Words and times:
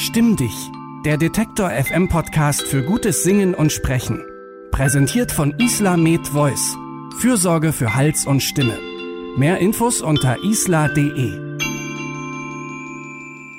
Stimm 0.00 0.34
dich, 0.34 0.70
der 1.04 1.18
Detektor 1.18 1.68
FM 1.68 2.08
Podcast 2.08 2.62
für 2.62 2.82
gutes 2.82 3.22
Singen 3.22 3.54
und 3.54 3.70
Sprechen. 3.70 4.24
Präsentiert 4.70 5.30
von 5.30 5.52
Isla 5.58 5.98
Med 5.98 6.26
Voice. 6.26 6.74
Fürsorge 7.18 7.70
für 7.74 7.94
Hals 7.94 8.26
und 8.26 8.42
Stimme. 8.42 8.78
Mehr 9.36 9.58
Infos 9.58 10.00
unter 10.00 10.42
isla.de. 10.42 11.58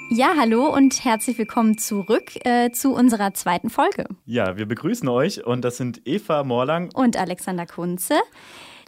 Ja, 0.10 0.34
hallo 0.36 0.66
und 0.76 1.06
herzlich 1.06 1.38
willkommen 1.38 1.78
zurück 1.78 2.44
äh, 2.44 2.72
zu 2.72 2.92
unserer 2.96 3.36
zweiten 3.36 3.70
Folge. 3.70 4.06
Ja, 4.26 4.58
wir 4.58 4.66
begrüßen 4.66 5.08
euch 5.10 5.46
und 5.46 5.64
das 5.64 5.78
sind 5.78 6.02
Eva 6.06 6.44
Morlang 6.44 6.90
und 6.96 7.18
Alexander 7.18 7.68
Kunze. 7.68 8.16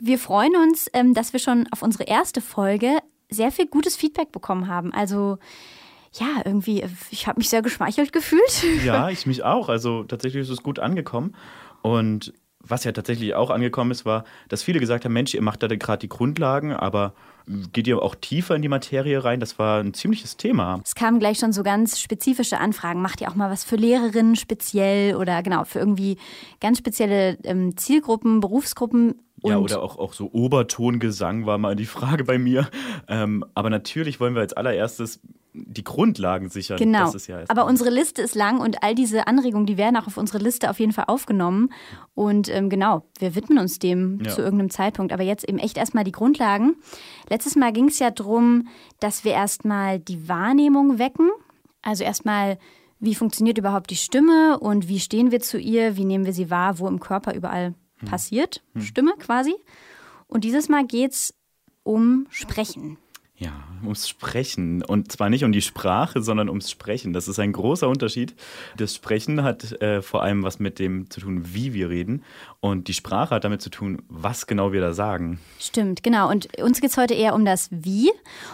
Wir 0.02 0.18
freuen 0.18 0.56
uns, 0.56 0.90
ähm, 0.94 1.14
dass 1.14 1.34
wir 1.34 1.40
schon 1.40 1.68
auf 1.72 1.84
unsere 1.84 2.06
erste 2.06 2.42
Folge 2.42 2.98
sehr 3.30 3.52
viel 3.52 3.68
gutes 3.68 3.96
Feedback 3.96 4.32
bekommen 4.32 4.68
haben. 4.68 4.92
Also 4.92 5.38
ja, 6.14 6.42
irgendwie, 6.46 6.84
ich 7.10 7.28
habe 7.28 7.40
mich 7.40 7.50
sehr 7.50 7.62
geschmeichelt 7.62 8.14
gefühlt. 8.14 8.64
Ja, 8.86 9.10
ich 9.10 9.26
mich 9.26 9.44
auch. 9.44 9.70
Also 9.70 10.04
tatsächlich 10.04 10.44
ist 10.44 10.50
es 10.50 10.64
gut 10.64 10.80
angekommen. 10.80 11.36
Und 11.82 12.34
was 12.60 12.84
ja 12.84 12.92
tatsächlich 12.92 13.36
auch 13.36 13.50
angekommen 13.50 13.92
ist, 13.92 14.06
war, 14.06 14.24
dass 14.48 14.64
viele 14.64 14.80
gesagt 14.80 15.06
haben, 15.06 15.14
Mensch, 15.14 15.34
ihr 15.34 15.42
macht 15.42 15.64
da 15.64 15.68
gerade 15.68 16.00
die 16.00 16.10
Grundlagen, 16.10 16.72
aber 16.74 17.14
geht 17.74 17.88
ihr 17.88 18.02
auch 18.02 18.16
tiefer 18.16 18.56
in 18.56 18.62
die 18.62 18.70
Materie 18.70 19.24
rein? 19.24 19.40
Das 19.40 19.60
war 19.60 19.82
ein 19.82 19.94
ziemliches 19.94 20.38
Thema. 20.38 20.80
Es 20.84 20.96
kamen 20.96 21.20
gleich 21.20 21.40
schon 21.40 21.52
so 21.52 21.64
ganz 21.64 22.00
spezifische 22.00 22.60
Anfragen. 22.60 23.02
Macht 23.02 23.22
ihr 23.22 23.30
auch 23.30 23.36
mal 23.36 23.52
was 23.52 23.64
für 23.64 23.76
Lehrerinnen 23.76 24.36
speziell 24.36 25.16
oder 25.16 25.44
genau, 25.44 25.66
für 25.66 25.80
irgendwie 25.80 26.18
ganz 26.62 26.78
spezielle 26.78 27.38
ähm, 27.44 27.76
Zielgruppen, 27.76 28.40
Berufsgruppen? 28.40 29.16
Ja, 29.52 29.58
oder 29.58 29.82
auch, 29.82 29.98
auch 29.98 30.14
so 30.14 30.30
Obertongesang 30.32 31.46
war 31.46 31.58
mal 31.58 31.76
die 31.76 31.86
Frage 31.86 32.24
bei 32.24 32.38
mir. 32.38 32.70
Ähm, 33.08 33.44
aber 33.54 33.70
natürlich 33.70 34.20
wollen 34.20 34.36
wir 34.36 34.42
als 34.42 34.54
allererstes 34.54 35.20
die 35.54 35.84
Grundlagen 35.84 36.50
sichern. 36.50 36.78
Genau. 36.78 37.12
Ja 37.28 37.44
Aber 37.48 37.66
unsere 37.66 37.90
Liste 37.90 38.22
ist 38.22 38.36
lang 38.36 38.60
und 38.60 38.82
all 38.82 38.96
diese 38.96 39.28
Anregungen, 39.28 39.66
die 39.66 39.78
werden 39.78 39.96
auch 39.98 40.08
auf 40.08 40.18
unsere 40.18 40.40
Liste 40.40 40.70
auf 40.70 40.80
jeden 40.80 40.94
Fall 40.94 41.06
aufgenommen. 41.08 41.70
Und 42.16 42.50
ähm, 42.50 42.70
genau, 42.70 43.06
wir 43.20 43.36
widmen 43.36 43.60
uns 43.60 43.78
dem 43.80 44.20
ja. 44.24 44.32
zu 44.32 44.42
irgendeinem 44.42 44.72
Zeitpunkt. 44.72 45.14
Aber 45.14 45.24
jetzt 45.24 45.48
eben 45.48 45.60
echt 45.60 45.78
erstmal 45.78 46.04
die 46.04 46.12
Grundlagen. 46.12 46.76
Letztes 47.30 47.56
Mal 47.56 47.72
ging 47.72 47.90
es 47.90 48.00
ja 48.00 48.10
darum, 48.10 48.68
dass 49.00 49.24
wir 49.24 49.34
erstmal 49.34 50.00
die 50.00 50.28
Wahrnehmung 50.28 50.98
wecken. 50.98 51.30
Also 51.84 52.04
erstmal, 52.04 52.58
wie 53.00 53.16
funktioniert 53.16 53.58
überhaupt 53.58 53.92
die 53.92 53.96
Stimme 53.96 54.60
und 54.60 54.88
wie 54.88 55.00
stehen 55.00 55.32
wir 55.32 55.40
zu 55.40 55.60
ihr, 55.60 55.98
wie 55.98 56.06
nehmen 56.06 56.26
wir 56.26 56.34
sie 56.34 56.50
wahr, 56.50 56.80
wo 56.80 56.88
im 56.88 57.00
Körper 57.00 57.36
überall 57.36 57.76
hm. 58.04 58.10
passiert. 58.10 58.64
Hm. 58.74 58.82
Stimme 58.82 59.14
quasi. 59.18 59.56
Und 60.28 60.44
dieses 60.44 60.70
Mal 60.70 60.86
geht 60.86 61.12
es 61.12 61.34
um 61.84 62.28
Sprechen. 62.30 62.98
Ja, 63.36 63.52
ums 63.84 64.08
Sprechen. 64.08 64.84
Und 64.84 65.12
zwar 65.12 65.30
nicht 65.30 65.44
um 65.44 65.52
die 65.52 65.62
Sprache, 65.62 66.22
sondern 66.22 66.50
ums 66.50 66.70
Sprechen. 66.70 67.14
Das 67.14 67.28
ist 67.28 67.40
ein 67.40 67.52
großer 67.52 67.90
Unterschied. 67.90 68.36
Das 68.78 68.96
Sprechen 68.96 69.44
hat 69.44 69.82
äh, 69.82 70.02
vor 70.02 70.24
allem 70.24 70.44
was 70.44 70.60
mit 70.60 70.80
dem 70.80 71.10
zu 71.10 71.20
tun, 71.20 71.42
wie 71.54 71.74
wir 71.74 71.90
reden. 71.90 72.24
Und 72.62 72.88
die 72.88 72.94
Sprache 72.94 73.36
hat 73.36 73.44
damit 73.44 73.62
zu 73.62 73.70
tun, 73.70 74.02
was 74.08 74.48
genau 74.48 74.72
wir 74.72 74.82
da 74.82 74.94
sagen. 74.94 75.40
Stimmt, 75.60 76.04
genau. 76.04 76.30
Und 76.30 76.58
uns 76.62 76.80
geht 76.80 76.92
es 76.92 76.98
heute 76.98 77.16
eher 77.16 77.34
um 77.34 77.44
das 77.44 77.70
Wie. 77.72 78.12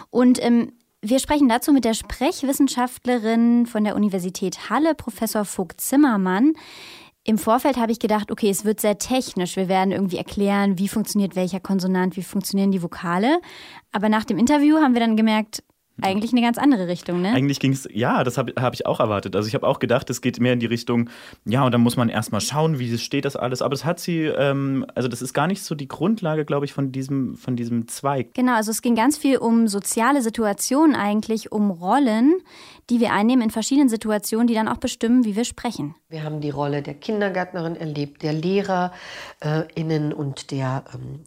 Und 0.08 0.42
ähm, 0.42 0.72
wir 1.02 1.18
sprechen 1.18 1.48
dazu 1.48 1.72
mit 1.72 1.84
der 1.84 1.94
Sprechwissenschaftlerin 1.94 3.66
von 3.66 3.84
der 3.84 3.94
Universität 3.94 4.70
Halle, 4.70 4.94
Professor 4.94 5.44
Vogt 5.44 5.80
Zimmermann. 5.80 6.54
Im 7.24 7.36
Vorfeld 7.36 7.76
habe 7.76 7.92
ich 7.92 7.98
gedacht, 7.98 8.30
okay, 8.30 8.48
es 8.48 8.64
wird 8.64 8.80
sehr 8.80 8.98
technisch. 8.98 9.56
Wir 9.56 9.68
werden 9.68 9.92
irgendwie 9.92 10.16
erklären, 10.16 10.78
wie 10.78 10.88
funktioniert 10.88 11.36
welcher 11.36 11.60
Konsonant, 11.60 12.16
wie 12.16 12.22
funktionieren 12.22 12.70
die 12.70 12.82
Vokale. 12.82 13.40
Aber 13.92 14.08
nach 14.08 14.24
dem 14.24 14.38
Interview 14.38 14.78
haben 14.78 14.94
wir 14.94 15.00
dann 15.00 15.16
gemerkt, 15.16 15.62
eigentlich 16.02 16.32
eine 16.32 16.42
ganz 16.42 16.58
andere 16.58 16.88
Richtung, 16.88 17.22
ne? 17.22 17.32
Eigentlich 17.32 17.60
ging 17.60 17.72
es, 17.72 17.88
ja, 17.92 18.24
das 18.24 18.38
habe 18.38 18.52
hab 18.60 18.74
ich 18.74 18.86
auch 18.86 19.00
erwartet. 19.00 19.36
Also 19.36 19.48
ich 19.48 19.54
habe 19.54 19.66
auch 19.66 19.78
gedacht, 19.78 20.10
es 20.10 20.20
geht 20.20 20.40
mehr 20.40 20.52
in 20.52 20.60
die 20.60 20.66
Richtung, 20.66 21.10
ja, 21.44 21.64
und 21.64 21.72
dann 21.72 21.80
muss 21.80 21.96
man 21.96 22.08
erstmal 22.08 22.40
schauen, 22.40 22.78
wie 22.78 22.96
steht 22.98 23.24
das 23.24 23.36
alles. 23.36 23.62
Aber 23.62 23.70
das 23.70 23.84
hat 23.84 24.00
sie, 24.00 24.24
ähm, 24.24 24.86
also 24.94 25.08
das 25.08 25.22
ist 25.22 25.34
gar 25.34 25.46
nicht 25.46 25.62
so 25.62 25.74
die 25.74 25.88
Grundlage, 25.88 26.44
glaube 26.44 26.64
ich, 26.64 26.72
von 26.72 26.92
diesem, 26.92 27.36
von 27.36 27.56
diesem 27.56 27.88
Zweig. 27.88 28.34
Genau, 28.34 28.54
also 28.54 28.70
es 28.70 28.82
ging 28.82 28.94
ganz 28.94 29.16
viel 29.18 29.38
um 29.38 29.68
soziale 29.68 30.22
Situationen 30.22 30.96
eigentlich, 30.96 31.52
um 31.52 31.70
Rollen, 31.70 32.34
die 32.90 33.00
wir 33.00 33.12
einnehmen 33.12 33.42
in 33.42 33.50
verschiedenen 33.50 33.88
Situationen, 33.88 34.46
die 34.46 34.54
dann 34.54 34.68
auch 34.68 34.78
bestimmen, 34.78 35.24
wie 35.24 35.36
wir 35.36 35.44
sprechen. 35.44 35.94
Wir 36.08 36.24
haben 36.24 36.40
die 36.40 36.50
Rolle 36.50 36.82
der 36.82 36.94
Kindergärtnerin 36.94 37.76
erlebt, 37.76 38.22
der 38.22 38.32
LehrerInnen 38.32 40.12
und 40.12 40.50
der 40.50 40.84
ähm, 40.94 41.20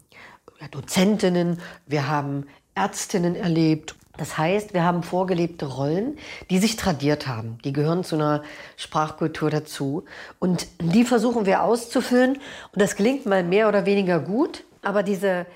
Dozentinnen. 0.70 1.58
Wir 1.86 2.08
haben 2.08 2.46
Ärztinnen 2.74 3.34
erlebt 3.34 3.94
das 4.16 4.38
heißt, 4.38 4.74
wir 4.74 4.84
haben 4.84 5.02
vorgelebte 5.02 5.66
Rollen, 5.66 6.18
die 6.48 6.58
sich 6.58 6.76
tradiert 6.76 7.26
haben. 7.26 7.58
Die 7.64 7.72
gehören 7.72 8.04
zu 8.04 8.14
einer 8.14 8.42
Sprachkultur 8.76 9.50
dazu. 9.50 10.04
Und 10.38 10.68
die 10.80 11.04
versuchen 11.04 11.46
wir 11.46 11.62
auszufüllen. 11.62 12.34
Und 12.34 12.82
das 12.82 12.94
gelingt 12.94 13.26
mal 13.26 13.42
mehr 13.42 13.68
oder 13.68 13.86
weniger 13.86 14.20
gut. 14.20 14.64
Aber 14.82 15.02
diese 15.02 15.46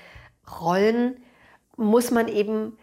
Rollen 0.59 1.17
muss 1.77 2.11
man 2.11 2.27
eben 2.27 2.77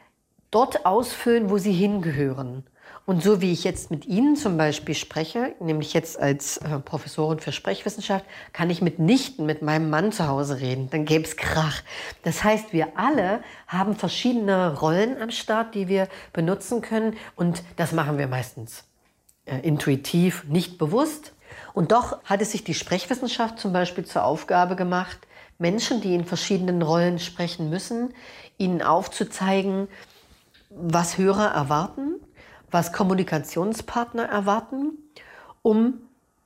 dort 0.51 0.87
ausfüllen, 0.87 1.51
wo 1.51 1.59
sie 1.59 1.73
hingehören. 1.73 2.65
Und 3.07 3.23
so 3.23 3.41
wie 3.41 3.53
ich 3.53 3.63
jetzt 3.63 3.93
mit 3.93 4.05
Ihnen 4.07 4.35
zum 4.35 4.57
Beispiel 4.57 4.97
spreche, 4.97 5.55
nämlich 5.61 5.95
jetzt 5.95 6.19
als 6.19 6.57
äh, 6.57 6.81
Professorin 6.81 7.39
für 7.39 7.53
Sprechwissenschaft, 7.53 8.25
kann 8.53 8.69
ich 8.69 8.83
mitnichten 8.83 9.47
mit 9.47 9.63
meinem 9.63 9.91
Mann 9.91 10.11
zu 10.11 10.27
Hause 10.27 10.59
reden. 10.59 10.91
Dann 10.91 11.05
gäbe 11.05 11.25
es 11.25 11.37
Krach. 11.37 11.83
Das 12.25 12.43
heißt, 12.43 12.73
wir 12.73 12.99
alle 12.99 13.45
haben 13.69 13.95
verschiedene 13.95 14.77
Rollen 14.81 15.23
am 15.23 15.31
Start, 15.31 15.77
die 15.77 15.87
wir 15.87 16.09
benutzen 16.33 16.81
können. 16.83 17.17
Und 17.37 17.63
das 17.77 17.93
machen 17.93 18.19
wir 18.19 18.27
meistens 18.27 18.83
äh, 19.45 19.61
intuitiv, 19.61 20.43
nicht 20.49 20.77
bewusst. 20.77 21.33
Und 21.75 21.93
doch 21.93 22.25
hat 22.25 22.43
es 22.43 22.51
sich 22.51 22.65
die 22.65 22.75
Sprechwissenschaft 22.75 23.61
zum 23.61 23.73
Beispiel 23.73 24.05
zur 24.05 24.25
Aufgabe 24.25 24.75
gemacht, 24.75 25.19
Menschen, 25.59 26.01
die 26.01 26.17
in 26.17 26.25
verschiedenen 26.25 26.83
Rollen 26.83 27.21
sprechen 27.21 27.71
müssen, 27.71 28.13
ihnen 28.59 28.83
aufzuzeigen, 28.83 29.87
was 30.71 31.19
Hörer 31.19 31.53
erwarten 31.53 32.17
was 32.71 32.93
Kommunikationspartner 32.93 34.25
erwarten, 34.25 34.93
um 35.63 35.95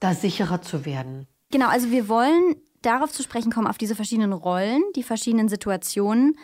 da 0.00 0.14
sicherer 0.14 0.62
zu 0.62 0.84
werden. 0.84 1.26
Genau, 1.50 1.68
also 1.68 1.90
wir 1.90 2.08
wollen 2.08 2.56
darauf 2.82 3.12
zu 3.12 3.22
sprechen 3.22 3.52
kommen, 3.52 3.66
auf 3.66 3.78
diese 3.78 3.94
verschiedenen 3.94 4.32
Rollen, 4.32 4.82
die 4.96 5.02
verschiedenen 5.02 5.48
Situationen. 5.48 6.36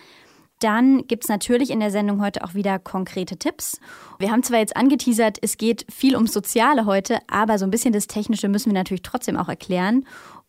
Dann 0.60 1.06
gibt 1.06 1.25
es 1.25 1.28
natürlich 1.28 1.70
in 1.70 1.81
der 1.81 1.91
Sendung 1.91 2.22
heute 2.22 2.42
auch 2.42 2.54
wieder 2.54 2.78
konkrete 2.78 3.37
Tipps. 3.37 3.78
Wir 4.19 4.31
haben 4.31 4.42
zwar 4.42 4.59
jetzt 4.59 4.76
angeteasert, 4.76 5.38
es 5.42 5.59
geht 5.59 5.84
viel 5.93 6.14
ums 6.14 6.32
Soziale 6.32 6.87
heute, 6.87 7.19
aber 7.28 7.58
so 7.58 7.66
ein 7.66 7.70
bisschen 7.70 7.93
das 7.93 8.06
Technische 8.06 8.48
müssen 8.48 8.70
wir 8.70 8.78
natürlich 8.78 9.03
trotzdem 9.03 9.37
auch 9.37 9.48
erklären. 9.48 10.06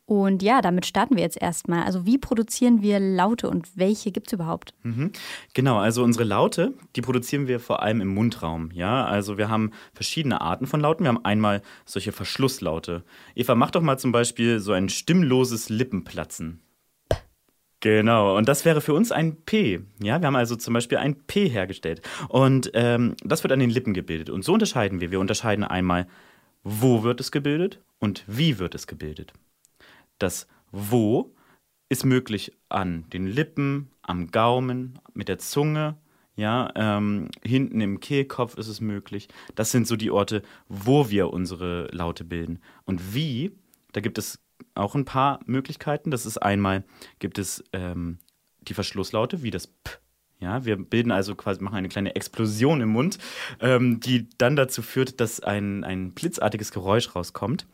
Und 0.07 0.41
ja, 0.41 0.61
damit 0.61 0.85
starten 0.85 1.17
wir 1.17 1.21
jetzt 1.21 1.39
erstmal. 1.39 1.83
Also 1.83 2.05
wie 2.05 2.17
produzieren 2.17 2.81
wir 2.81 2.97
Laute 2.97 3.49
und 3.49 3.67
welche 3.75 4.13
gibt 4.13 4.27
es 4.27 4.33
überhaupt? 4.33 4.73
Mhm. 4.83 5.11
Genau, 5.53 5.79
also 5.79 6.01
unsere 6.01 6.23
Laute, 6.23 6.73
die 6.95 7.01
produzieren 7.01 7.47
wir 7.47 7.59
vor 7.59 7.83
allem 7.83 7.99
im 7.99 8.07
Mundraum. 8.07 8.71
Ja, 8.71 9.05
also 9.05 9.37
wir 9.37 9.49
haben 9.49 9.71
verschiedene 9.93 10.39
Arten 10.39 10.65
von 10.65 10.79
Lauten. 10.79 11.03
Wir 11.03 11.09
haben 11.09 11.25
einmal 11.25 11.61
solche 11.83 12.13
Verschlusslaute. 12.13 13.03
Eva, 13.35 13.53
mach 13.55 13.69
doch 13.71 13.81
mal 13.81 13.99
zum 13.99 14.13
Beispiel 14.13 14.61
so 14.61 14.71
ein 14.71 14.87
stimmloses 14.87 15.67
Lippenplatzen. 15.67 16.61
Genau, 17.81 18.37
und 18.37 18.47
das 18.47 18.63
wäre 18.63 18.79
für 18.79 18.93
uns 18.93 19.11
ein 19.11 19.35
P. 19.43 19.81
Ja, 20.01 20.21
wir 20.21 20.27
haben 20.27 20.37
also 20.37 20.55
zum 20.55 20.73
Beispiel 20.73 20.99
ein 20.99 21.15
P 21.27 21.49
hergestellt. 21.49 22.01
Und 22.29 22.71
ähm, 22.75 23.17
das 23.25 23.43
wird 23.43 23.51
an 23.51 23.59
den 23.59 23.69
Lippen 23.69 23.93
gebildet. 23.93 24.29
Und 24.29 24.45
so 24.45 24.53
unterscheiden 24.53 25.01
wir. 25.01 25.11
Wir 25.11 25.19
unterscheiden 25.19 25.65
einmal, 25.65 26.07
wo 26.63 27.03
wird 27.03 27.19
es 27.19 27.29
gebildet 27.29 27.81
und 27.99 28.23
wie 28.25 28.57
wird 28.57 28.73
es 28.73 28.87
gebildet. 28.87 29.33
Das 30.19 30.47
Wo 30.71 31.33
ist 31.89 32.05
möglich 32.05 32.51
an 32.69 33.09
den 33.11 33.27
Lippen, 33.27 33.91
am 34.01 34.31
Gaumen, 34.31 34.99
mit 35.13 35.27
der 35.27 35.39
Zunge, 35.39 35.97
ja, 36.35 36.71
ähm, 36.75 37.29
hinten 37.43 37.81
im 37.81 37.99
Kehlkopf 37.99 38.57
ist 38.57 38.67
es 38.67 38.79
möglich. 38.79 39.27
Das 39.55 39.71
sind 39.71 39.87
so 39.87 39.95
die 39.95 40.11
Orte, 40.11 40.43
wo 40.69 41.09
wir 41.09 41.33
unsere 41.33 41.87
Laute 41.91 42.23
bilden. 42.23 42.59
Und 42.85 43.15
wie, 43.15 43.57
da 43.91 44.01
gibt 44.01 44.19
es 44.19 44.39
auch 44.75 44.93
ein 44.93 45.05
paar 45.05 45.39
Möglichkeiten. 45.47 46.11
Das 46.11 46.27
ist 46.27 46.37
einmal, 46.37 46.83
gibt 47.17 47.39
es 47.39 47.63
ähm, 47.73 48.19
die 48.61 48.75
Verschlusslaute, 48.75 49.41
wie 49.41 49.49
das 49.49 49.65
P. 49.65 49.91
Ja, 50.39 50.65
wir 50.65 50.75
bilden 50.77 51.11
also 51.11 51.33
quasi, 51.33 51.63
machen 51.63 51.77
eine 51.77 51.89
kleine 51.89 52.15
Explosion 52.15 52.81
im 52.81 52.89
Mund, 52.89 53.17
ähm, 53.59 53.99
die 53.99 54.29
dann 54.37 54.55
dazu 54.55 54.83
führt, 54.83 55.19
dass 55.19 55.39
ein, 55.39 55.83
ein 55.83 56.11
blitzartiges 56.11 56.71
Geräusch 56.71 57.15
rauskommt 57.15 57.65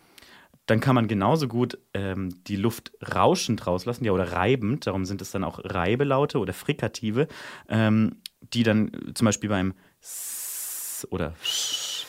dann 0.65 0.79
kann 0.79 0.95
man 0.95 1.07
genauso 1.07 1.47
gut 1.47 1.77
ähm, 1.93 2.43
die 2.45 2.55
Luft 2.55 2.93
rauschend 3.13 3.67
rauslassen, 3.67 4.05
ja, 4.05 4.11
oder 4.11 4.31
reibend, 4.31 4.87
darum 4.87 5.05
sind 5.05 5.21
es 5.21 5.31
dann 5.31 5.43
auch 5.43 5.59
Reibelaute 5.63 6.39
oder 6.39 6.53
Frikative, 6.53 7.27
ähm, 7.67 8.17
die 8.41 8.63
dann 8.63 8.91
zum 9.13 9.25
Beispiel 9.25 9.49
beim 9.49 9.73
S 10.01 11.07
oder 11.11 11.33
Sch 11.43 12.05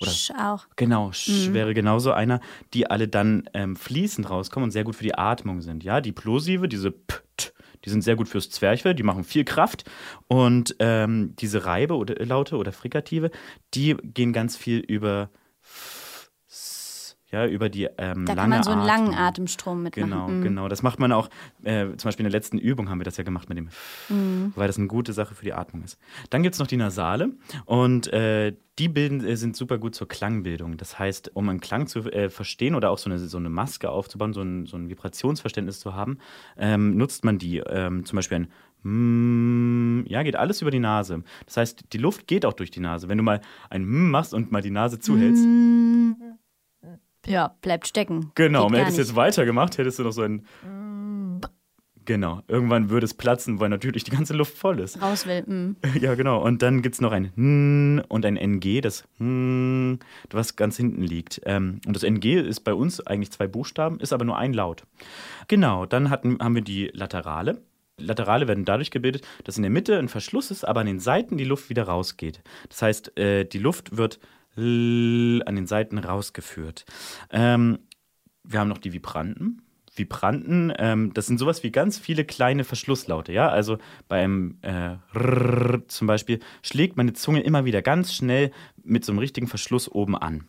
oder 0.00 0.10
Sch 0.12 0.30
auch. 0.38 0.66
Genau, 0.76 1.12
Sch 1.12 1.48
mhm. 1.48 1.54
wäre 1.54 1.74
genauso 1.74 2.12
einer, 2.12 2.40
die 2.72 2.88
alle 2.88 3.08
dann 3.08 3.48
ähm, 3.52 3.74
fließend 3.74 4.30
rauskommen 4.30 4.64
und 4.64 4.70
sehr 4.70 4.84
gut 4.84 4.94
für 4.94 5.04
die 5.04 5.16
Atmung 5.16 5.60
sind. 5.60 5.82
Ja, 5.82 6.00
die 6.00 6.12
Plosive, 6.12 6.68
diese 6.68 6.92
P, 6.92 7.16
t, 7.36 7.50
die 7.84 7.90
sind 7.90 8.02
sehr 8.02 8.16
gut 8.16 8.28
fürs 8.28 8.50
Zwerchfell, 8.50 8.94
die 8.94 9.02
machen 9.02 9.24
viel 9.24 9.44
Kraft. 9.44 9.84
Und 10.28 10.76
ähm, 10.78 11.34
diese 11.36 11.64
Reibe 11.64 11.96
oder 11.96 12.24
Laute 12.24 12.56
oder 12.56 12.72
Frikative, 12.72 13.30
die 13.74 13.96
gehen 14.02 14.32
ganz 14.32 14.56
viel 14.56 14.78
über 14.78 15.30
ja, 17.30 17.46
über 17.46 17.68
die 17.68 17.84
ähm, 17.98 18.24
Da 18.24 18.32
lange 18.32 18.34
kann 18.34 18.50
man 18.50 18.62
so 18.62 18.70
einen 18.70 18.84
langen. 18.86 19.14
Atemstrom 19.14 19.82
mitmachen. 19.82 20.10
Genau, 20.10 20.28
Mhm. 20.28 20.42
genau. 20.42 20.68
Das 20.68 20.82
macht 20.82 20.98
man 20.98 21.12
auch, 21.12 21.28
äh, 21.62 21.86
zum 21.96 22.08
Beispiel 22.08 22.24
in 22.26 22.30
der 22.30 22.38
letzten 22.38 22.58
Übung 22.58 22.88
haben 22.88 22.98
wir 23.00 23.04
das 23.04 23.16
ja 23.18 23.24
gemacht 23.24 23.48
mit 23.48 23.58
dem, 23.58 23.68
Mhm. 24.08 24.52
weil 24.56 24.66
das 24.66 24.78
eine 24.78 24.86
gute 24.86 25.12
Sache 25.12 25.34
für 25.34 25.44
die 25.44 25.52
Atmung 25.52 25.82
ist. 25.84 25.98
Dann 26.30 26.42
gibt 26.42 26.54
es 26.54 26.58
noch 26.58 26.66
die 26.66 26.76
Nasale 26.78 27.30
und 27.66 28.12
äh, 28.12 28.54
die 28.78 28.88
bilden, 28.88 29.24
äh, 29.24 29.36
sind 29.36 29.56
super 29.56 29.76
gut 29.78 29.94
zur 29.94 30.06
Klangbildung. 30.08 30.76
Das 30.76 30.98
heißt, 30.98 31.32
um 31.34 31.48
einen 31.48 31.60
Klang 31.60 31.86
zu 31.86 32.00
äh, 32.10 32.30
verstehen 32.30 32.74
oder 32.74 32.90
auch 32.90 32.98
so 32.98 33.10
eine, 33.10 33.18
so 33.18 33.36
eine 33.36 33.50
Maske 33.50 33.90
aufzubauen, 33.90 34.32
so 34.32 34.40
ein, 34.42 34.66
so 34.66 34.76
ein 34.76 34.88
Vibrationsverständnis 34.88 35.80
zu 35.80 35.94
haben, 35.94 36.18
ähm, 36.56 36.96
nutzt 36.96 37.24
man 37.24 37.38
die. 37.38 37.58
Ähm, 37.58 38.04
zum 38.04 38.16
Beispiel 38.16 38.38
ein 38.38 38.48
Mm, 38.84 40.04
ja, 40.06 40.22
geht 40.22 40.36
alles 40.36 40.62
über 40.62 40.70
die 40.70 40.78
Nase. 40.78 41.24
Das 41.46 41.56
heißt, 41.56 41.92
die 41.92 41.98
Luft 41.98 42.28
geht 42.28 42.46
auch 42.46 42.52
durch 42.52 42.70
die 42.70 42.78
Nase. 42.78 43.08
Wenn 43.08 43.18
du 43.18 43.24
mal 43.24 43.40
ein 43.70 43.84
Mm 43.84 44.10
machst 44.12 44.32
und 44.32 44.52
mal 44.52 44.62
die 44.62 44.70
Nase 44.70 45.00
zuhältst, 45.00 45.44
Ja, 47.26 47.54
bleibt 47.62 47.86
stecken. 47.86 48.32
Genau, 48.34 48.70
hättest 48.70 48.80
du 48.80 48.90
nicht. 48.90 48.98
jetzt 48.98 49.16
weitergemacht, 49.16 49.78
hättest 49.78 49.98
du 49.98 50.04
noch 50.04 50.12
so 50.12 50.22
ein. 50.22 50.44
Genau, 52.08 52.40
irgendwann 52.48 52.88
würde 52.88 53.04
es 53.04 53.12
platzen, 53.12 53.60
weil 53.60 53.68
natürlich 53.68 54.02
die 54.02 54.10
ganze 54.10 54.32
Luft 54.32 54.56
voll 54.56 54.80
ist. 54.80 55.02
Raus 55.02 55.26
will. 55.26 55.42
mm. 55.42 55.76
Ja, 56.00 56.14
genau. 56.14 56.42
Und 56.42 56.62
dann 56.62 56.80
gibt 56.80 56.94
es 56.94 57.02
noch 57.02 57.12
ein 57.12 57.30
N 57.36 58.02
und 58.08 58.24
ein 58.24 58.38
NG, 58.38 58.80
das 58.80 59.04
N, 59.20 59.98
was 60.30 60.56
ganz 60.56 60.78
hinten 60.78 61.02
liegt. 61.02 61.42
Ähm, 61.44 61.82
und 61.86 61.94
das 61.94 62.04
NG 62.04 62.40
ist 62.40 62.60
bei 62.60 62.72
uns 62.72 63.06
eigentlich 63.06 63.30
zwei 63.30 63.46
Buchstaben, 63.46 64.00
ist 64.00 64.14
aber 64.14 64.24
nur 64.24 64.38
ein 64.38 64.54
Laut. 64.54 64.84
Genau, 65.48 65.84
dann 65.84 66.08
hatten, 66.08 66.38
haben 66.40 66.54
wir 66.54 66.62
die 66.62 66.90
Laterale. 66.94 67.60
Laterale 67.98 68.48
werden 68.48 68.64
dadurch 68.64 68.90
gebildet, 68.90 69.26
dass 69.44 69.58
in 69.58 69.62
der 69.62 69.70
Mitte 69.70 69.98
ein 69.98 70.08
Verschluss 70.08 70.50
ist, 70.50 70.64
aber 70.64 70.80
an 70.80 70.86
den 70.86 71.00
Seiten 71.00 71.36
die 71.36 71.44
Luft 71.44 71.68
wieder 71.68 71.82
rausgeht. 71.82 72.40
Das 72.70 72.80
heißt, 72.80 73.18
äh, 73.18 73.44
die 73.44 73.58
Luft 73.58 73.98
wird 73.98 74.18
an 74.58 75.56
den 75.56 75.66
Seiten 75.66 75.98
rausgeführt. 75.98 76.84
Ähm, 77.30 77.78
wir 78.44 78.60
haben 78.60 78.68
noch 78.68 78.78
die 78.78 78.92
Vibranten. 78.92 79.62
Vibranten, 79.94 80.72
ähm, 80.78 81.12
das 81.12 81.26
sind 81.26 81.38
sowas 81.38 81.62
wie 81.62 81.70
ganz 81.70 81.98
viele 81.98 82.24
kleine 82.24 82.64
Verschlusslaute, 82.64 83.32
ja. 83.32 83.48
Also 83.48 83.78
beim 84.06 84.58
äh, 84.62 84.96
zum 85.88 86.06
Beispiel 86.06 86.40
schlägt 86.62 86.96
meine 86.96 87.12
Zunge 87.12 87.40
immer 87.40 87.64
wieder 87.64 87.82
ganz 87.82 88.14
schnell 88.14 88.52
mit 88.82 89.04
so 89.04 89.12
einem 89.12 89.18
richtigen 89.18 89.48
Verschluss 89.48 89.90
oben 89.90 90.16
an. 90.16 90.44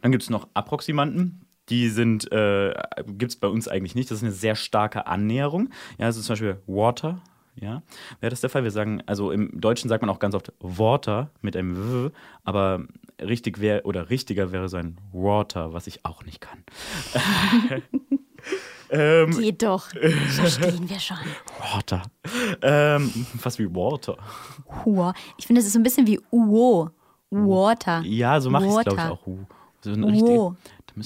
Dann 0.00 0.12
gibt 0.12 0.24
es 0.24 0.30
noch 0.30 0.48
Approximanten. 0.54 1.42
Die 1.68 1.88
sind, 1.88 2.30
äh, 2.32 2.74
gibt 3.06 3.32
es 3.32 3.36
bei 3.36 3.46
uns 3.46 3.68
eigentlich 3.68 3.94
nicht. 3.94 4.10
Das 4.10 4.18
ist 4.18 4.24
eine 4.24 4.32
sehr 4.32 4.56
starke 4.56 5.06
Annäherung. 5.06 5.70
Ja, 5.96 6.06
also 6.06 6.20
zum 6.20 6.32
Beispiel 6.32 6.60
Water, 6.66 7.22
ja, 7.54 7.82
wäre 8.20 8.30
das 8.30 8.40
der 8.40 8.50
Fall. 8.50 8.64
Wir 8.64 8.70
sagen, 8.70 9.02
also 9.06 9.30
im 9.30 9.60
Deutschen 9.60 9.88
sagt 9.88 10.02
man 10.02 10.10
auch 10.10 10.18
ganz 10.18 10.34
oft 10.34 10.52
Water 10.60 11.30
mit 11.42 11.56
einem 11.56 11.76
W, 11.76 12.10
aber 12.44 12.84
richtig 13.20 13.60
wäre 13.60 13.82
oder 13.84 14.10
richtiger 14.10 14.52
wäre 14.52 14.68
so 14.68 14.78
ein 14.78 14.96
Water, 15.12 15.72
was 15.72 15.86
ich 15.86 16.04
auch 16.04 16.24
nicht 16.24 16.40
kann. 16.40 16.64
ähm, 18.90 19.30
Geht 19.38 19.62
doch. 19.62 19.88
Verstehen 20.28 20.88
wir 20.88 20.98
schon. 20.98 21.18
Water. 21.74 22.02
Ähm, 22.62 23.10
fast 23.38 23.58
wie 23.58 23.72
Water. 23.74 24.16
Hua. 24.84 25.12
Ich 25.36 25.46
finde, 25.46 25.60
es 25.60 25.66
ist 25.66 25.74
so 25.74 25.78
ein 25.78 25.82
bisschen 25.84 26.06
wie 26.06 26.20
Uo. 26.30 26.90
Water. 27.30 28.02
Ja, 28.04 28.40
so 28.40 28.50
mache 28.50 28.66
ich 28.66 28.70
es, 28.70 28.84
glaube 28.84 28.96
ich, 28.96 29.04
auch. 29.04 29.26
So 29.80 29.90
ein 29.90 30.04
richtig, 30.04 30.38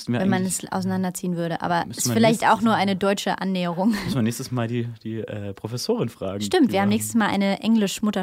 Wenn 0.07 0.29
man 0.29 0.45
es 0.45 0.61
auseinanderziehen 0.73 1.37
würde. 1.37 1.63
Aber 1.63 1.85
Müssen 1.87 1.99
ist 1.99 2.13
vielleicht 2.13 2.47
auch 2.47 2.61
nur 2.61 2.75
eine 2.75 2.97
deutsche 2.97 3.41
Annäherung. 3.41 3.91
müssen 3.91 4.15
wir 4.15 4.23
nächstes 4.23 4.51
Mal 4.51 4.67
die, 4.69 4.89
die 5.03 5.19
äh, 5.21 5.53
Professorin 5.55 6.09
fragen. 6.09 6.41
Stimmt, 6.43 6.69
wir 6.69 6.77
Ja. 6.77 6.83
haben 6.83 6.89
nächstes 6.89 7.15
Mal 7.15 7.29
eine 7.29 7.61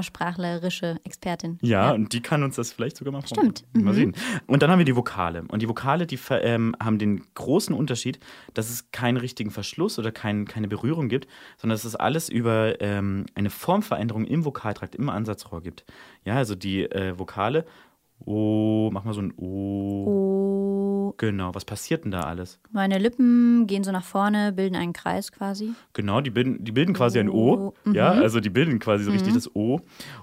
englisch-muttersprachlerische 0.03 0.97
Expertin. 1.03 1.57
Ja, 1.61 1.91
und 1.93 2.13
die 2.13 2.21
kann 2.21 2.43
uns 2.43 2.55
das 2.55 2.71
vielleicht 2.71 2.97
sogar 2.97 3.11
mal 3.13 3.21
vor- 3.21 3.29
Stimmt, 3.37 3.63
Mhm. 3.73 3.83
Mal 3.83 3.93
sehen. 3.93 4.15
Und 4.47 4.61
dann 4.63 4.69
haben 4.71 4.79
wir 4.79 4.85
die 4.85 4.95
Vokale. 4.95 5.43
Und 5.47 5.61
die 5.61 5.69
Vokale, 5.69 6.05
die 6.05 6.19
ähm, 6.29 6.75
haben 6.81 6.99
den 6.99 7.23
großen 7.35 7.73
Unterschied, 7.75 8.19
dass 8.53 8.69
es 8.69 8.91
keinen 8.91 9.17
richtigen 9.17 9.51
Verschluss 9.51 9.99
oder 9.99 10.11
kein, 10.11 10.45
keine 10.45 10.67
Berührung 10.67 11.09
gibt, 11.09 11.27
sondern 11.57 11.75
dass 11.75 11.85
es 11.85 11.95
alles 11.95 12.29
über 12.29 12.81
ähm, 12.81 13.25
eine 13.35 13.49
Formveränderung 13.49 14.25
im 14.25 14.45
Vokaltrakt, 14.45 14.95
im 14.95 15.09
Ansatzrohr 15.09 15.61
gibt. 15.61 15.85
Ja, 16.25 16.35
also 16.35 16.55
die 16.55 16.83
äh, 16.83 17.17
Vokale, 17.17 17.65
O, 18.25 18.89
mach 18.91 19.03
mal 19.03 19.13
so 19.13 19.21
ein 19.21 19.33
O. 19.37 20.05
Oh, 20.07 21.13
Genau, 21.17 21.53
was 21.53 21.63
passiert 21.65 22.05
denn 22.05 22.11
da 22.11 22.21
alles? 22.21 22.59
meine 22.71 22.97
Lippen 22.97 23.67
gehen 23.67 23.83
so 23.83 23.91
nach 23.91 24.03
vorne, 24.03 24.51
bilden 24.51 24.75
einen 24.75 24.93
Kreis 24.93 25.31
quasi. 25.31 25.73
Genau, 25.93 26.21
die 26.21 26.31
bilden, 26.31 26.63
die 26.63 26.71
bilden 26.71 26.93
quasi 26.93 27.19
ein 27.19 27.29
O. 27.29 27.73
O, 27.85 27.91
Ja, 27.91 28.11
also 28.11 28.39
die 28.39 28.49
bilden 28.49 28.79
quasi 28.79 29.03
so 29.03 29.11
richtig 29.11 29.33
das 29.33 29.55
O. 29.55 29.79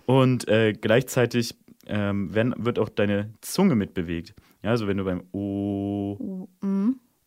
Und 0.06 0.48
äh, 0.48 0.72
gleichzeitig 0.72 1.54
ähm, 1.86 2.34
werden, 2.34 2.54
wird 2.58 2.78
auch 2.78 2.88
deine 2.88 3.32
Zunge 3.40 3.74
mitbewegt. 3.76 4.34
Ja, 4.62 4.70
also 4.70 4.86
wenn 4.88 4.96
du 4.96 5.04
beim 5.04 5.22
O. 5.32 6.48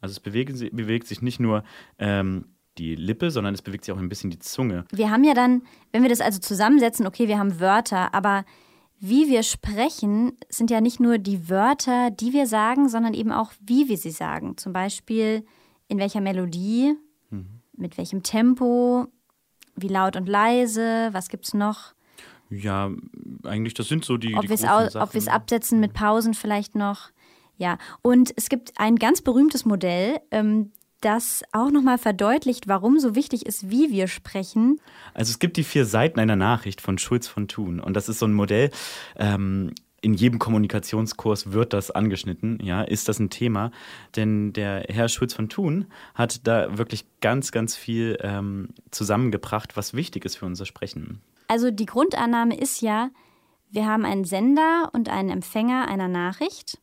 Also 0.01 0.11
es 0.11 0.19
bewegt, 0.19 0.75
bewegt 0.75 1.07
sich 1.07 1.21
nicht 1.21 1.39
nur 1.39 1.63
ähm, 1.99 2.45
die 2.77 2.95
Lippe, 2.95 3.31
sondern 3.31 3.53
es 3.53 3.61
bewegt 3.61 3.85
sich 3.85 3.93
auch 3.93 3.99
ein 3.99 4.09
bisschen 4.09 4.29
die 4.29 4.39
Zunge. 4.39 4.85
Wir 4.91 5.09
haben 5.09 5.23
ja 5.23 5.33
dann, 5.33 5.61
wenn 5.91 6.01
wir 6.01 6.09
das 6.09 6.21
also 6.21 6.39
zusammensetzen, 6.39 7.07
okay, 7.07 7.27
wir 7.27 7.39
haben 7.39 7.59
Wörter, 7.59 8.13
aber 8.13 8.45
wie 9.05 9.27
wir 9.27 9.43
sprechen, 9.43 10.37
sind 10.47 10.71
ja 10.71 10.79
nicht 10.79 11.01
nur 11.01 11.17
die 11.17 11.49
Wörter, 11.49 12.09
die 12.09 12.31
wir 12.31 12.47
sagen, 12.47 12.87
sondern 12.87 13.13
eben 13.13 13.33
auch, 13.33 13.51
wie 13.59 13.89
wir 13.89 13.97
sie 13.97 14.11
sagen. 14.11 14.55
Zum 14.55 14.71
Beispiel 14.71 15.43
in 15.89 15.97
welcher 15.97 16.21
Melodie, 16.21 16.95
mit 17.75 17.97
welchem 17.97 18.23
Tempo, 18.23 19.07
wie 19.75 19.89
laut 19.89 20.15
und 20.15 20.29
leise, 20.29 21.09
was 21.11 21.27
gibt's 21.27 21.53
noch? 21.53 21.93
Ja, 22.49 22.91
eigentlich, 23.43 23.73
das 23.73 23.89
sind 23.89 24.05
so 24.05 24.15
die, 24.15 24.35
Ob 24.35 24.43
wir 24.43 24.55
es 24.55 24.63
wir 25.13 25.19
es 25.19 25.27
absetzen 25.27 25.81
mit 25.81 25.93
Pausen 25.93 26.33
vielleicht 26.33 26.75
noch. 26.75 27.09
Ja, 27.57 27.79
und 28.03 28.33
es 28.37 28.47
gibt 28.47 28.71
ein 28.77 28.95
ganz 28.95 29.21
berühmtes 29.21 29.65
Modell, 29.65 30.21
ähm, 30.31 30.71
das 31.03 31.43
auch 31.51 31.71
nochmal 31.71 31.97
verdeutlicht, 31.97 32.67
warum 32.67 32.99
so 32.99 33.15
wichtig 33.15 33.45
ist, 33.45 33.69
wie 33.69 33.91
wir 33.91 34.07
sprechen. 34.07 34.79
Also 35.13 35.31
es 35.31 35.39
gibt 35.39 35.57
die 35.57 35.63
vier 35.63 35.85
Seiten 35.85 36.19
einer 36.19 36.35
Nachricht 36.35 36.81
von 36.81 36.97
Schulz 36.97 37.27
von 37.27 37.47
Thun. 37.47 37.79
Und 37.79 37.95
das 37.95 38.09
ist 38.09 38.19
so 38.19 38.25
ein 38.25 38.33
Modell, 38.33 38.71
ähm, 39.15 39.73
in 40.03 40.13
jedem 40.13 40.37
Kommunikationskurs 40.37 41.53
wird 41.53 41.71
das 41.71 41.89
angeschnitten, 41.89 42.59
ja, 42.61 42.81
ist 42.81 43.07
das 43.07 43.19
ein 43.19 43.29
Thema. 43.29 43.71
Denn 44.17 44.51
der 44.51 44.85
Herr 44.89 45.07
Schulz 45.07 45.33
von 45.33 45.47
Thun 45.47 45.87
hat 46.13 46.45
da 46.45 46.77
wirklich 46.77 47.05
ganz, 47.21 47.53
ganz 47.53 47.75
viel 47.75 48.17
ähm, 48.21 48.69
zusammengebracht, 48.91 49.77
was 49.77 49.93
wichtig 49.93 50.25
ist 50.25 50.35
für 50.35 50.45
unser 50.45 50.65
Sprechen. 50.65 51.21
Also 51.47 51.71
die 51.71 51.85
Grundannahme 51.85 52.57
ist 52.57 52.81
ja, 52.81 53.11
wir 53.71 53.85
haben 53.85 54.03
einen 54.03 54.25
Sender 54.25 54.89
und 54.91 55.07
einen 55.07 55.29
Empfänger 55.29 55.87
einer 55.87 56.09
Nachricht. 56.09 56.79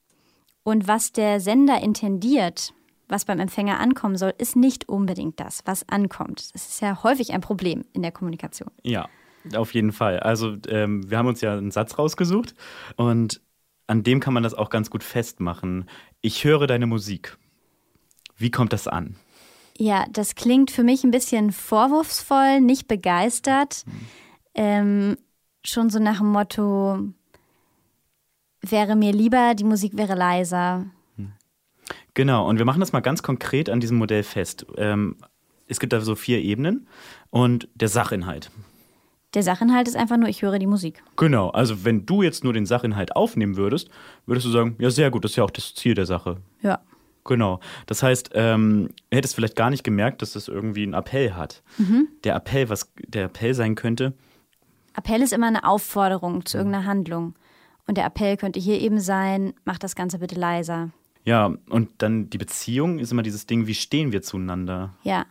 Und 0.62 0.88
was 0.88 1.12
der 1.12 1.40
Sender 1.40 1.80
intendiert, 1.82 2.72
was 3.10 3.24
beim 3.24 3.40
Empfänger 3.40 3.80
ankommen 3.80 4.16
soll, 4.16 4.34
ist 4.38 4.56
nicht 4.56 4.88
unbedingt 4.88 5.40
das, 5.40 5.62
was 5.64 5.88
ankommt. 5.88 6.54
Das 6.54 6.68
ist 6.68 6.80
ja 6.80 7.02
häufig 7.02 7.32
ein 7.32 7.40
Problem 7.40 7.84
in 7.92 8.02
der 8.02 8.12
Kommunikation. 8.12 8.70
Ja, 8.82 9.08
auf 9.54 9.74
jeden 9.74 9.92
Fall. 9.92 10.20
Also 10.20 10.56
ähm, 10.68 11.10
wir 11.10 11.18
haben 11.18 11.28
uns 11.28 11.40
ja 11.40 11.56
einen 11.56 11.70
Satz 11.70 11.98
rausgesucht 11.98 12.54
und 12.96 13.40
an 13.86 14.02
dem 14.02 14.20
kann 14.20 14.34
man 14.34 14.42
das 14.42 14.54
auch 14.54 14.70
ganz 14.70 14.90
gut 14.90 15.02
festmachen. 15.02 15.88
Ich 16.20 16.44
höre 16.44 16.66
deine 16.66 16.86
Musik. 16.86 17.36
Wie 18.36 18.50
kommt 18.50 18.72
das 18.72 18.86
an? 18.86 19.16
Ja, 19.76 20.04
das 20.10 20.34
klingt 20.34 20.70
für 20.70 20.84
mich 20.84 21.04
ein 21.04 21.10
bisschen 21.10 21.52
vorwurfsvoll, 21.52 22.60
nicht 22.60 22.86
begeistert. 22.86 23.84
Ähm, 24.54 25.16
schon 25.64 25.90
so 25.90 25.98
nach 25.98 26.18
dem 26.18 26.28
Motto, 26.28 27.12
wäre 28.62 28.96
mir 28.96 29.12
lieber, 29.12 29.54
die 29.54 29.64
Musik 29.64 29.96
wäre 29.96 30.14
leiser. 30.14 30.86
Genau, 32.14 32.48
und 32.48 32.58
wir 32.58 32.64
machen 32.64 32.80
das 32.80 32.92
mal 32.92 33.00
ganz 33.00 33.22
konkret 33.22 33.70
an 33.70 33.80
diesem 33.80 33.98
Modell 33.98 34.22
fest. 34.22 34.66
Ähm, 34.76 35.16
es 35.66 35.80
gibt 35.80 35.92
da 35.92 36.00
so 36.00 36.14
vier 36.14 36.38
Ebenen 36.40 36.86
und 37.30 37.68
der 37.74 37.88
Sachinhalt. 37.88 38.50
Der 39.34 39.44
Sachinhalt 39.44 39.86
ist 39.86 39.96
einfach 39.96 40.16
nur, 40.16 40.28
ich 40.28 40.42
höre 40.42 40.58
die 40.58 40.66
Musik. 40.66 41.02
Genau, 41.16 41.50
also 41.50 41.84
wenn 41.84 42.04
du 42.04 42.22
jetzt 42.22 42.42
nur 42.42 42.52
den 42.52 42.66
Sachinhalt 42.66 43.14
aufnehmen 43.14 43.56
würdest, 43.56 43.88
würdest 44.26 44.46
du 44.46 44.50
sagen, 44.50 44.74
ja 44.80 44.90
sehr 44.90 45.10
gut, 45.10 45.24
das 45.24 45.32
ist 45.32 45.36
ja 45.36 45.44
auch 45.44 45.50
das 45.50 45.74
Ziel 45.74 45.94
der 45.94 46.06
Sache. 46.06 46.38
Ja. 46.62 46.80
Genau. 47.24 47.60
Das 47.86 48.02
heißt, 48.02 48.30
ähm, 48.34 48.88
er 49.10 49.18
hätte 49.18 49.26
es 49.26 49.34
vielleicht 49.34 49.54
gar 49.54 49.70
nicht 49.70 49.84
gemerkt, 49.84 50.22
dass 50.22 50.32
das 50.32 50.48
irgendwie 50.48 50.82
einen 50.82 50.94
Appell 50.94 51.34
hat. 51.34 51.62
Der 52.24 52.34
Appell, 52.34 52.70
was 52.70 52.90
der 52.96 53.26
Appell 53.26 53.54
sein 53.54 53.74
könnte, 53.74 54.14
Appell 54.96 55.22
ist 55.22 55.32
immer 55.32 55.46
eine 55.46 55.64
Aufforderung 55.64 56.44
zu 56.44 56.58
irgendeiner 56.58 56.84
Handlung. 56.84 57.34
Und 57.86 57.96
der 57.96 58.04
Appell 58.04 58.36
könnte 58.36 58.60
hier 58.60 58.80
eben 58.80 59.00
sein, 59.00 59.54
mach 59.64 59.78
das 59.78 59.94
Ganze 59.94 60.18
bitte 60.18 60.34
leiser. 60.34 60.90
Ja, 61.24 61.54
und 61.68 61.90
dann 61.98 62.30
die 62.30 62.38
Beziehung 62.38 62.98
ist 62.98 63.12
immer 63.12 63.22
dieses 63.22 63.46
Ding, 63.46 63.66
wie 63.66 63.74
stehen 63.74 64.12
wir 64.12 64.22
zueinander? 64.22 64.94
Ja. 65.02 65.26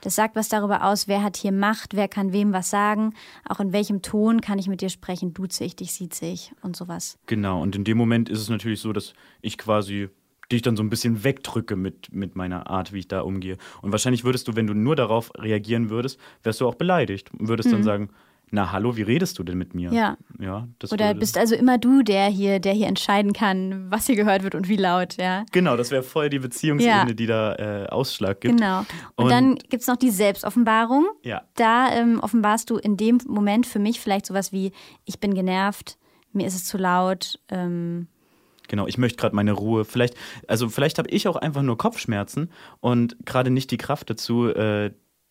Das 0.00 0.16
sagt 0.16 0.36
was 0.36 0.50
darüber 0.50 0.84
aus, 0.84 1.08
wer 1.08 1.22
hat 1.22 1.38
hier 1.38 1.50
Macht, 1.50 1.96
wer 1.96 2.08
kann 2.08 2.34
wem 2.34 2.52
was 2.52 2.68
sagen, 2.68 3.14
auch 3.48 3.58
in 3.58 3.72
welchem 3.72 4.02
Ton 4.02 4.42
kann 4.42 4.58
ich 4.58 4.68
mit 4.68 4.82
dir 4.82 4.90
sprechen, 4.90 5.32
duze 5.32 5.64
ich 5.64 5.76
dich, 5.76 5.92
sieze 5.94 6.26
ich 6.26 6.52
und 6.60 6.76
sowas. 6.76 7.16
Genau, 7.24 7.62
und 7.62 7.74
in 7.74 7.84
dem 7.84 7.96
Moment 7.96 8.28
ist 8.28 8.40
es 8.40 8.50
natürlich 8.50 8.80
so, 8.80 8.92
dass 8.92 9.14
ich 9.40 9.56
quasi 9.56 10.10
dich 10.52 10.60
dann 10.60 10.76
so 10.76 10.82
ein 10.82 10.90
bisschen 10.90 11.24
wegdrücke 11.24 11.74
mit, 11.74 12.12
mit 12.12 12.36
meiner 12.36 12.68
Art, 12.68 12.92
wie 12.92 12.98
ich 12.98 13.08
da 13.08 13.22
umgehe. 13.22 13.56
Und 13.80 13.92
wahrscheinlich 13.92 14.24
würdest 14.24 14.46
du, 14.46 14.56
wenn 14.56 14.66
du 14.66 14.74
nur 14.74 14.94
darauf 14.94 15.32
reagieren 15.38 15.88
würdest, 15.88 16.20
wärst 16.42 16.60
du 16.60 16.68
auch 16.68 16.74
beleidigt 16.74 17.30
und 17.32 17.48
würdest 17.48 17.72
dann 17.72 17.82
sagen, 17.82 18.10
na 18.54 18.72
hallo, 18.72 18.96
wie 18.96 19.02
redest 19.02 19.38
du 19.38 19.42
denn 19.42 19.58
mit 19.58 19.74
mir? 19.74 19.92
Ja. 19.92 20.16
ja 20.38 20.68
Oder 20.90 21.08
würde... 21.08 21.20
bist 21.20 21.36
also 21.36 21.54
immer 21.54 21.76
du 21.76 22.02
der 22.02 22.26
hier, 22.26 22.60
der 22.60 22.72
hier 22.72 22.86
entscheiden 22.86 23.32
kann, 23.32 23.90
was 23.90 24.06
hier 24.06 24.16
gehört 24.16 24.44
wird 24.44 24.54
und 24.54 24.68
wie 24.68 24.76
laut, 24.76 25.16
ja. 25.16 25.44
Genau, 25.52 25.76
das 25.76 25.90
wäre 25.90 26.02
voll 26.02 26.30
die 26.30 26.38
Beziehungsebene, 26.38 27.08
ja. 27.08 27.14
die 27.14 27.26
da 27.26 27.54
äh, 27.56 27.86
Ausschlag 27.88 28.40
gibt. 28.40 28.56
Genau. 28.56 28.80
Und, 29.16 29.24
und 29.24 29.28
dann 29.28 29.56
gibt 29.56 29.82
es 29.82 29.88
noch 29.88 29.96
die 29.96 30.10
Selbstoffenbarung. 30.10 31.06
Ja. 31.22 31.42
Da 31.56 31.92
ähm, 31.92 32.20
offenbarst 32.20 32.70
du 32.70 32.76
in 32.76 32.96
dem 32.96 33.18
Moment 33.26 33.66
für 33.66 33.80
mich 33.80 34.00
vielleicht 34.00 34.26
sowas 34.26 34.52
wie, 34.52 34.72
ich 35.04 35.18
bin 35.18 35.34
genervt, 35.34 35.98
mir 36.32 36.46
ist 36.46 36.54
es 36.54 36.64
zu 36.64 36.78
laut, 36.78 37.38
ähm, 37.48 38.08
Genau, 38.66 38.86
ich 38.86 38.96
möchte 38.96 39.18
gerade 39.18 39.36
meine 39.36 39.52
Ruhe. 39.52 39.84
Vielleicht, 39.84 40.14
also 40.48 40.70
vielleicht 40.70 40.98
habe 40.98 41.10
ich 41.10 41.28
auch 41.28 41.36
einfach 41.36 41.60
nur 41.60 41.76
Kopfschmerzen 41.76 42.50
und 42.80 43.14
gerade 43.26 43.50
nicht 43.50 43.70
die 43.70 43.76
Kraft 43.76 44.08
dazu, 44.08 44.48
äh, 44.48 44.90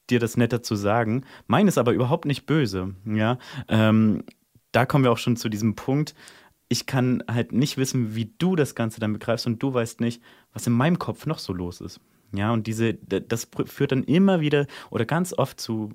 dir 0.09 0.19
das 0.19 0.37
netter 0.37 0.61
zu 0.61 0.75
sagen. 0.75 1.23
Meine 1.47 1.69
ist 1.69 1.77
aber 1.77 1.93
überhaupt 1.93 2.25
nicht 2.25 2.45
böse. 2.45 2.95
Ja, 3.05 3.37
ähm, 3.67 4.23
da 4.71 4.85
kommen 4.85 5.03
wir 5.03 5.11
auch 5.11 5.17
schon 5.17 5.37
zu 5.37 5.49
diesem 5.49 5.75
Punkt. 5.75 6.15
Ich 6.67 6.85
kann 6.85 7.23
halt 7.29 7.51
nicht 7.51 7.77
wissen, 7.77 8.15
wie 8.15 8.33
du 8.37 8.55
das 8.55 8.75
Ganze 8.75 8.99
dann 8.99 9.13
begreifst 9.13 9.45
und 9.45 9.61
du 9.61 9.73
weißt 9.73 10.01
nicht, 10.01 10.21
was 10.53 10.67
in 10.67 10.73
meinem 10.73 10.99
Kopf 10.99 11.25
noch 11.25 11.39
so 11.39 11.53
los 11.53 11.81
ist. 11.81 11.99
Ja, 12.33 12.51
und 12.51 12.65
diese, 12.65 12.95
das 12.95 13.47
führt 13.65 13.91
dann 13.91 14.03
immer 14.03 14.41
wieder 14.41 14.65
oder 14.89 15.05
ganz 15.05 15.33
oft 15.37 15.59
zu 15.59 15.91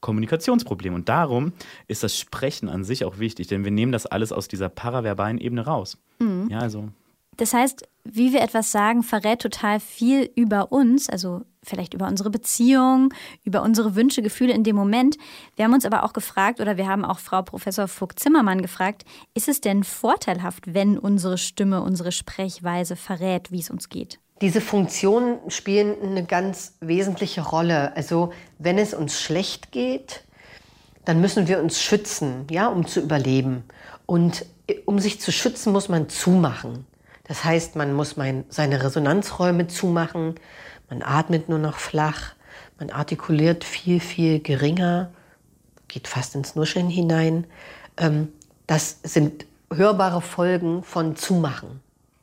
Kommunikationsproblemen. 0.00 0.98
Und 1.00 1.08
darum 1.08 1.52
ist 1.88 2.02
das 2.02 2.18
Sprechen 2.18 2.68
an 2.68 2.84
sich 2.84 3.04
auch 3.04 3.18
wichtig, 3.18 3.46
denn 3.48 3.64
wir 3.64 3.70
nehmen 3.70 3.92
das 3.92 4.06
alles 4.06 4.32
aus 4.32 4.48
dieser 4.48 4.68
paraverbalen 4.68 5.38
Ebene 5.38 5.64
raus. 5.64 5.98
Mhm. 6.18 6.48
Ja, 6.50 6.58
also. 6.58 6.90
Das 7.36 7.54
heißt, 7.54 7.88
wie 8.04 8.32
wir 8.32 8.42
etwas 8.42 8.72
sagen, 8.72 9.02
verrät 9.02 9.40
total 9.40 9.80
viel 9.80 10.30
über 10.34 10.72
uns, 10.72 11.08
also 11.08 11.42
vielleicht 11.62 11.94
über 11.94 12.06
unsere 12.06 12.30
Beziehung, 12.30 13.12
über 13.44 13.62
unsere 13.62 13.94
Wünsche, 13.94 14.22
Gefühle 14.22 14.52
in 14.52 14.64
dem 14.64 14.76
Moment. 14.76 15.16
Wir 15.56 15.64
haben 15.64 15.74
uns 15.74 15.84
aber 15.84 16.04
auch 16.04 16.12
gefragt, 16.12 16.60
oder 16.60 16.76
wir 16.76 16.88
haben 16.88 17.04
auch 17.04 17.18
Frau 17.18 17.42
Professor 17.42 17.88
Vogt-Zimmermann 17.88 18.62
gefragt, 18.62 19.04
ist 19.34 19.48
es 19.48 19.60
denn 19.60 19.84
vorteilhaft, 19.84 20.74
wenn 20.74 20.98
unsere 20.98 21.38
Stimme, 21.38 21.82
unsere 21.82 22.12
Sprechweise 22.12 22.96
verrät, 22.96 23.52
wie 23.52 23.60
es 23.60 23.70
uns 23.70 23.88
geht? 23.88 24.18
Diese 24.40 24.62
Funktionen 24.62 25.38
spielen 25.50 25.96
eine 26.02 26.24
ganz 26.24 26.76
wesentliche 26.80 27.42
Rolle. 27.42 27.94
Also 27.94 28.32
wenn 28.58 28.78
es 28.78 28.94
uns 28.94 29.20
schlecht 29.20 29.70
geht, 29.70 30.24
dann 31.04 31.20
müssen 31.20 31.46
wir 31.46 31.62
uns 31.62 31.82
schützen, 31.82 32.46
ja, 32.50 32.68
um 32.68 32.86
zu 32.86 33.00
überleben. 33.00 33.64
Und 34.06 34.46
äh, 34.66 34.76
um 34.86 34.98
sich 34.98 35.20
zu 35.20 35.30
schützen, 35.30 35.72
muss 35.72 35.90
man 35.90 36.08
zumachen. 36.08 36.86
Das 37.30 37.44
heißt, 37.44 37.76
man 37.76 37.92
muss 37.92 38.16
mein, 38.16 38.44
seine 38.48 38.82
Resonanzräume 38.82 39.68
zumachen, 39.68 40.34
man 40.88 41.00
atmet 41.00 41.48
nur 41.48 41.60
noch 41.60 41.78
flach, 41.78 42.34
man 42.80 42.90
artikuliert 42.90 43.62
viel, 43.62 44.00
viel 44.00 44.40
geringer, 44.40 45.12
geht 45.86 46.08
fast 46.08 46.34
ins 46.34 46.56
Nuscheln 46.56 46.88
hinein. 46.88 47.46
Ähm, 47.98 48.32
das 48.66 48.98
sind 49.04 49.46
hörbare 49.72 50.22
Folgen 50.22 50.82
von 50.82 51.14
Zumachen. 51.14 51.78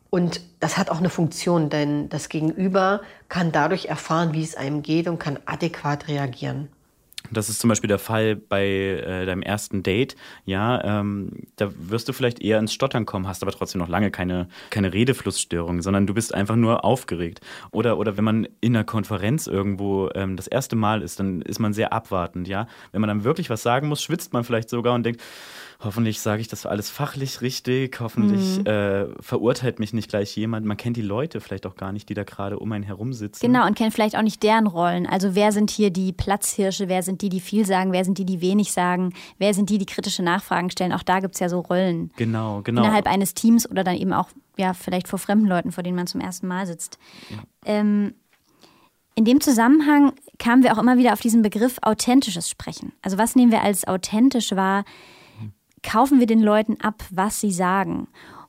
Und 0.10 0.42
das 0.60 0.78
hat 0.78 0.90
auch 0.90 0.98
eine 0.98 1.10
Funktion, 1.10 1.70
denn 1.70 2.10
das 2.10 2.28
Gegenüber 2.28 3.00
kann 3.30 3.54
dadurch 3.54 3.86
erfahren, 3.86 4.34
wie 4.34 4.44
es 4.44 4.56
einem 4.56 4.84
geht 4.84 5.08
und 5.08 5.20
kann 5.20 5.40
adäquat 5.46 6.10
reagieren. 6.10 6.68
Das 7.32 7.50
ist 7.50 7.60
zum 7.60 7.70
Beispiel 7.70 7.88
der 7.88 8.00
Fall 8.00 8.36
bei 8.36 8.66
äh, 8.66 9.26
deinem 9.26 9.42
ersten 9.42 9.84
Date. 9.84 10.16
Ja, 10.46 11.00
ähm, 11.00 11.32
da 11.56 11.72
wirst 11.78 12.08
du 12.08 12.14
vielleicht 12.14 12.42
eher 12.42 12.60
ins 12.60 12.74
Stottern 12.74 13.06
kommen, 13.06 13.28
hast 13.28 13.42
aber 13.42 13.52
trotzdem 13.52 13.80
noch 13.80 13.90
lange 13.90 14.12
keine, 14.12 14.48
keine 14.70 14.94
Redeflussstörung, 14.94 15.82
sondern 15.82 16.08
du 16.08 16.14
bist 16.14 16.34
einfach 16.34 16.56
nur 16.56 16.86
aufgeregt. 16.86 17.42
Oder, 17.72 17.98
oder 17.98 18.18
wenn 18.18 18.24
man 18.24 18.48
in 18.62 18.76
einer 18.76 18.86
Konferenz 18.86 19.48
irgendwo 19.48 20.10
ähm, 20.16 20.36
das 20.38 20.48
erste 20.48 20.76
Mal 20.76 21.02
ist, 21.02 21.20
dann 21.20 21.42
ist 21.42 21.60
man 21.60 21.74
sehr 21.74 21.94
abwartend. 21.94 22.48
Ja, 22.48 22.68
wenn 22.92 23.02
man 23.02 23.08
dann 23.08 23.24
wirklich 23.24 23.50
was 23.50 23.64
sagen 23.64 23.88
muss, 23.88 24.02
schwitzt 24.02 24.34
man 24.34 24.44
vielleicht 24.44 24.70
sogar 24.70 24.94
und 24.94 25.04
denkt, 25.04 25.22
hoffentlich 25.80 26.20
sage 26.20 26.42
ich 26.42 26.48
das 26.48 26.66
alles 26.66 26.90
fachlich 26.90 27.42
richtig, 27.42 28.00
hoffentlich 28.00 28.60
mhm. 28.60 28.66
äh, 28.66 29.06
verurteilt 29.22 29.80
mich 29.80 29.94
nicht 29.94 30.10
gleich 30.10 30.36
jemand. 30.36 30.66
Man 30.66 30.78
kennt 30.78 30.98
die 30.98 31.02
Leute 31.02 31.40
vielleicht 31.40 31.66
auch 31.66 31.76
gar 31.76 31.92
nicht, 31.92 32.10
die 32.10 32.14
da 32.14 32.24
gerade 32.24 32.58
um 32.58 32.72
einen 32.72 32.84
herum 32.84 33.14
sitzen. 33.14 33.46
Genau, 33.46 33.66
und 33.68 33.76
kennt 33.76 33.94
vielleicht 33.94 34.18
auch 34.18 34.24
nicht 34.24 34.42
deren 34.42 34.68
Rollen. 34.68 35.06
Also 35.06 35.36
wer 35.36 35.52
sind 35.52 35.70
hier 35.70 35.92
die 35.92 36.14
Platzhirsche, 36.14 36.90
wer 36.90 37.04
sind 37.04 37.22
die, 37.22 37.30
die 37.30 37.40
viel 37.40 37.66
sagen, 37.66 37.92
wer 37.92 38.04
sind 38.04 38.18
die, 38.18 38.26
die 38.26 38.42
wenig 38.42 38.72
sagen, 38.72 39.14
wer 39.38 39.54
sind 39.54 39.70
die, 39.70 39.78
die 39.78 39.86
kritische 39.86 40.24
Nachfragen 40.24 40.72
stellen. 40.72 40.94
Auch 40.94 41.04
da 41.04 41.20
gibt 41.20 41.36
es 41.36 41.40
ja 41.40 41.50
so 41.50 41.60
Rollen. 41.60 42.12
Genau, 42.16 42.62
genau. 42.64 42.82
Innerhalb 42.82 43.08
eines 43.08 43.34
Teams 43.36 43.70
oder 43.70 43.84
dann 43.84 43.96
eben 43.96 44.14
auch, 44.14 44.30
ja, 44.58 44.74
vielleicht 44.74 45.08
vor 45.08 45.20
fremden 45.20 45.48
Leuten, 45.48 45.72
vor 45.72 45.84
denen 45.84 45.96
man 45.96 46.08
zum 46.08 46.22
ersten 46.22 46.48
Mal 46.48 46.66
sitzt. 46.66 46.98
Ja. 47.30 47.38
Ähm, 47.66 48.14
in 49.14 49.26
dem 49.26 49.42
Zusammenhang 49.42 50.14
kamen 50.38 50.64
wir 50.64 50.74
auch 50.74 50.78
immer 50.78 50.98
wieder 50.98 51.14
auf 51.14 51.22
diesen 51.22 51.42
Begriff 51.42 51.78
authentisches 51.82 52.50
Sprechen. 52.50 52.94
Also 53.02 53.18
was 53.18 53.36
nehmen 53.36 53.52
wir 53.52 53.64
als 53.64 53.88
authentisch 53.88 54.52
wahr? 54.52 54.86
Kaufen 55.84 56.20
wir 56.20 56.28
den 56.28 56.42
Leuten 56.42 56.80
ab, 56.82 57.04
was 57.12 57.40
sie 57.40 57.52
sagen. 57.52 58.08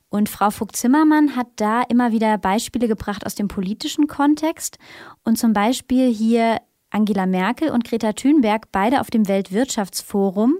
Und 0.09 0.27
Frau 0.27 0.49
Vogt-Zimmermann 0.49 1.35
hat 1.35 1.47
da 1.57 1.83
immer 1.83 2.11
wieder 2.11 2.37
Beispiele 2.37 2.87
gebracht 2.87 3.25
aus 3.25 3.35
dem 3.35 3.47
politischen 3.47 4.07
Kontext. 4.07 4.79
Und 5.23 5.37
zum 5.37 5.53
Beispiel 5.53 6.11
hier 6.11 6.61
Angela 6.89 7.27
Merkel 7.27 7.69
und 7.69 7.83
Greta 7.83 8.13
Thunberg, 8.13 8.71
beide 8.71 9.01
auf 9.01 9.11
dem 9.11 9.27
Weltwirtschaftsforum, 9.27 10.57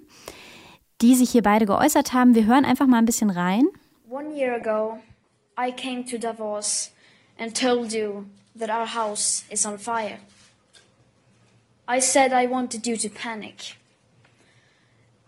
die 1.02 1.16
sich 1.16 1.32
hier 1.32 1.42
beide 1.42 1.66
geäußert 1.66 2.14
haben. 2.14 2.36
Wir 2.36 2.46
hören 2.46 2.66
einfach 2.66 2.86
mal 2.86 3.00
ein 3.00 3.06
bisschen 3.06 3.32
rein. 3.32 3.68
One 4.08 4.36
year 4.36 4.56
ago, 4.56 5.00
I 5.58 5.72
came 5.72 6.06
to 6.06 6.18
Davos 6.18 6.92
and 7.40 7.60
told 7.60 7.92
you 7.92 8.26
that 8.58 8.70
our 8.70 8.86
house 8.86 9.44
is 9.50 9.66
on 9.66 9.80
fire. 9.80 10.20
I 11.88 12.00
said 12.00 12.32
I 12.32 12.48
wanted 12.48 12.86
you 12.86 12.96
to 12.98 13.10
panic. 13.10 13.79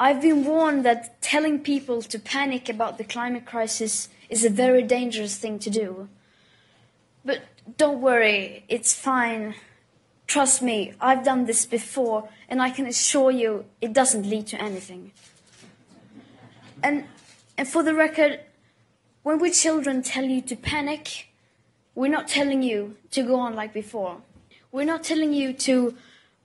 I've 0.02 0.20
been 0.20 0.46
warned 0.46 0.84
that 0.84 1.22
telling 1.22 1.60
people 1.60 2.02
to 2.02 2.18
panic 2.18 2.70
about 2.70 2.98
the 2.98 3.04
climate 3.04 3.46
crisis 3.46 4.10
is 4.32 4.44
a 4.44 4.50
very 4.50 4.82
dangerous 4.82 5.38
thing 5.38 5.60
to 5.60 5.70
do. 5.70 6.10
But 7.24 7.44
don't 7.78 8.02
worry, 8.02 8.66
it's 8.68 8.96
fine. 8.96 9.54
Trust 10.26 10.64
me, 10.64 10.94
I've 11.00 11.24
done 11.24 11.46
this 11.46 11.68
before, 11.68 12.28
and 12.50 12.64
I 12.64 12.72
can 12.72 12.88
assure 12.88 13.30
you 13.30 13.66
it 13.80 13.94
doesn't 13.94 14.28
lead 14.28 14.48
to 14.48 14.60
anything. 14.60 15.12
And, 16.82 17.06
and 17.56 17.68
for 17.68 17.84
the 17.84 17.94
record, 17.94 18.40
when 19.22 19.38
we 19.38 19.52
children 19.52 20.02
tell 20.02 20.26
you 20.26 20.42
to 20.42 20.56
panic, 20.56 21.28
we're 21.94 22.08
not 22.08 22.28
telling 22.28 22.64
you 22.64 22.98
to 23.12 23.22
go 23.22 23.36
on 23.36 23.54
like 23.54 23.72
before. 23.72 24.18
We're 24.72 24.92
not 24.94 25.04
telling 25.04 25.32
you 25.32 25.54
to 25.54 25.96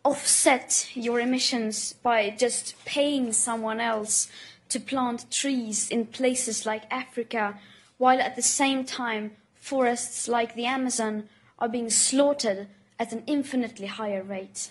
offset 0.06 0.88
your 0.94 1.18
emissions 1.18 1.94
by 2.04 2.32
just 2.38 2.76
paying 2.84 3.32
someone 3.32 3.80
else 3.80 4.28
to 4.68 4.78
plant 4.78 5.28
trees 5.32 5.90
in 5.90 6.06
places 6.06 6.64
like 6.64 6.82
Africa, 6.90 7.58
while 7.98 8.20
at 8.20 8.36
the 8.36 8.42
same 8.42 8.84
time 8.84 9.32
forests 9.56 10.28
like 10.28 10.54
the 10.54 10.64
Amazon 10.64 11.24
are 11.58 11.68
being 11.68 11.90
slaughtered 11.90 12.68
at 13.00 13.12
an 13.12 13.22
infinitely 13.26 13.88
higher 13.88 14.22
rate. 14.22 14.70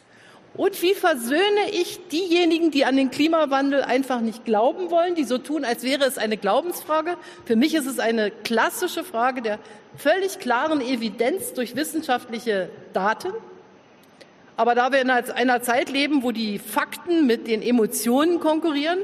Und 0.55 0.81
wie 0.81 0.93
versöhne 0.93 1.69
ich 1.69 1.99
diejenigen, 2.07 2.71
die 2.71 2.85
an 2.85 2.95
den 2.95 3.11
Klimawandel 3.11 3.81
einfach 3.81 4.21
nicht 4.21 4.45
glauben 4.45 4.89
wollen, 4.89 5.13
die 5.15 5.25
so 5.25 5.37
tun, 5.37 5.65
als 5.65 5.83
wäre 5.83 6.05
es 6.05 6.17
eine 6.17 6.37
Glaubensfrage? 6.37 7.17
Für 7.43 7.57
mich 7.57 7.75
ist 7.75 7.87
es 7.87 7.99
eine 7.99 8.31
klassische 8.31 9.03
Frage 9.03 9.41
der 9.41 9.59
völlig 9.97 10.39
klaren 10.39 10.79
Evidenz 10.79 11.51
durch 11.51 11.75
wissenschaftliche 11.75 12.69
Daten. 12.93 13.33
Aber 14.57 14.73
da 14.73 14.91
wir 14.91 15.01
in 15.01 15.09
einer 15.09 15.61
Zeit 15.61 15.89
leben, 15.89 16.23
wo 16.23 16.31
die 16.31 16.59
Fakten 16.59 17.25
mit 17.25 17.47
den 17.47 17.61
Emotionen 17.61 18.39
konkurrieren, 18.39 18.99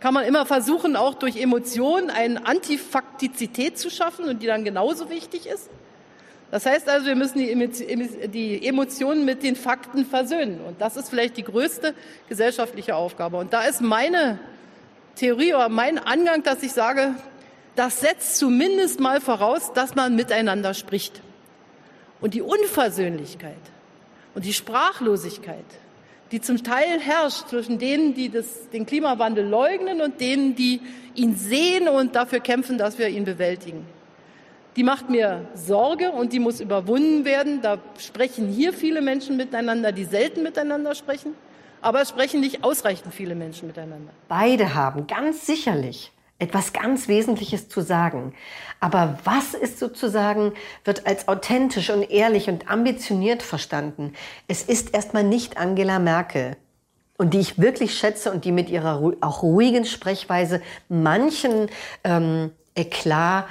kann 0.00 0.14
man 0.14 0.24
immer 0.24 0.46
versuchen, 0.46 0.96
auch 0.96 1.14
durch 1.14 1.36
Emotionen 1.36 2.08
eine 2.08 2.46
Antifaktizität 2.46 3.78
zu 3.78 3.90
schaffen 3.90 4.26
und 4.26 4.42
die 4.42 4.46
dann 4.46 4.64
genauso 4.64 5.10
wichtig 5.10 5.46
ist. 5.46 5.68
Das 6.50 6.64
heißt 6.64 6.88
also, 6.88 7.06
wir 7.06 7.16
müssen 7.16 7.38
die 7.38 8.66
Emotionen 8.66 9.26
mit 9.26 9.42
den 9.42 9.56
Fakten 9.56 10.06
versöhnen. 10.06 10.60
Und 10.66 10.80
das 10.80 10.96
ist 10.96 11.10
vielleicht 11.10 11.36
die 11.36 11.42
größte 11.42 11.94
gesellschaftliche 12.28 12.96
Aufgabe. 12.96 13.36
Und 13.36 13.52
da 13.52 13.64
ist 13.64 13.82
meine 13.82 14.38
Theorie 15.16 15.52
oder 15.52 15.68
mein 15.68 15.98
Angang, 15.98 16.42
dass 16.44 16.62
ich 16.62 16.72
sage, 16.72 17.14
das 17.76 18.00
setzt 18.00 18.38
zumindest 18.38 18.98
mal 18.98 19.20
voraus, 19.20 19.72
dass 19.74 19.94
man 19.94 20.16
miteinander 20.16 20.72
spricht. 20.72 21.20
Und 22.22 22.32
die 22.32 22.42
Unversöhnlichkeit, 22.42 23.54
und 24.34 24.44
die 24.44 24.52
Sprachlosigkeit, 24.52 25.64
die 26.30 26.40
zum 26.40 26.62
Teil 26.62 27.00
herrscht 27.00 27.48
zwischen 27.48 27.78
denen, 27.78 28.14
die 28.14 28.28
das, 28.28 28.68
den 28.70 28.86
Klimawandel 28.86 29.46
leugnen 29.46 30.00
und 30.00 30.20
denen, 30.20 30.54
die 30.54 30.80
ihn 31.14 31.36
sehen 31.36 31.88
und 31.88 32.14
dafür 32.14 32.40
kämpfen, 32.40 32.78
dass 32.78 32.98
wir 32.98 33.08
ihn 33.08 33.24
bewältigen. 33.24 33.86
Die 34.76 34.84
macht 34.84 35.10
mir 35.10 35.48
Sorge 35.54 36.12
und 36.12 36.32
die 36.32 36.38
muss 36.38 36.60
überwunden 36.60 37.24
werden. 37.24 37.62
Da 37.62 37.78
sprechen 37.98 38.48
hier 38.48 38.72
viele 38.72 39.00
Menschen 39.00 39.36
miteinander, 39.36 39.90
die 39.90 40.04
selten 40.04 40.42
miteinander 40.42 40.94
sprechen. 40.94 41.34
Aber 41.80 42.00
es 42.00 42.10
sprechen 42.10 42.40
nicht 42.40 42.62
ausreichend 42.62 43.12
viele 43.14 43.34
Menschen 43.34 43.66
miteinander. 43.66 44.12
Beide 44.28 44.74
haben 44.74 45.06
ganz 45.06 45.46
sicherlich 45.46 46.12
etwas 46.38 46.72
ganz 46.72 47.08
Wesentliches 47.08 47.68
zu 47.68 47.80
sagen. 47.80 48.34
Aber 48.80 49.18
was 49.24 49.54
ist 49.54 49.78
sozusagen, 49.78 50.52
wird 50.84 51.06
als 51.06 51.26
authentisch 51.26 51.90
und 51.90 52.10
ehrlich 52.10 52.48
und 52.48 52.70
ambitioniert 52.70 53.42
verstanden. 53.42 54.12
Es 54.46 54.62
ist 54.62 54.94
erstmal 54.94 55.24
nicht 55.24 55.56
Angela 55.56 55.98
Merkel. 55.98 56.56
und 57.20 57.34
die 57.34 57.40
ich 57.40 57.58
wirklich 57.58 57.98
schätze 57.98 58.30
und 58.30 58.44
die 58.44 58.52
mit 58.52 58.70
ihrer 58.70 59.02
auch 59.20 59.42
ruhigen 59.42 59.84
Sprechweise 59.84 60.62
manchen 60.88 61.68
ähm, 62.04 62.52
Eklat 62.76 63.46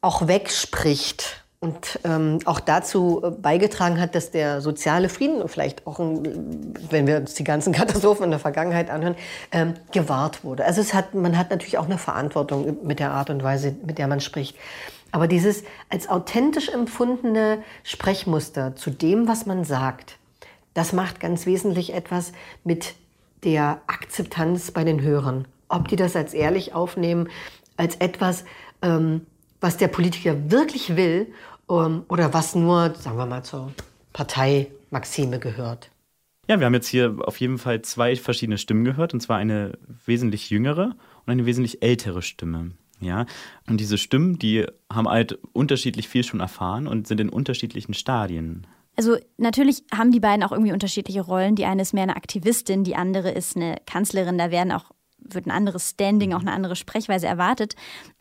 auch 0.00 0.26
wegspricht 0.26 1.39
und 1.62 2.00
ähm, 2.04 2.38
auch 2.46 2.58
dazu 2.58 3.20
äh, 3.22 3.30
beigetragen 3.30 4.00
hat, 4.00 4.14
dass 4.14 4.30
der 4.30 4.62
soziale 4.62 5.10
Frieden 5.10 5.46
vielleicht 5.46 5.86
auch, 5.86 5.98
wenn 5.98 7.06
wir 7.06 7.18
uns 7.18 7.34
die 7.34 7.44
ganzen 7.44 7.72
Katastrophen 7.74 8.24
in 8.24 8.30
der 8.30 8.40
Vergangenheit 8.40 8.88
anhören, 8.88 9.14
ähm, 9.52 9.74
gewahrt 9.92 10.42
wurde. 10.42 10.64
Also 10.64 10.80
es 10.80 10.94
hat, 10.94 11.14
man 11.14 11.36
hat 11.36 11.50
natürlich 11.50 11.76
auch 11.76 11.84
eine 11.84 11.98
Verantwortung 11.98 12.78
mit 12.82 12.98
der 12.98 13.12
Art 13.12 13.28
und 13.28 13.42
Weise, 13.42 13.76
mit 13.84 13.98
der 13.98 14.08
man 14.08 14.20
spricht. 14.20 14.56
Aber 15.12 15.28
dieses 15.28 15.64
als 15.90 16.08
authentisch 16.08 16.70
empfundene 16.70 17.62
Sprechmuster 17.82 18.74
zu 18.74 18.90
dem, 18.90 19.28
was 19.28 19.44
man 19.44 19.64
sagt, 19.64 20.16
das 20.72 20.94
macht 20.94 21.20
ganz 21.20 21.44
wesentlich 21.44 21.92
etwas 21.92 22.32
mit 22.64 22.94
der 23.44 23.82
Akzeptanz 23.86 24.70
bei 24.70 24.84
den 24.84 25.02
Hörern. 25.02 25.46
Ob 25.68 25.88
die 25.88 25.96
das 25.96 26.16
als 26.16 26.32
ehrlich 26.32 26.74
aufnehmen, 26.74 27.28
als 27.76 27.96
etwas, 27.96 28.44
ähm, 28.80 29.26
was 29.60 29.76
der 29.76 29.88
Politiker 29.88 30.50
wirklich 30.50 30.96
will 30.96 31.26
ähm, 31.70 32.04
oder 32.08 32.34
was 32.34 32.54
nur, 32.54 32.94
sagen 32.94 33.16
wir 33.16 33.26
mal, 33.26 33.42
zur 33.42 33.72
Parteimaxime 34.12 35.38
gehört. 35.38 35.90
Ja, 36.48 36.58
wir 36.58 36.66
haben 36.66 36.74
jetzt 36.74 36.88
hier 36.88 37.16
auf 37.20 37.38
jeden 37.38 37.58
Fall 37.58 37.82
zwei 37.82 38.16
verschiedene 38.16 38.58
Stimmen 38.58 38.84
gehört, 38.84 39.14
und 39.14 39.20
zwar 39.20 39.36
eine 39.36 39.78
wesentlich 40.04 40.50
jüngere 40.50 40.96
und 41.26 41.32
eine 41.32 41.46
wesentlich 41.46 41.82
ältere 41.82 42.22
Stimme. 42.22 42.72
Ja, 43.00 43.24
und 43.66 43.78
diese 43.78 43.96
Stimmen, 43.96 44.38
die 44.38 44.66
haben 44.92 45.08
halt 45.08 45.38
unterschiedlich 45.52 46.08
viel 46.08 46.22
schon 46.22 46.40
erfahren 46.40 46.86
und 46.86 47.06
sind 47.06 47.20
in 47.20 47.30
unterschiedlichen 47.30 47.94
Stadien. 47.94 48.66
Also 48.96 49.16
natürlich 49.38 49.84
haben 49.94 50.12
die 50.12 50.20
beiden 50.20 50.44
auch 50.44 50.52
irgendwie 50.52 50.72
unterschiedliche 50.72 51.22
Rollen. 51.22 51.54
Die 51.54 51.64
eine 51.64 51.82
ist 51.82 51.94
mehr 51.94 52.02
eine 52.02 52.16
Aktivistin, 52.16 52.84
die 52.84 52.96
andere 52.96 53.30
ist 53.30 53.56
eine 53.56 53.76
Kanzlerin. 53.86 54.36
Da 54.36 54.50
werden 54.50 54.72
auch 54.72 54.90
wird 55.34 55.46
ein 55.46 55.50
anderes 55.50 55.90
Standing, 55.90 56.32
auch 56.32 56.40
eine 56.40 56.52
andere 56.52 56.76
Sprechweise 56.76 57.26
erwartet. 57.26 57.74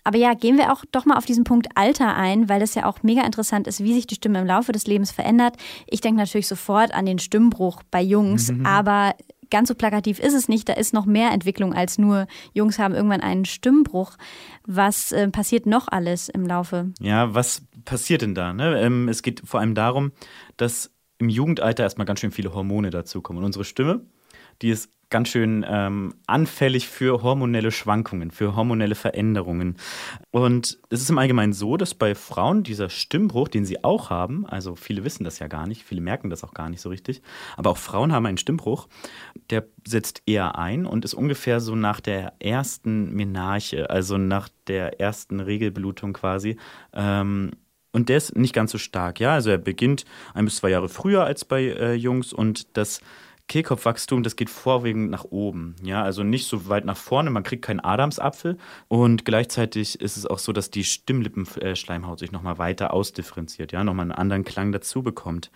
Aber 0.04 0.18
ja, 0.18 0.34
gehen 0.34 0.58
wir 0.58 0.72
auch 0.72 0.86
doch 0.92 1.06
mal 1.06 1.18
auf 1.18 1.26
diesen 1.26 1.44
Punkt 1.44 1.68
Alter 1.76 2.16
ein, 2.16 2.50
weil 2.50 2.60
das 2.60 2.76
ja 2.76 2.86
auch 2.86 3.04
mega 3.04 3.24
interessant 3.24 3.68
ist, 3.68 3.84
wie 3.84 3.94
sich 3.94 4.08
die 4.08 4.16
Stimme 4.16 4.40
im 4.40 4.48
Laufe 4.48 4.72
des 4.72 4.88
Lebens 4.88 5.12
verändert. 5.12 5.56
Ich 5.88 6.02
denke 6.02 6.20
natürlich 6.20 6.48
sofort 6.48 6.94
an 6.94 7.06
den 7.06 7.20
Stimmbruch 7.20 7.84
bei 7.92 8.02
Jungs, 8.02 8.52
mhm. 8.52 8.66
aber 8.66 9.16
ganz 9.50 9.70
so 9.70 9.76
plakativ 9.76 10.20
ist 10.20 10.34
es 10.34 10.48
nicht. 10.48 10.70
Da 10.70 10.74
ist 10.74 10.94
noch 10.94 11.06
mehr 11.06 11.32
Entwicklung 11.32 11.74
als 11.74 11.98
nur 11.98 12.28
Jungs 12.54 12.80
haben 12.80 12.94
irgendwann 12.94 13.22
einen 13.22 13.46
Stimmbruch. 13.46 14.16
Was 14.66 15.12
äh, 15.12 15.30
passiert 15.30 15.66
noch 15.66 15.88
alles 15.88 16.30
im 16.30 16.46
Laufe? 16.46 16.92
Ja, 17.00 17.34
was 17.34 17.64
passiert 17.86 18.22
denn 18.22 18.36
da? 18.36 18.54
Ne? 18.54 18.80
Ähm, 18.82 19.10
es 19.10 19.22
geht 19.22 19.42
vor 19.46 19.60
allem 19.60 19.76
darum, 19.76 20.12
dass 20.58 20.92
im 21.18 21.30
Jugendalter 21.30 21.84
erstmal 21.84 22.06
ganz 22.06 22.20
schön 22.22 22.32
viele 22.32 22.54
Hormone 22.54 22.90
dazukommen. 22.90 23.40
Und 23.40 23.46
unsere 23.46 23.66
Stimme, 23.66 24.02
die 24.62 24.70
ist 24.70 24.90
ganz 25.10 25.30
schön 25.30 25.66
ähm, 25.68 26.14
anfällig 26.28 26.88
für 26.88 27.24
hormonelle 27.24 27.72
Schwankungen, 27.72 28.32
für 28.32 28.56
hormonelle 28.56 28.96
Veränderungen. 28.96 29.78
Und 30.32 30.80
es 30.90 31.02
ist 31.02 31.10
im 31.10 31.18
Allgemeinen 31.18 31.54
so, 31.54 31.78
dass 31.78 31.96
bei 31.96 32.14
Frauen 32.16 32.64
dieser 32.64 32.90
Stimmbruch, 32.90 33.48
den 33.48 33.66
sie 33.66 33.84
auch 33.84 34.10
haben, 34.10 34.46
also 34.46 34.76
viele 34.76 35.04
wissen 35.04 35.24
das 35.24 35.40
ja 35.40 35.48
gar 35.48 35.68
nicht, 35.68 35.84
viele 35.84 36.02
merken 36.02 36.30
das 36.30 36.44
auch 36.44 36.54
gar 36.54 36.70
nicht 36.70 36.82
so 36.82 36.90
richtig, 36.90 37.22
aber 37.58 37.72
auch 37.72 37.78
Frauen 37.78 38.12
haben 38.12 38.26
einen 38.26 38.38
Stimmbruch, 38.38 38.88
der 39.50 39.66
setzt 39.88 40.22
eher 40.26 40.58
ein 40.58 40.86
und 40.86 41.06
ist 41.06 41.16
ungefähr 41.16 41.60
so 41.60 41.76
nach 41.76 42.00
der 42.00 42.34
ersten 42.40 43.12
Menarche, 43.14 43.90
also 43.90 44.18
nach 44.18 44.50
der 44.68 45.00
ersten 45.00 45.40
Regelblutung 45.40 46.14
quasi. 46.14 46.58
Ähm, 46.94 47.52
und 47.92 48.10
der 48.10 48.18
ist 48.18 48.38
nicht 48.38 48.54
ganz 48.54 48.72
so 48.72 48.78
stark, 48.78 49.20
ja. 49.20 49.34
Also 49.34 49.50
er 49.50 49.58
beginnt 49.58 50.06
ein 50.36 50.46
bis 50.46 50.58
zwei 50.58 50.70
Jahre 50.70 50.90
früher 50.90 51.24
als 51.24 51.44
bei 51.44 51.64
äh, 51.64 51.94
Jungs 51.96 52.34
und 52.34 52.78
das 52.78 53.02
Kehlkopfwachstum, 53.50 54.24
das 54.24 54.38
geht 54.38 54.50
vorwiegend 54.50 55.10
nach 55.10 55.26
oben. 55.26 55.76
Ja, 55.84 56.04
also 56.04 56.24
nicht 56.24 56.48
so 56.48 56.70
weit 56.70 56.86
nach 56.86 56.96
vorne, 56.96 57.32
man 57.32 57.44
kriegt 57.44 57.66
keinen 57.66 57.82
Adamsapfel. 57.82 58.58
Und 58.88 59.26
gleichzeitig 59.26 60.00
ist 60.00 60.16
es 60.16 60.26
auch 60.26 60.40
so, 60.40 60.54
dass 60.54 60.72
die 60.72 60.86
Stimmlippenschleimhaut 60.86 62.20
sich 62.20 62.32
nochmal 62.32 62.60
weiter 62.60 62.94
ausdifferenziert, 62.94 63.72
ja, 63.74 63.84
nochmal 63.84 64.04
einen 64.04 64.12
anderen 64.14 64.46
Klang 64.46 64.72
dazu 64.72 65.04
bekommt. 65.04 65.52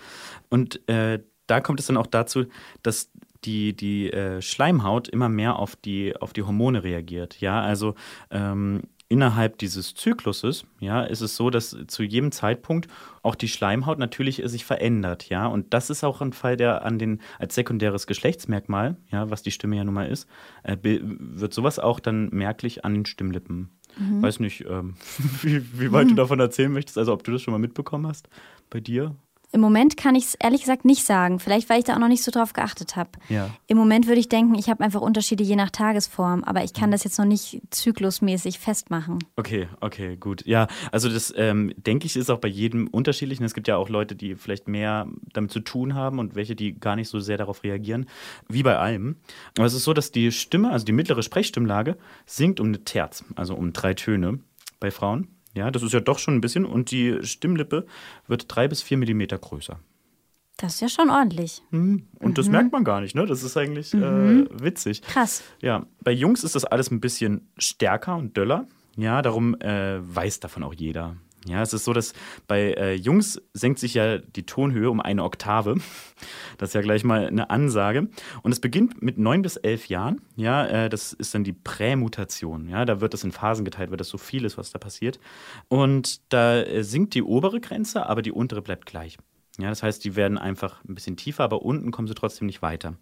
Und 0.50 0.88
äh, 0.90 1.20
da 1.48 1.62
kommt 1.62 1.80
es 1.80 1.88
dann 1.88 1.98
auch 1.98 2.08
dazu, 2.08 2.46
dass 2.82 3.12
die, 3.46 3.76
die 3.76 4.12
äh, 4.12 4.42
Schleimhaut 4.42 5.08
immer 5.08 5.30
mehr 5.30 5.58
auf 5.58 5.76
die, 5.76 6.16
auf 6.16 6.34
die 6.34 6.44
Hormone 6.44 6.84
reagiert. 6.84 7.40
Ja, 7.42 7.62
also 7.62 7.96
ähm, 8.32 8.84
innerhalb 9.14 9.60
dieses 9.60 9.94
Zykluses, 9.94 10.66
ja, 10.80 11.04
ist 11.04 11.22
es 11.22 11.36
so, 11.36 11.52
dass 11.52 11.78
zu 11.86 12.02
jedem 12.02 12.32
Zeitpunkt 12.32 12.88
auch 13.22 13.36
die 13.36 13.48
Schleimhaut 13.48 14.00
natürlich 14.00 14.42
sich 14.46 14.66
verändert, 14.66 15.30
ja. 15.30 15.46
Und 15.46 15.72
das 15.76 15.92
ist 15.92 16.04
auch 16.04 16.20
ein 16.22 16.34
Fall, 16.34 16.58
der 16.58 16.84
an 16.84 16.98
den, 16.98 17.22
als 17.38 17.54
sekundäres 17.54 18.08
Geschlechtsmerkmal, 18.08 18.98
ja, 19.12 19.30
was 19.30 19.44
die 19.44 19.52
Stimme 19.52 19.78
ja 19.78 19.84
nun 19.84 19.94
mal 19.94 20.08
ist, 20.08 20.28
äh, 20.64 20.78
wird 20.82 21.54
sowas 21.54 21.78
auch 21.78 22.00
dann 22.00 22.30
merklich 22.30 22.86
an 22.86 22.96
den 22.96 23.06
Stimmlippen. 23.06 23.70
Mhm. 24.00 24.24
Weiß 24.24 24.40
nicht, 24.40 24.66
ähm, 24.68 24.96
wie, 25.44 25.62
wie 25.80 25.92
weit 25.92 26.06
mhm. 26.06 26.10
du 26.10 26.16
davon 26.16 26.40
erzählen 26.40 26.72
möchtest, 26.72 26.98
also 26.98 27.14
ob 27.14 27.24
du 27.24 27.32
das 27.32 27.44
schon 27.44 27.52
mal 27.52 27.60
mitbekommen 27.60 28.08
hast 28.08 28.30
bei 28.72 28.80
dir. 28.80 29.16
Im 29.54 29.62
Moment 29.62 29.98
kann 29.98 30.16
ich 30.16 30.26
es 30.26 30.36
ehrlich 30.36 30.62
gesagt 30.62 30.84
nicht 30.84 31.06
sagen. 31.06 31.40
Vielleicht, 31.40 31.70
weil 31.70 31.78
ich 31.78 31.86
da 31.86 31.94
auch 31.94 32.00
noch 32.00 32.08
nicht 32.08 32.24
so 32.24 32.32
drauf 32.32 32.54
geachtet 32.54 32.96
habe. 32.96 33.12
Ja. 33.30 33.52
Im 33.68 33.78
Moment 33.78 34.08
würde 34.08 34.20
ich 34.20 34.28
denken, 34.28 34.56
ich 34.56 34.68
habe 34.68 34.84
einfach 34.84 35.00
Unterschiede 35.00 35.44
je 35.44 35.56
nach 35.56 35.70
Tagesform, 35.70 36.44
aber 36.44 36.64
ich 36.64 36.74
kann 36.74 36.90
mhm. 36.90 36.94
das 36.94 37.04
jetzt 37.04 37.20
noch 37.20 37.26
nicht 37.26 37.62
zyklusmäßig 37.70 38.58
festmachen. 38.58 39.20
Okay, 39.36 39.68
okay, 39.80 40.18
gut. 40.18 40.44
Ja, 40.48 40.68
also 40.92 41.08
das 41.08 41.32
ähm, 41.38 41.72
denke 41.78 42.08
ich 42.08 42.16
ist 42.16 42.32
auch 42.32 42.40
bei 42.40 42.48
jedem 42.48 42.88
unterschiedlich. 42.88 43.40
Es 43.42 43.54
gibt 43.54 43.68
ja 43.68 43.78
auch 43.78 43.90
Leute, 43.90 44.16
die 44.16 44.36
vielleicht 44.36 44.68
mehr 44.68 45.08
damit 45.34 45.52
zu 45.52 45.60
tun 45.60 45.94
haben 45.94 46.18
und 46.18 46.34
welche, 46.34 46.56
die 46.56 46.80
gar 46.80 46.96
nicht 46.96 47.10
so 47.10 47.20
sehr 47.20 47.38
darauf 47.38 47.64
reagieren, 47.64 48.08
wie 48.50 48.64
bei 48.64 48.78
allem. 48.78 49.18
Aber 49.56 49.68
es 49.68 49.76
ist 49.76 49.84
so, 49.84 49.94
dass 49.94 50.12
die 50.12 50.32
Stimme, 50.32 50.72
also 50.72 50.84
die 50.84 50.94
mittlere 50.94 51.22
Sprechstimmlage, 51.22 51.96
sinkt 52.26 52.60
um 52.60 52.70
eine 52.70 52.84
Terz, 52.84 53.24
also 53.36 53.54
um 53.54 53.72
drei 53.72 53.94
Töne 53.94 54.40
bei 54.80 54.90
Frauen. 54.90 55.28
Ja, 55.56 55.72
das 55.72 55.84
ist 55.84 55.94
ja 55.94 56.00
doch 56.00 56.20
schon 56.20 56.36
ein 56.36 56.42
bisschen. 56.42 56.66
Und 56.66 56.92
die 56.92 57.20
Stimmlippe 57.24 57.86
wird 58.28 58.46
drei 58.48 58.68
bis 58.68 58.82
vier 58.82 58.98
Millimeter 58.98 59.38
größer. 59.38 59.80
Das 60.58 60.76
ist 60.76 60.82
ja 60.82 60.90
schon 60.90 61.10
ordentlich. 61.10 61.64
Mhm. 61.72 62.08
Und 62.20 62.32
mhm. 62.32 62.34
das 62.36 62.48
merkt 62.48 62.72
man 62.72 62.84
gar 62.84 63.02
nicht, 63.02 63.16
ne? 63.16 63.26
Das 63.26 63.44
ist 63.44 63.58
eigentlich 63.58 63.94
mhm. 63.94 64.48
äh, 64.52 64.64
witzig. 64.64 65.02
Krass. 65.02 65.44
Ja, 65.62 65.86
bei 66.02 66.12
Jungs 66.12 66.44
ist 66.44 66.56
das 66.56 66.66
alles 66.66 66.92
ein 66.92 67.02
bisschen 67.02 67.48
stärker 67.58 68.16
und 68.16 68.38
döller. 68.38 68.68
Ja, 68.96 69.22
darum 69.22 69.60
äh, 69.60 69.98
weiß 70.02 70.40
davon 70.40 70.64
auch 70.64 70.74
jeder. 70.74 71.18
Ja, 71.46 71.62
es 71.62 71.74
ist 71.74 71.84
so, 71.84 71.92
dass 71.92 72.14
bei 72.48 72.74
äh, 72.74 72.94
Jungs 72.94 73.42
senkt 73.54 73.80
sich 73.80 73.96
ja 73.96 74.18
die 74.18 74.46
Tonhöhe 74.46 74.90
um 74.90 75.02
eine 75.02 75.24
Oktave. 75.24 75.76
Das 76.58 76.70
ist 76.70 76.74
ja 76.74 76.82
gleich 76.82 77.04
mal 77.04 77.28
eine 77.28 77.50
Ansage. 77.50 78.08
Und 78.44 78.52
es 78.52 78.62
beginnt 78.62 79.02
mit 79.02 79.18
neun 79.18 79.42
bis 79.42 79.58
elf 79.58 79.88
Jahren. 79.88 80.22
Ja, 80.36 80.66
äh, 80.66 80.90
das 80.90 81.12
ist 81.12 81.34
dann 81.34 81.44
die 81.44 81.54
Prämutation. 81.54 82.70
Ja, 82.70 82.86
da 82.86 83.02
wird 83.02 83.14
das 83.14 83.24
in 83.24 83.32
Phasen 83.32 83.66
geteilt, 83.66 83.90
weil 83.92 83.98
das 83.98 84.08
so 84.08 84.18
viel 84.18 84.46
ist, 84.46 84.58
was 84.58 84.72
da 84.72 84.80
passiert. 84.80 85.20
Und 85.68 86.22
da 86.32 86.62
äh, 86.62 86.84
sinkt 86.84 87.14
die 87.14 87.24
obere 87.24 87.60
Grenze, 87.60 88.06
aber 88.06 88.22
die 88.22 88.32
untere 88.32 88.62
bleibt 88.62 88.86
gleich. 88.86 89.18
Ja, 89.60 89.70
das 89.70 89.84
heißt, 89.84 90.04
die 90.04 90.16
werden 90.16 90.40
einfach 90.40 90.84
ein 90.84 90.96
bisschen 90.96 91.16
tiefer, 91.16 91.44
aber 91.44 91.62
unten 91.62 91.92
kommen 91.92 92.08
sie 92.08 92.16
trotzdem 92.16 92.48
nicht 92.48 92.64
weiter. 92.64 92.96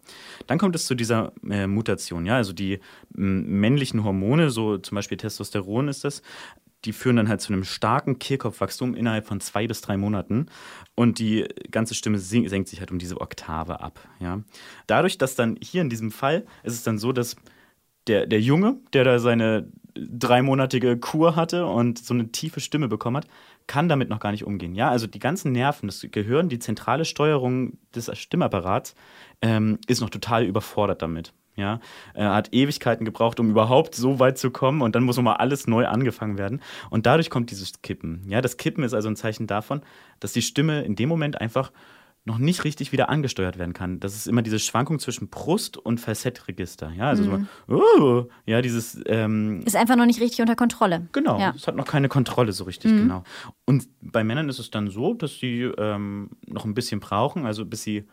Dann 0.46 0.58
kommt 0.58 0.76
es 0.76 0.84
zu 0.84 0.94
dieser 0.94 1.32
äh, 1.48 1.66
Mutation, 1.66 2.26
ja, 2.26 2.36
also 2.36 2.52
die 2.52 2.80
männlichen 3.14 4.04
Hormone, 4.04 4.50
so 4.50 4.76
zum 4.76 4.96
Beispiel 4.96 5.16
Testosteron 5.16 5.88
ist 5.88 6.04
das, 6.04 6.20
die 6.84 6.92
führen 6.92 7.16
dann 7.16 7.28
halt 7.28 7.40
zu 7.40 7.52
einem 7.52 7.64
starken 7.64 8.18
Kehlkopfwachstum 8.18 8.94
innerhalb 8.94 9.26
von 9.26 9.40
zwei 9.40 9.66
bis 9.66 9.80
drei 9.80 9.96
Monaten 9.96 10.46
und 10.94 11.18
die 11.18 11.46
ganze 11.70 11.94
Stimme 11.94 12.18
senkt 12.18 12.68
sich 12.68 12.80
halt 12.80 12.90
um 12.90 12.98
diese 12.98 13.20
Oktave 13.20 13.80
ab. 13.80 14.00
Ja. 14.20 14.42
Dadurch, 14.86 15.18
dass 15.18 15.34
dann 15.34 15.56
hier 15.62 15.82
in 15.82 15.90
diesem 15.90 16.10
Fall 16.10 16.44
ist 16.62 16.74
es 16.74 16.82
dann 16.82 16.98
so, 16.98 17.12
dass 17.12 17.36
der, 18.06 18.26
der 18.26 18.40
Junge, 18.40 18.78
der 18.92 19.04
da 19.04 19.18
seine 19.18 19.68
dreimonatige 19.94 20.96
Kur 20.98 21.36
hatte 21.36 21.66
und 21.66 21.98
so 21.98 22.14
eine 22.14 22.32
tiefe 22.32 22.60
Stimme 22.60 22.88
bekommen 22.88 23.18
hat, 23.18 23.26
kann 23.66 23.88
damit 23.88 24.08
noch 24.08 24.20
gar 24.20 24.32
nicht 24.32 24.44
umgehen. 24.44 24.74
Ja, 24.74 24.90
also 24.90 25.06
die 25.06 25.18
ganzen 25.18 25.52
Nerven, 25.52 25.86
das 25.86 26.06
Gehirn, 26.10 26.48
die 26.48 26.58
zentrale 26.58 27.04
Steuerung 27.04 27.78
des 27.94 28.10
Stimmapparats 28.18 28.94
ähm, 29.40 29.78
ist 29.86 30.00
noch 30.00 30.10
total 30.10 30.44
überfordert 30.44 31.02
damit. 31.02 31.32
Ja, 31.54 31.80
er 32.14 32.34
hat 32.34 32.54
Ewigkeiten 32.54 33.04
gebraucht, 33.04 33.38
um 33.38 33.50
überhaupt 33.50 33.94
so 33.94 34.18
weit 34.18 34.38
zu 34.38 34.50
kommen 34.50 34.80
und 34.80 34.94
dann 34.94 35.02
muss 35.02 35.16
nochmal 35.16 35.36
alles 35.36 35.66
neu 35.66 35.86
angefangen 35.86 36.38
werden. 36.38 36.62
Und 36.88 37.04
dadurch 37.04 37.28
kommt 37.28 37.50
dieses 37.50 37.82
Kippen. 37.82 38.22
Ja, 38.26 38.40
das 38.40 38.56
Kippen 38.56 38.84
ist 38.84 38.94
also 38.94 39.08
ein 39.08 39.16
Zeichen 39.16 39.46
davon, 39.46 39.82
dass 40.18 40.32
die 40.32 40.40
Stimme 40.40 40.82
in 40.82 40.96
dem 40.96 41.10
Moment 41.10 41.40
einfach 41.40 41.70
noch 42.24 42.38
nicht 42.38 42.64
richtig 42.64 42.92
wieder 42.92 43.08
angesteuert 43.08 43.58
werden 43.58 43.72
kann. 43.72 43.98
Das 43.98 44.14
ist 44.14 44.28
immer 44.28 44.42
diese 44.42 44.58
Schwankung 44.60 45.00
zwischen 45.00 45.28
Brust- 45.28 45.76
und 45.76 45.98
Falsettregister. 45.98 46.92
Ja, 46.96 47.08
also 47.08 47.24
mhm. 47.24 47.48
so, 47.66 47.82
oh, 47.98 48.28
ja, 48.46 48.62
dieses. 48.62 49.00
Ähm, 49.06 49.62
ist 49.64 49.74
einfach 49.74 49.96
noch 49.96 50.06
nicht 50.06 50.20
richtig 50.20 50.40
unter 50.40 50.54
Kontrolle. 50.54 51.08
Genau, 51.12 51.38
ja. 51.38 51.52
es 51.56 51.66
hat 51.66 51.74
noch 51.74 51.86
keine 51.86 52.08
Kontrolle 52.08 52.52
so 52.52 52.64
richtig, 52.64 52.92
mhm. 52.92 52.98
genau. 52.98 53.24
Und 53.64 53.88
bei 54.00 54.22
Männern 54.22 54.48
ist 54.48 54.60
es 54.60 54.70
dann 54.70 54.88
so, 54.88 55.14
dass 55.14 55.38
sie 55.38 55.62
ähm, 55.62 56.30
noch 56.46 56.64
ein 56.64 56.74
bisschen 56.74 57.00
brauchen, 57.00 57.44
also 57.44 57.64
bis 57.64 57.82
sie 57.82 58.06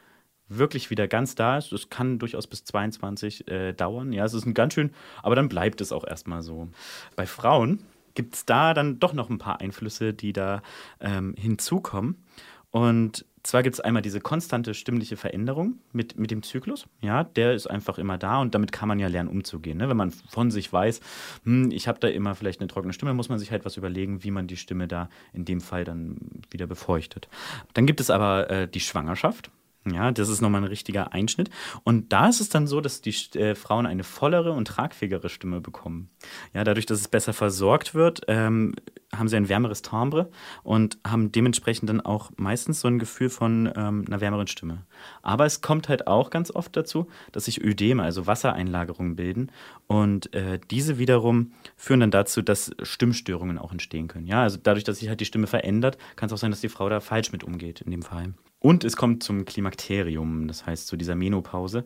wirklich 0.50 0.90
wieder 0.90 1.08
ganz 1.08 1.36
da 1.36 1.58
ist. 1.58 1.72
Das 1.72 1.90
kann 1.90 2.20
durchaus 2.20 2.48
bis 2.48 2.64
22 2.66 3.48
äh, 3.48 3.74
dauern. 3.74 4.12
Ja, 4.12 4.26
es 4.26 4.34
ist 4.34 4.46
ein 4.46 4.54
ganz 4.54 4.74
schön, 4.74 4.92
aber 5.24 5.36
dann 5.36 5.50
bleibt 5.50 5.82
es 5.82 5.92
auch 5.92 6.06
erstmal 6.06 6.42
so. 6.42 6.68
Bei 7.16 7.26
Frauen 7.26 7.80
gibt 8.16 8.36
es 8.36 8.46
da 8.46 8.74
dann 8.74 9.00
doch 9.00 9.14
noch 9.14 9.30
ein 9.30 9.38
paar 9.38 9.62
Einflüsse, 9.62 10.14
die 10.14 10.34
da 10.34 10.62
ähm, 11.00 11.36
hinzukommen. 11.38 12.24
Und 12.72 13.26
zwar 13.44 13.64
gibt 13.64 13.76
es 13.76 13.80
einmal 13.80 14.02
diese 14.02 14.20
konstante 14.20 14.74
stimmliche 14.74 15.18
Veränderung 15.18 15.80
mit, 15.92 16.20
mit 16.20 16.30
dem 16.30 16.44
Zyklus, 16.44 16.88
ja, 17.02 17.24
der 17.24 17.54
ist 17.54 17.68
einfach 17.68 17.98
immer 17.98 18.18
da 18.18 18.42
und 18.42 18.54
damit 18.54 18.72
kann 18.72 18.88
man 18.88 19.00
ja 19.00 19.08
lernen 19.08 19.30
umzugehen. 19.30 19.78
Ne? 19.78 19.90
Wenn 19.90 19.98
man 19.98 20.12
von 20.12 20.52
sich 20.52 20.72
weiß, 20.72 21.00
hm, 21.46 21.72
ich 21.72 21.88
habe 21.88 22.00
da 22.00 22.08
immer 22.08 22.36
vielleicht 22.36 22.60
eine 22.60 22.68
trockene 22.68 22.94
Stimme, 22.94 23.14
muss 23.14 23.30
man 23.30 23.40
sich 23.40 23.52
halt 23.52 23.66
was 23.66 23.78
überlegen, 23.78 24.24
wie 24.24 24.32
man 24.32 24.48
die 24.48 24.58
Stimme 24.58 24.88
da 24.88 25.10
in 25.34 25.46
dem 25.46 25.62
Fall 25.62 25.84
dann 25.84 26.18
wieder 26.52 26.68
befeuchtet. 26.68 27.28
Dann 27.74 27.86
gibt 27.86 28.02
es 28.02 28.10
aber 28.10 28.50
äh, 28.50 28.68
die 28.68 28.82
Schwangerschaft. 28.82 29.50
Ja, 29.86 30.12
das 30.12 30.28
ist 30.28 30.42
nochmal 30.42 30.62
ein 30.62 30.68
richtiger 30.68 31.14
Einschnitt. 31.14 31.50
Und 31.84 32.12
da 32.12 32.28
ist 32.28 32.42
es 32.42 32.50
dann 32.50 32.68
so, 32.68 32.82
dass 32.82 33.02
die 33.02 33.16
äh, 33.38 33.56
Frauen 33.56 33.86
eine 33.86 34.04
vollere 34.04 34.52
und 34.52 34.68
tragfähigere 34.68 35.30
Stimme 35.30 35.62
bekommen. 35.62 36.10
Ja, 36.54 36.66
dadurch, 36.66 36.86
dass 36.86 37.00
es 37.00 37.08
besser 37.08 37.32
versorgt 37.32 37.96
wird, 37.96 38.22
ähm, 38.28 38.76
haben 39.16 39.30
sie 39.30 39.38
ein 39.38 39.48
wärmeres 39.48 39.82
Timbre 39.82 40.30
und 40.64 41.00
haben 41.08 41.32
dementsprechend 41.32 41.90
dann 41.90 42.02
auch 42.02 42.32
meistens 42.36 42.82
so 42.82 42.90
ein 42.90 43.00
Gefühl 43.00 43.30
von 43.30 43.72
ähm, 43.76 44.04
einer 44.06 44.20
wärmeren 44.20 44.48
Stimme. 44.48 44.86
Aber 45.22 45.46
es 45.46 45.62
kommt 45.62 45.88
halt 45.88 46.08
auch 46.08 46.30
ganz 46.30 46.52
oft 46.52 46.76
dazu, 46.76 47.08
dass 47.32 47.46
sich 47.46 47.64
Ödeme, 47.64 48.04
also 48.04 48.28
Wassereinlagerungen 48.28 49.16
bilden. 49.16 49.50
Und 49.88 50.34
äh, 50.36 50.60
diese 50.70 51.00
wiederum 51.00 51.54
führen 51.78 52.02
dann 52.02 52.12
dazu, 52.12 52.42
dass 52.42 52.72
Stimmstörungen 52.84 53.58
auch 53.58 53.72
entstehen 53.72 54.10
können. 54.10 54.28
Ja, 54.28 54.44
also 54.44 54.60
dadurch, 54.62 54.84
dass 54.84 55.00
sich 55.00 55.08
halt 55.08 55.22
die 55.22 55.26
Stimme 55.26 55.48
verändert, 55.48 55.98
kann 56.18 56.28
es 56.28 56.34
auch 56.34 56.38
sein, 56.38 56.52
dass 56.52 56.62
die 56.62 56.70
Frau 56.70 56.90
da 56.90 57.00
falsch 57.00 57.32
mit 57.32 57.46
umgeht 57.46 57.82
in 57.82 57.92
dem 57.92 58.04
Fall. 58.04 58.34
Und 58.60 58.84
es 58.84 58.98
kommt 58.98 59.24
zum 59.24 59.46
Klimakterium, 59.46 60.48
das 60.48 60.66
heißt 60.66 60.88
zu 60.88 60.98
dieser 60.98 61.16
Menopause, 61.16 61.86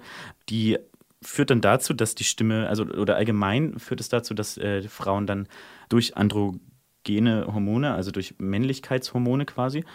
die 0.50 0.78
führt 1.22 1.52
dann 1.52 1.62
dazu, 1.62 1.94
dass 1.94 2.16
die 2.16 2.24
Stimme, 2.24 2.68
also 2.68 2.84
oder 2.84 3.16
allgemein 3.16 3.80
führt 3.80 4.02
es 4.02 4.10
dazu, 4.10 4.34
dass 4.34 4.58
äh, 4.58 4.82
Frauen 4.84 5.28
dann 5.28 5.48
durch 5.90 6.18
androgene 6.18 7.48
Hormone, 7.48 7.94
also 7.94 8.12
durch 8.12 8.36
Männlichkeitshormone 8.40 9.46
quasi, 9.46 9.86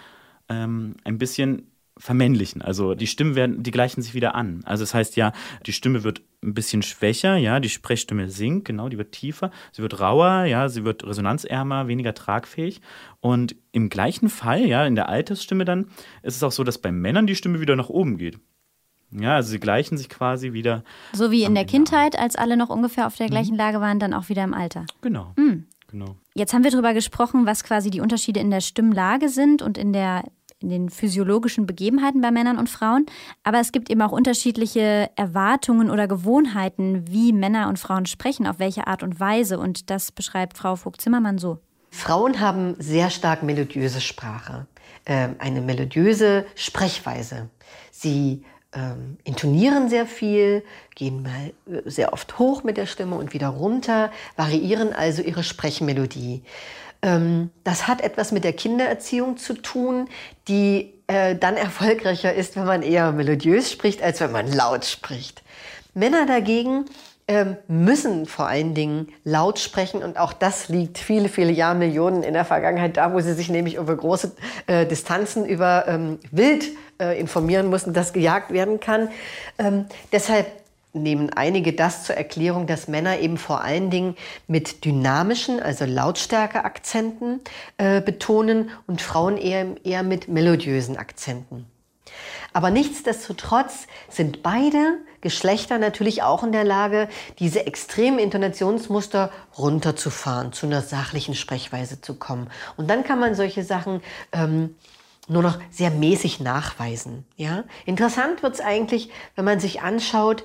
ähm, 0.49 0.95
ein 1.05 1.19
bisschen 1.19 1.71
vermännlichen. 1.98 2.62
Also 2.62 2.94
die 2.94 3.06
Stimmen 3.06 3.34
werden, 3.34 3.62
die 3.62 3.70
gleichen 3.70 4.02
sich 4.02 4.14
wieder 4.14 4.34
an. 4.34 4.62
Also 4.64 4.82
das 4.82 4.94
heißt 4.94 5.16
ja, 5.16 5.32
die 5.66 5.72
Stimme 5.72 6.04
wird 6.04 6.22
ein 6.42 6.54
bisschen 6.54 6.82
schwächer, 6.82 7.37
ja, 7.37 7.61
die 7.61 7.68
Sprechstimme 7.68 8.30
sinkt, 8.30 8.66
genau, 8.66 8.88
die 8.88 8.98
wird 8.98 9.12
tiefer, 9.12 9.50
sie 9.72 9.82
wird 9.82 10.00
rauer, 10.00 10.44
ja, 10.44 10.68
sie 10.68 10.84
wird 10.84 11.04
resonanzärmer, 11.04 11.88
weniger 11.88 12.14
tragfähig. 12.14 12.80
Und 13.20 13.56
im 13.72 13.88
gleichen 13.88 14.28
Fall, 14.28 14.64
ja, 14.64 14.87
in 14.87 14.94
der 14.94 15.08
Altersstimme 15.08 15.64
dann, 15.64 15.87
ist 16.22 16.37
es 16.37 16.42
auch 16.42 16.52
so, 16.52 16.64
dass 16.64 16.78
bei 16.78 16.92
Männern 16.92 17.26
die 17.26 17.34
Stimme 17.34 17.61
wieder 17.61 17.76
nach 17.76 17.88
oben 17.88 18.18
geht. 18.18 18.38
Ja, 19.11 19.37
also 19.37 19.50
sie 19.50 19.61
gleichen 19.61 19.96
sich 19.96 20.08
quasi 20.08 20.52
wieder. 20.52 20.84
So 21.14 21.30
wie 21.30 21.44
in 21.44 21.54
der 21.54 21.64
Kindheit, 21.64 22.18
als 22.18 22.37
alle 22.37 22.56
noch 22.56 22.68
ungefähr 22.68 23.06
auf 23.06 23.16
der 23.16 23.28
gleichen 23.28 23.52
mhm. 23.52 23.58
Lage 23.58 23.80
waren, 23.80 23.98
dann 23.98 24.12
auch 24.12 24.28
wieder 24.28 24.44
im 24.44 24.54
Alter. 24.54 24.84
Genau. 25.00 25.32
Mhm. 25.37 25.66
Genau. 25.90 26.16
Jetzt 26.34 26.52
haben 26.52 26.64
wir 26.64 26.70
darüber 26.70 26.92
gesprochen, 26.92 27.46
was 27.46 27.64
quasi 27.64 27.90
die 27.90 28.00
Unterschiede 28.02 28.40
in 28.40 28.50
der 28.50 28.61
Stimmlage 28.61 29.30
sind 29.30 29.62
und 29.62 29.78
in 29.78 29.94
der 29.94 30.24
in 30.61 30.68
den 30.68 30.88
physiologischen 30.90 31.66
Begebenheiten 31.66 32.21
bei 32.21 32.31
Männern 32.31 32.59
und 32.59 32.68
Frauen. 32.68 33.07
Aber 33.44 33.61
es 33.61 33.73
gibt 33.73 33.90
eben 33.90 34.03
auch 34.03 34.12
unterschiedliche 34.12 35.11
Erwartungen 35.16 35.90
oder 35.90 36.09
Gewohnheiten, 36.09 37.05
wie 37.09 37.33
Männer 37.33 37.68
und 37.68 37.79
Frauen 37.79 38.07
sprechen, 38.07 38.47
auf 38.47 38.59
welche 38.59 38.87
Art 38.87 39.03
und 39.03 39.21
Weise. 39.21 39.59
Und 39.59 39.90
das 39.90 40.12
beschreibt 40.12 40.59
Frau 40.59 40.77
Vogt-Zimmermann 40.77 41.38
so. 41.38 41.59
Frauen 41.90 42.40
haben 42.40 42.75
sehr 42.79 43.11
stark 43.11 43.42
melodiöse 43.42 44.01
Sprache, 44.01 44.66
äh, 45.05 45.29
eine 45.38 45.61
melodiöse 45.61 46.44
Sprechweise. 46.55 47.49
Sie 47.90 48.44
ähm, 48.75 49.16
intonieren 49.25 49.88
sehr 49.88 50.07
viel, 50.07 50.62
gehen 50.94 51.23
mal 51.23 51.53
äh, 51.66 51.88
sehr 51.88 52.12
oft 52.12 52.38
hoch 52.38 52.64
mit 52.64 52.77
der 52.77 52.87
Stimme 52.87 53.16
und 53.16 53.33
wieder 53.33 53.49
runter, 53.49 54.11
variieren 54.37 54.92
also 54.92 55.23
ihre 55.23 55.42
Sprechmelodie. 55.42 56.42
Ähm, 57.02 57.50
das 57.64 57.87
hat 57.87 58.00
etwas 58.00 58.32
mit 58.32 58.44
der 58.44 58.52
Kindererziehung 58.52 59.37
zu 59.37 59.54
tun, 59.54 60.08
die 60.48 60.94
äh, 61.06 61.37
dann 61.37 61.56
erfolgreicher 61.56 62.34
ist, 62.34 62.56
wenn 62.56 62.66
man 62.66 62.82
eher 62.82 63.12
melodiös 63.12 63.70
spricht, 63.70 64.02
als 64.02 64.20
wenn 64.20 64.32
man 64.32 64.50
laut 64.52 64.84
spricht. 64.84 65.42
Männer 65.94 66.26
dagegen 66.26 66.84
ähm, 67.30 67.56
müssen 67.66 68.26
vor 68.26 68.46
allen 68.46 68.74
Dingen 68.74 69.08
laut 69.22 69.58
sprechen 69.58 70.02
und 70.02 70.18
auch 70.18 70.32
das 70.32 70.68
liegt 70.68 70.96
viele, 70.96 71.28
viele 71.28 71.52
Jahrmillionen 71.52 72.22
in 72.22 72.32
der 72.32 72.44
Vergangenheit 72.44 72.96
da, 72.96 73.12
wo 73.12 73.20
sie 73.20 73.34
sich 73.34 73.50
nämlich 73.50 73.74
über 73.74 73.94
große 73.94 74.32
äh, 74.66 74.87
Distanzen 74.87 75.44
über 75.44 75.87
ähm, 75.87 76.18
Wild 76.30 76.64
äh, 76.98 77.20
informieren 77.20 77.68
mussten, 77.68 77.92
das 77.92 78.12
gejagt 78.12 78.50
werden 78.50 78.80
kann. 78.80 79.11
Ähm, 79.58 79.87
deshalb 80.11 80.46
nehmen 80.92 81.31
einige 81.31 81.72
das 81.72 82.05
zur 82.05 82.16
Erklärung, 82.16 82.66
dass 82.66 82.88
Männer 82.88 83.18
eben 83.18 83.37
vor 83.37 83.62
allen 83.62 83.90
Dingen 83.90 84.16
mit 84.46 84.85
dynamischen, 84.85 85.61
also 85.61 85.85
Lautstärke-Akzenten 85.85 87.40
äh, 87.77 88.01
betonen 88.01 88.70
und 88.87 89.03
Frauen 89.03 89.37
eher, 89.37 89.77
eher 89.85 90.03
mit 90.03 90.29
melodiösen 90.29 90.96
Akzenten. 90.96 91.66
Aber 92.53 92.70
nichtsdestotrotz 92.70 93.87
sind 94.09 94.42
beide 94.42 94.98
Geschlechter 95.20 95.79
natürlich 95.79 96.22
auch 96.22 96.42
in 96.42 96.53
der 96.53 96.64
Lage, 96.64 97.09
diese 97.38 97.66
extremen 97.66 98.18
Intonationsmuster 98.18 99.31
runterzufahren, 99.59 100.53
zu 100.53 100.66
einer 100.66 100.81
sachlichen 100.81 101.35
Sprechweise 101.35 102.01
zu 102.01 102.14
kommen. 102.14 102.48
Und 102.77 102.88
dann 102.88 103.05
kann 103.05 103.18
man 103.18 103.35
solche 103.35 103.64
Sachen 103.64 104.01
ähm, 104.33 104.77
nur 105.29 105.42
noch 105.42 105.59
sehr 105.70 105.90
mäßig 105.90 106.40
nachweisen. 106.40 107.27
Ja? 107.37 107.64
Interessant 107.85 108.42
wird 108.42 108.55
es 108.55 108.61
eigentlich, 108.61 109.11
wenn 109.35 109.44
man 109.44 109.61
sich 109.61 109.83
anschaut, 109.83 110.44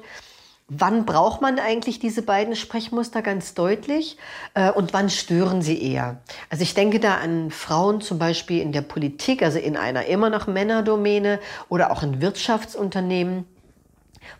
Wann 0.69 1.05
braucht 1.05 1.41
man 1.41 1.59
eigentlich 1.59 1.99
diese 1.99 2.21
beiden 2.21 2.55
Sprechmuster 2.55 3.21
ganz 3.21 3.53
deutlich 3.53 4.17
äh, 4.53 4.71
und 4.71 4.93
wann 4.93 5.09
stören 5.09 5.61
sie 5.61 5.81
eher? 5.81 6.21
Also 6.49 6.63
ich 6.63 6.73
denke 6.73 6.99
da 6.99 7.15
an 7.15 7.51
Frauen 7.51 7.99
zum 7.99 8.17
Beispiel 8.17 8.61
in 8.61 8.71
der 8.71 8.81
Politik, 8.81 9.43
also 9.43 9.59
in 9.59 9.75
einer 9.75 10.05
immer 10.05 10.29
noch 10.29 10.47
Männerdomäne 10.47 11.39
oder 11.67 11.91
auch 11.91 12.01
in 12.01 12.21
Wirtschaftsunternehmen, 12.21 13.45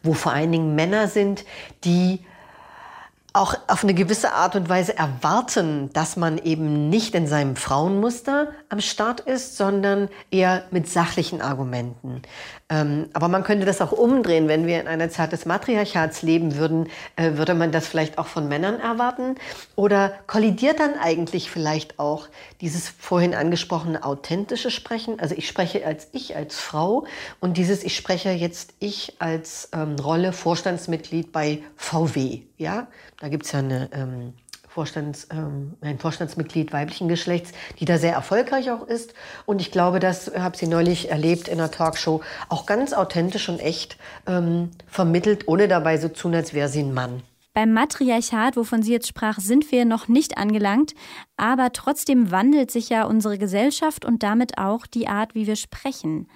wo 0.02 0.14
vor 0.14 0.32
allen 0.32 0.52
Dingen 0.52 0.76
Männer 0.76 1.10
sind, 1.10 1.44
die 1.84 2.20
auch 3.34 3.56
auf 3.68 3.84
eine 3.84 3.96
gewisse 3.96 4.34
Art 4.34 4.56
und 4.56 4.70
Weise 4.70 4.96
erwarten, 4.96 5.90
dass 5.94 6.16
man 6.16 6.38
eben 6.38 6.90
nicht 6.90 7.16
in 7.16 7.26
seinem 7.26 7.56
Frauenmuster 7.56 8.50
am 8.70 8.80
Start 8.80 9.22
ist, 9.22 9.58
sondern 9.58 10.08
eher 10.30 10.64
mit 10.70 10.88
sachlichen 10.88 11.42
Argumenten. 11.42 12.22
Ähm, 12.70 13.10
aber 13.14 13.30
man 13.30 13.44
könnte 13.44 13.66
das 13.66 13.82
auch 13.82 13.92
umdrehen. 13.92 14.48
Wenn 14.48 14.68
wir 14.68 14.80
in 14.80 14.88
einer 14.88 15.10
Zeit 15.10 15.32
des 15.32 15.46
Matriarchats 15.46 16.22
leben 16.22 16.58
würden, 16.58 16.90
äh, 17.16 17.34
würde 17.34 17.56
man 17.56 17.72
das 17.72 17.88
vielleicht 17.88 18.20
auch 18.20 18.28
von 18.28 18.48
Männern 18.48 18.80
erwarten? 18.80 19.36
Oder 19.76 20.14
kollidiert 20.28 20.80
dann 20.80 20.94
eigentlich 21.00 21.50
vielleicht 21.50 22.00
auch 22.00 22.28
dieses 22.62 22.88
vorhin 22.88 23.34
angesprochene 23.34 24.04
authentische 24.04 24.70
Sprechen? 24.70 25.20
Also 25.20 25.34
ich 25.36 25.48
spreche 25.48 25.86
als 25.86 26.08
ich, 26.12 26.36
als 26.36 26.60
Frau 26.60 27.06
und 27.40 27.58
dieses 27.58 27.84
ich 27.84 27.96
spreche 27.96 28.30
jetzt 28.30 28.74
ich 28.80 29.16
als 29.20 29.70
ähm, 29.74 29.96
Rolle 29.96 30.34
Vorstandsmitglied 30.34 31.32
bei 31.32 31.64
VW. 31.76 32.42
Ja, 32.64 32.88
da 33.20 33.28
gibt 33.28 33.44
es 33.44 33.52
ja 33.52 33.60
eine 33.60 33.90
ähm, 33.92 34.34
Vorstands, 34.70 35.28
ähm, 35.32 35.74
ein 35.82 36.00
Vorstandsmitglied 36.00 36.72
weiblichen 36.72 37.10
Geschlechts, 37.10 37.52
die 37.82 37.84
da 37.84 37.98
sehr 37.98 38.14
erfolgreich 38.14 38.72
auch 38.72 38.88
ist. 38.88 39.14
Und 39.46 39.60
ich 39.60 39.70
glaube, 39.70 40.00
das 40.00 40.32
habe 40.34 40.56
sie 40.56 40.68
neulich 40.68 41.12
erlebt 41.12 41.50
in 41.50 41.60
einer 41.60 41.72
Talkshow, 41.72 42.22
auch 42.48 42.66
ganz 42.66 42.94
authentisch 42.94 43.50
und 43.50 43.60
echt 43.60 43.98
ähm, 44.28 44.72
vermittelt, 44.88 45.50
ohne 45.50 45.68
dabei 45.68 45.98
so 45.98 46.08
zu 46.08 46.22
tun, 46.22 46.36
als 46.36 46.54
wäre 46.54 46.70
sie 46.70 46.84
ein 46.84 46.94
Mann. 46.94 47.22
Beim 47.54 47.74
Matriarchat, 47.74 48.56
wovon 48.56 48.82
sie 48.82 48.94
jetzt 48.94 49.10
sprach, 49.10 49.40
sind 49.40 49.70
wir 49.70 49.84
noch 49.84 50.08
nicht 50.08 50.38
angelangt, 50.38 50.94
aber 51.36 51.74
trotzdem 51.74 52.32
wandelt 52.32 52.72
sich 52.72 52.88
ja 52.88 53.04
unsere 53.04 53.38
Gesellschaft 53.38 54.06
und 54.06 54.24
damit 54.24 54.58
auch 54.58 54.88
die 54.88 55.10
Art, 55.10 55.36
wie 55.36 55.48
wir 55.48 55.58
sprechen. 55.58 56.30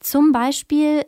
Zum 0.00 0.32
Beispiel, 0.32 1.06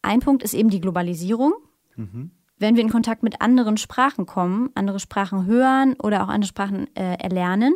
ein 0.00 0.20
Punkt 0.20 0.42
ist 0.42 0.54
eben 0.54 0.70
die 0.70 0.80
Globalisierung. 0.80 1.52
Mhm 1.94 2.30
wenn 2.58 2.76
wir 2.76 2.82
in 2.82 2.90
Kontakt 2.90 3.22
mit 3.22 3.40
anderen 3.40 3.76
Sprachen 3.76 4.26
kommen, 4.26 4.70
andere 4.74 5.00
Sprachen 5.00 5.46
hören 5.46 5.94
oder 6.02 6.24
auch 6.24 6.28
andere 6.28 6.48
Sprachen 6.48 6.94
äh, 6.96 7.14
erlernen, 7.14 7.74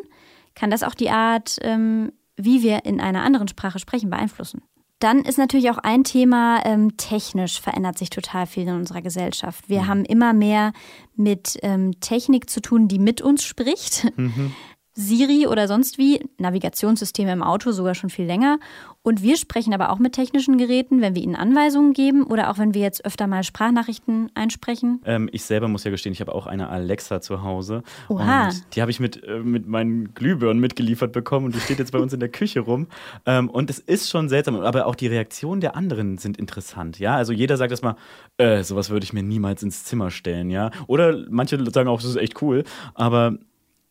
kann 0.54 0.70
das 0.70 0.82
auch 0.82 0.94
die 0.94 1.10
Art, 1.10 1.58
ähm, 1.62 2.12
wie 2.36 2.62
wir 2.62 2.84
in 2.84 3.00
einer 3.00 3.22
anderen 3.22 3.48
Sprache 3.48 3.78
sprechen, 3.78 4.10
beeinflussen. 4.10 4.62
Dann 4.98 5.22
ist 5.22 5.36
natürlich 5.36 5.68
auch 5.68 5.78
ein 5.78 6.04
Thema, 6.04 6.64
ähm, 6.64 6.96
technisch 6.96 7.60
verändert 7.60 7.98
sich 7.98 8.08
total 8.10 8.46
viel 8.46 8.68
in 8.68 8.76
unserer 8.76 9.02
Gesellschaft. 9.02 9.68
Wir 9.68 9.82
mhm. 9.82 9.86
haben 9.88 10.04
immer 10.04 10.32
mehr 10.32 10.72
mit 11.16 11.58
ähm, 11.62 11.98
Technik 11.98 12.48
zu 12.48 12.60
tun, 12.60 12.86
die 12.86 13.00
mit 13.00 13.20
uns 13.20 13.42
spricht. 13.42 14.06
Mhm. 14.16 14.52
Siri 14.94 15.46
oder 15.46 15.68
sonst 15.68 15.98
wie, 15.98 16.20
Navigationssysteme 16.38 17.32
im 17.32 17.42
Auto 17.42 17.72
sogar 17.72 17.94
schon 17.94 18.10
viel 18.10 18.26
länger. 18.26 18.58
Und 19.02 19.22
wir 19.22 19.36
sprechen 19.36 19.74
aber 19.74 19.90
auch 19.90 19.98
mit 19.98 20.12
technischen 20.12 20.58
Geräten, 20.58 21.00
wenn 21.00 21.14
wir 21.14 21.22
ihnen 21.22 21.34
Anweisungen 21.34 21.92
geben 21.92 22.24
oder 22.24 22.50
auch 22.50 22.58
wenn 22.58 22.74
wir 22.74 22.82
jetzt 22.82 23.04
öfter 23.04 23.26
mal 23.26 23.42
Sprachnachrichten 23.42 24.30
einsprechen. 24.34 25.00
Ähm, 25.04 25.28
ich 25.32 25.42
selber 25.44 25.66
muss 25.66 25.82
ja 25.84 25.90
gestehen, 25.90 26.12
ich 26.12 26.20
habe 26.20 26.34
auch 26.34 26.46
eine 26.46 26.68
Alexa 26.68 27.20
zu 27.20 27.42
Hause. 27.42 27.82
Oha. 28.08 28.48
Und 28.48 28.76
die 28.76 28.80
habe 28.80 28.90
ich 28.90 29.00
mit, 29.00 29.24
äh, 29.24 29.38
mit 29.38 29.66
meinen 29.66 30.14
Glühbirnen 30.14 30.60
mitgeliefert 30.60 31.12
bekommen 31.12 31.46
und 31.46 31.54
die 31.54 31.60
steht 31.60 31.78
jetzt 31.78 31.92
bei 31.92 31.98
uns 31.98 32.12
in 32.12 32.20
der 32.20 32.28
Küche 32.28 32.60
rum. 32.60 32.86
Ähm, 33.26 33.50
und 33.50 33.70
es 33.70 33.78
ist 33.80 34.08
schon 34.08 34.28
seltsam, 34.28 34.56
aber 34.56 34.86
auch 34.86 34.94
die 34.94 35.08
Reaktionen 35.08 35.60
der 35.60 35.74
anderen 35.74 36.18
sind 36.18 36.36
interessant. 36.36 36.98
Ja, 36.98 37.16
also 37.16 37.32
jeder 37.32 37.56
sagt 37.56 37.72
erstmal, 37.72 37.96
äh, 38.36 38.62
sowas 38.62 38.90
würde 38.90 39.04
ich 39.04 39.12
mir 39.12 39.22
niemals 39.22 39.62
ins 39.62 39.84
Zimmer 39.84 40.10
stellen. 40.10 40.50
Ja, 40.50 40.70
oder 40.86 41.24
manche 41.28 41.58
sagen 41.72 41.88
auch, 41.88 42.00
das 42.00 42.10
ist 42.10 42.16
echt 42.16 42.40
cool. 42.42 42.62
Aber 42.94 43.38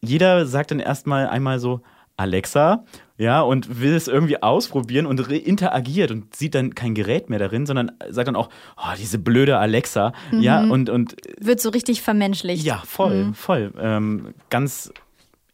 jeder 0.02 0.46
sagt 0.46 0.72
dann 0.72 0.80
erstmal 0.80 1.28
einmal 1.28 1.60
so, 1.60 1.82
Alexa, 2.18 2.86
ja, 3.18 3.42
und 3.42 3.82
will 3.82 3.94
es 3.94 4.08
irgendwie 4.08 4.42
ausprobieren 4.42 5.06
und 5.06 5.20
interagiert 5.32 6.12
und 6.12 6.36
sieht 6.36 6.56
dann 6.56 6.76
kein 6.76 6.94
Gerät 6.94 7.30
mehr 7.30 7.40
darin, 7.40 7.66
sondern 7.66 7.92
sagt 8.10 8.28
dann 8.28 8.36
auch, 8.36 8.50
oh, 8.78 8.96
diese 8.98 9.20
blöde 9.20 9.58
Alexa, 9.58 10.14
mhm. 10.32 10.42
ja, 10.42 10.62
und, 10.62 10.90
und 10.90 11.16
wird 11.40 11.62
so 11.62 11.70
richtig 11.70 12.02
vermenschlicht. 12.02 12.66
Ja, 12.66 12.82
voll, 12.86 13.26
mhm. 13.26 13.34
voll. 13.34 13.74
Ähm, 13.80 14.34
ganz 14.50 14.92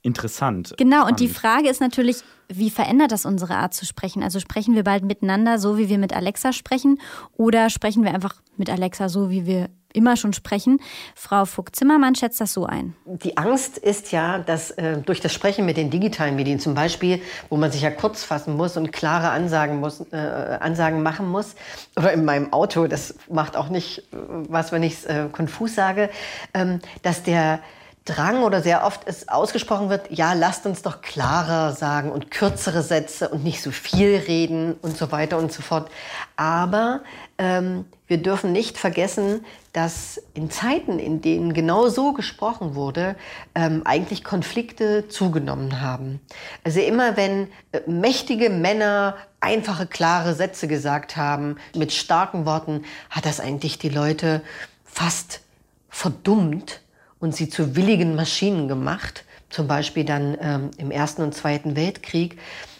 interessant. 0.08 0.74
Genau, 0.78 1.06
und 1.06 1.20
die 1.20 1.28
Frage 1.28 1.70
ist 1.70 1.82
natürlich, 1.82 2.24
wie 2.50 2.70
verändert 2.70 3.12
das 3.12 3.26
unsere 3.26 3.56
Art 3.56 3.74
zu 3.74 3.86
sprechen? 3.86 4.24
Also 4.24 4.40
sprechen 4.40 4.74
wir 4.74 4.84
bald 4.84 5.04
miteinander 5.04 5.60
so, 5.60 5.78
wie 5.78 5.90
wir 5.90 5.98
mit 5.98 6.14
Alexa 6.14 6.54
sprechen, 6.54 7.00
oder 7.36 7.70
sprechen 7.70 8.04
wir 8.04 8.14
einfach 8.14 8.36
mit 8.56 8.70
Alexa 8.70 9.10
so, 9.10 9.30
wie 9.30 9.46
wir 9.46 9.70
immer 9.94 10.16
schon 10.16 10.34
sprechen. 10.34 10.80
Frau 11.16 11.46
Vogt-Zimmermann 11.46 12.16
schätzt 12.16 12.40
das 12.40 12.54
so 12.54 12.66
ein. 12.66 12.96
Die 13.06 13.38
Angst 13.38 13.78
ist 13.78 14.12
ja, 14.12 14.38
dass 14.38 14.72
äh, 14.72 14.98
durch 14.98 15.22
das 15.22 15.34
Sprechen 15.34 15.66
mit 15.66 15.78
den 15.78 15.90
digitalen 15.90 16.36
Medien 16.36 16.60
zum 16.60 16.76
Beispiel, 16.76 17.22
wo 17.50 17.58
man 17.58 17.72
sich 17.72 17.82
ja 17.82 17.90
kurz 17.90 18.24
fassen 18.24 18.56
muss 18.56 18.78
und 18.78 18.92
klare 18.92 19.30
Ansagen, 19.30 19.80
muss, 19.80 20.02
äh, 20.12 20.18
Ansagen 20.60 21.04
machen 21.04 21.30
muss, 21.30 21.56
oder 21.96 22.14
in 22.14 22.26
meinem 22.26 22.54
Auto, 22.54 22.88
das 22.88 23.16
macht 23.30 23.56
auch 23.56 23.70
nicht 23.70 24.00
äh, 24.00 24.18
was, 24.50 24.72
wenn 24.72 24.84
ich 24.84 24.94
es 24.94 25.06
äh, 25.06 25.28
konfus 25.32 25.76
sage, 25.76 26.10
ähm, 26.54 26.80
dass 27.02 27.24
der 27.24 27.60
Drang 28.08 28.44
oder 28.44 28.62
sehr 28.62 28.86
oft 28.86 29.02
es 29.06 29.28
ausgesprochen 29.28 29.90
wird, 29.90 30.10
ja, 30.10 30.32
lasst 30.32 30.66
uns 30.66 30.82
doch 30.82 31.02
klarer 31.02 31.74
sagen 31.74 32.10
und 32.10 32.32
kürzere 32.32 32.82
Sätze 32.82 33.28
und 33.28 33.44
nicht 33.44 33.62
so 33.62 33.72
viel 33.72 34.16
reden 34.16 34.76
und 34.82 34.98
so 34.98 35.12
weiter 35.12 35.38
und 35.38 35.52
so 35.52 35.62
fort. 35.62 35.92
Aber 36.38 37.02
ähm, 37.38 37.84
wir 38.08 38.18
dürfen 38.18 38.54
nicht 38.54 38.78
vergessen, 38.78 39.46
dass 39.74 40.22
in 40.34 40.50
Zeiten, 40.50 41.00
in 41.00 41.20
denen 41.20 41.54
genau 41.54 41.90
so 41.90 42.14
gesprochen 42.14 42.76
wurde, 42.76 43.18
ähm, 43.56 43.82
eigentlich 43.84 44.24
Konflikte 44.24 45.10
zugenommen 45.10 45.82
haben. 45.82 46.22
Also 46.64 46.80
immer 46.80 47.18
wenn 47.18 47.50
äh, 47.74 47.82
mächtige 47.88 48.50
Männer 48.50 49.18
einfache, 49.42 49.86
klare 49.86 50.34
Sätze 50.34 50.70
gesagt 50.70 51.18
haben, 51.18 51.58
mit 51.76 51.92
starken 51.92 52.46
Worten, 52.46 52.86
hat 53.10 53.26
das 53.26 53.42
eigentlich 53.42 53.78
die 53.80 53.90
Leute 53.90 54.42
fast 54.86 55.42
verdummt 55.90 56.80
und 57.20 57.36
sie 57.36 57.50
zu 57.50 57.76
willigen 57.76 58.16
Maschinen 58.16 58.68
gemacht, 58.68 59.26
zum 59.50 59.68
Beispiel 59.68 60.04
dann 60.04 60.38
ähm, 60.42 60.72
im 60.78 60.92
Ersten 60.92 61.22
und 61.22 61.34
Zweiten 61.34 61.76
Weltkrieg. 61.76 62.40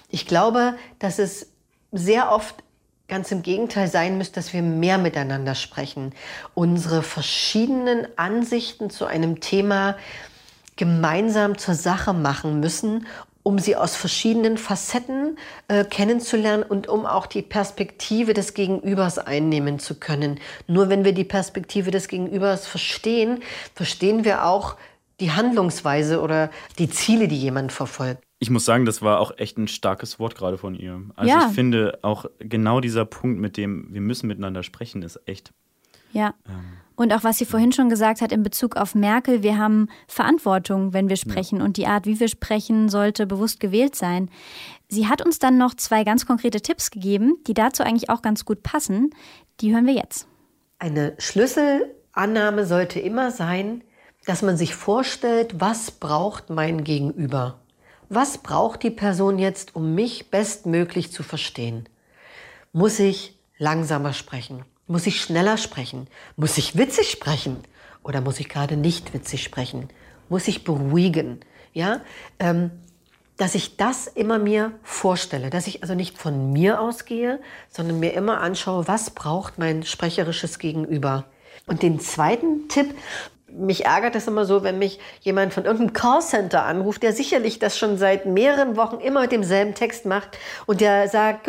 Ich 0.10 0.28
glaube, 0.28 0.76
dass 1.00 1.20
es 1.20 1.48
sehr 1.92 2.32
oft 2.32 2.56
ganz 3.08 3.32
im 3.32 3.42
Gegenteil 3.42 3.88
sein 3.88 4.18
müsste, 4.18 4.36
dass 4.36 4.54
wir 4.54 4.62
mehr 4.62 4.98
miteinander 4.98 5.56
sprechen, 5.56 6.14
unsere 6.54 7.04
verschiedenen 7.04 8.08
Ansichten 8.18 8.90
zu 8.90 9.06
einem 9.06 9.40
Thema 9.40 9.96
gemeinsam 10.76 11.58
zur 11.58 11.74
Sache 11.74 12.14
machen 12.14 12.60
müssen 12.60 13.08
um 13.48 13.60
sie 13.60 13.78
aus 13.78 13.96
verschiedenen 13.96 14.58
Facetten 14.58 15.38
äh, 15.70 15.86
kennenzulernen 15.86 16.64
und 16.64 16.90
um 16.90 17.06
auch 17.06 17.28
die 17.28 17.42
Perspektive 17.42 18.34
des 18.34 18.54
Gegenübers 18.54 19.20
einnehmen 19.20 19.80
zu 19.80 19.98
können. 19.98 20.42
Nur 20.68 20.90
wenn 20.90 21.06
wir 21.06 21.14
die 21.14 21.24
Perspektive 21.24 21.90
des 21.90 22.10
Gegenübers 22.10 22.68
verstehen, 22.68 23.42
verstehen 23.74 24.26
wir 24.26 24.44
auch 24.44 24.76
die 25.22 25.32
Handlungsweise 25.32 26.20
oder 26.20 26.52
die 26.78 26.90
Ziele, 26.90 27.30
die 27.30 27.38
jemand 27.38 27.72
verfolgt. 27.72 28.22
Ich 28.40 28.50
muss 28.50 28.66
sagen, 28.66 28.84
das 28.84 29.02
war 29.02 29.22
auch 29.22 29.32
echt 29.38 29.58
ein 29.58 29.70
starkes 29.70 30.20
Wort 30.20 30.36
gerade 30.36 30.58
von 30.58 30.76
ihr. 30.76 31.04
Also 31.16 31.32
ja. 31.32 31.48
ich 31.48 31.56
finde 31.56 32.00
auch 32.02 32.26
genau 32.40 32.82
dieser 32.82 33.06
Punkt, 33.06 33.40
mit 33.40 33.56
dem 33.56 33.88
wir 33.94 34.02
müssen 34.02 34.28
miteinander 34.28 34.62
sprechen, 34.62 35.04
ist 35.04 35.22
echt. 35.26 35.54
Ja. 36.12 36.34
Ähm, 36.50 36.66
und 36.98 37.14
auch 37.14 37.24
was 37.24 37.38
sie 37.38 37.46
vorhin 37.46 37.72
schon 37.72 37.90
gesagt 37.90 38.22
hat 38.22 38.32
in 38.32 38.42
Bezug 38.42 38.76
auf 38.76 38.96
Merkel, 38.96 39.44
wir 39.44 39.58
haben 39.58 39.88
Verantwortung, 40.08 40.94
wenn 40.94 41.10
wir 41.10 41.16
sprechen. 41.16 41.60
Ja. 41.60 41.64
Und 41.64 41.78
die 41.78 41.86
Art, 41.86 42.08
wie 42.08 42.20
wir 42.20 42.28
sprechen, 42.28 42.90
sollte 42.90 43.28
bewusst 43.28 43.60
gewählt 43.60 43.96
sein. 43.96 44.30
Sie 44.90 45.08
hat 45.08 45.24
uns 45.24 45.38
dann 45.38 45.60
noch 45.60 45.76
zwei 45.76 46.04
ganz 46.04 46.26
konkrete 46.26 46.60
Tipps 46.60 46.90
gegeben, 46.90 47.36
die 47.46 47.54
dazu 47.54 47.84
eigentlich 47.84 48.10
auch 48.10 48.24
ganz 48.24 48.46
gut 48.46 48.64
passen. 48.64 49.12
Die 49.62 49.74
hören 49.74 49.86
wir 49.86 49.94
jetzt. 49.94 50.28
Eine 50.80 51.14
Schlüsselannahme 51.20 52.66
sollte 52.66 53.00
immer 53.00 53.30
sein, 53.30 53.84
dass 54.26 54.42
man 54.42 54.58
sich 54.58 54.74
vorstellt, 54.74 55.62
was 55.62 55.92
braucht 55.92 56.50
mein 56.50 56.84
Gegenüber? 56.84 57.60
Was 58.10 58.40
braucht 58.40 58.82
die 58.82 58.90
Person 58.90 59.38
jetzt, 59.38 59.76
um 59.76 59.94
mich 59.94 60.32
bestmöglich 60.32 61.12
zu 61.12 61.22
verstehen? 61.22 61.88
Muss 62.74 62.98
ich 62.98 63.38
langsamer 63.60 64.14
sprechen? 64.14 64.66
Muss 64.88 65.06
ich 65.06 65.22
schneller 65.22 65.58
sprechen? 65.58 66.08
Muss 66.38 66.58
ich 66.58 66.78
witzig 66.78 67.12
sprechen? 67.12 67.58
Oder 68.04 68.22
muss 68.22 68.40
ich 68.40 68.48
gerade 68.48 68.78
nicht 68.78 69.14
witzig 69.14 69.44
sprechen? 69.44 69.90
Muss 70.30 70.48
ich 70.48 70.64
beruhigen? 70.64 71.42
Ja, 71.74 72.02
ähm, 72.40 72.72
dass 73.38 73.54
ich 73.54 73.78
das 73.78 74.08
immer 74.08 74.40
mir 74.40 74.72
vorstelle, 74.84 75.50
dass 75.50 75.68
ich 75.68 75.84
also 75.84 75.94
nicht 75.94 76.18
von 76.18 76.52
mir 76.54 76.82
ausgehe, 76.82 77.40
sondern 77.70 78.00
mir 78.00 78.14
immer 78.14 78.42
anschaue, 78.42 78.88
was 78.88 79.12
braucht 79.12 79.60
mein 79.60 79.84
sprecherisches 79.84 80.58
Gegenüber. 80.58 81.26
Und 81.68 81.84
den 81.84 82.00
zweiten 82.00 82.68
Tipp, 82.68 82.96
mich 83.48 83.86
ärgert 83.86 84.16
es 84.16 84.28
immer 84.28 84.46
so, 84.46 84.64
wenn 84.64 84.80
mich 84.80 85.00
jemand 85.22 85.54
von 85.54 85.66
irgendeinem 85.66 85.94
Callcenter 85.94 86.64
anruft, 86.64 87.04
der 87.04 87.14
sicherlich 87.14 87.60
das 87.60 87.78
schon 87.78 87.98
seit 87.98 88.26
mehreren 88.26 88.76
Wochen 88.76 89.00
immer 89.00 89.22
mit 89.22 89.32
demselben 89.32 89.76
Text 89.76 90.06
macht 90.06 90.38
und 90.66 90.82
der 90.82 91.08
sagt, 91.08 91.48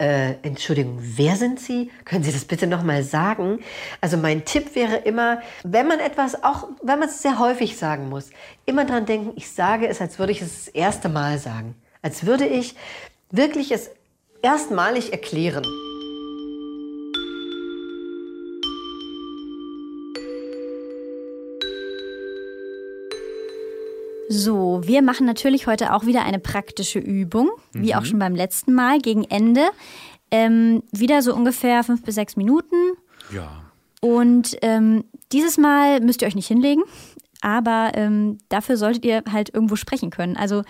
äh, 0.00 0.36
Entschuldigung, 0.42 0.98
wer 0.98 1.36
sind 1.36 1.60
Sie? 1.60 1.90
Können 2.04 2.24
Sie 2.24 2.32
das 2.32 2.46
bitte 2.46 2.66
nochmal 2.66 3.02
sagen? 3.02 3.60
Also 4.00 4.16
mein 4.16 4.44
Tipp 4.46 4.74
wäre 4.74 4.96
immer, 4.96 5.42
wenn 5.62 5.86
man 5.86 6.00
etwas, 6.00 6.42
auch 6.42 6.68
wenn 6.82 6.98
man 6.98 7.08
es 7.08 7.20
sehr 7.20 7.38
häufig 7.38 7.76
sagen 7.76 8.08
muss, 8.08 8.30
immer 8.64 8.86
dran 8.86 9.04
denken, 9.04 9.32
ich 9.36 9.50
sage 9.50 9.86
es, 9.86 10.00
als 10.00 10.18
würde 10.18 10.32
ich 10.32 10.40
es 10.40 10.64
das 10.64 10.68
erste 10.74 11.08
Mal 11.10 11.38
sagen. 11.38 11.74
Als 12.00 12.24
würde 12.24 12.46
ich 12.46 12.76
wirklich 13.30 13.72
es 13.72 13.90
erstmalig 14.42 15.12
erklären. 15.12 15.64
So, 24.32 24.80
wir 24.84 25.02
machen 25.02 25.26
natürlich 25.26 25.66
heute 25.66 25.92
auch 25.92 26.06
wieder 26.06 26.24
eine 26.24 26.38
praktische 26.38 27.00
Übung, 27.00 27.50
wie 27.72 27.92
mhm. 27.92 27.98
auch 27.98 28.04
schon 28.04 28.20
beim 28.20 28.36
letzten 28.36 28.72
Mal, 28.72 29.00
gegen 29.00 29.24
Ende. 29.24 29.70
Ähm, 30.30 30.84
wieder 30.92 31.20
so 31.22 31.34
ungefähr 31.34 31.82
fünf 31.82 32.04
bis 32.04 32.14
sechs 32.14 32.36
Minuten. 32.36 32.76
Ja. 33.34 33.64
Und 34.00 34.56
ähm, 34.62 35.02
dieses 35.32 35.58
Mal 35.58 36.00
müsst 36.00 36.22
ihr 36.22 36.28
euch 36.28 36.36
nicht 36.36 36.46
hinlegen, 36.46 36.84
aber 37.40 37.90
ähm, 37.94 38.38
dafür 38.48 38.76
solltet 38.76 39.04
ihr 39.04 39.24
halt 39.32 39.52
irgendwo 39.52 39.74
sprechen 39.74 40.10
können. 40.10 40.36
Also 40.36 40.62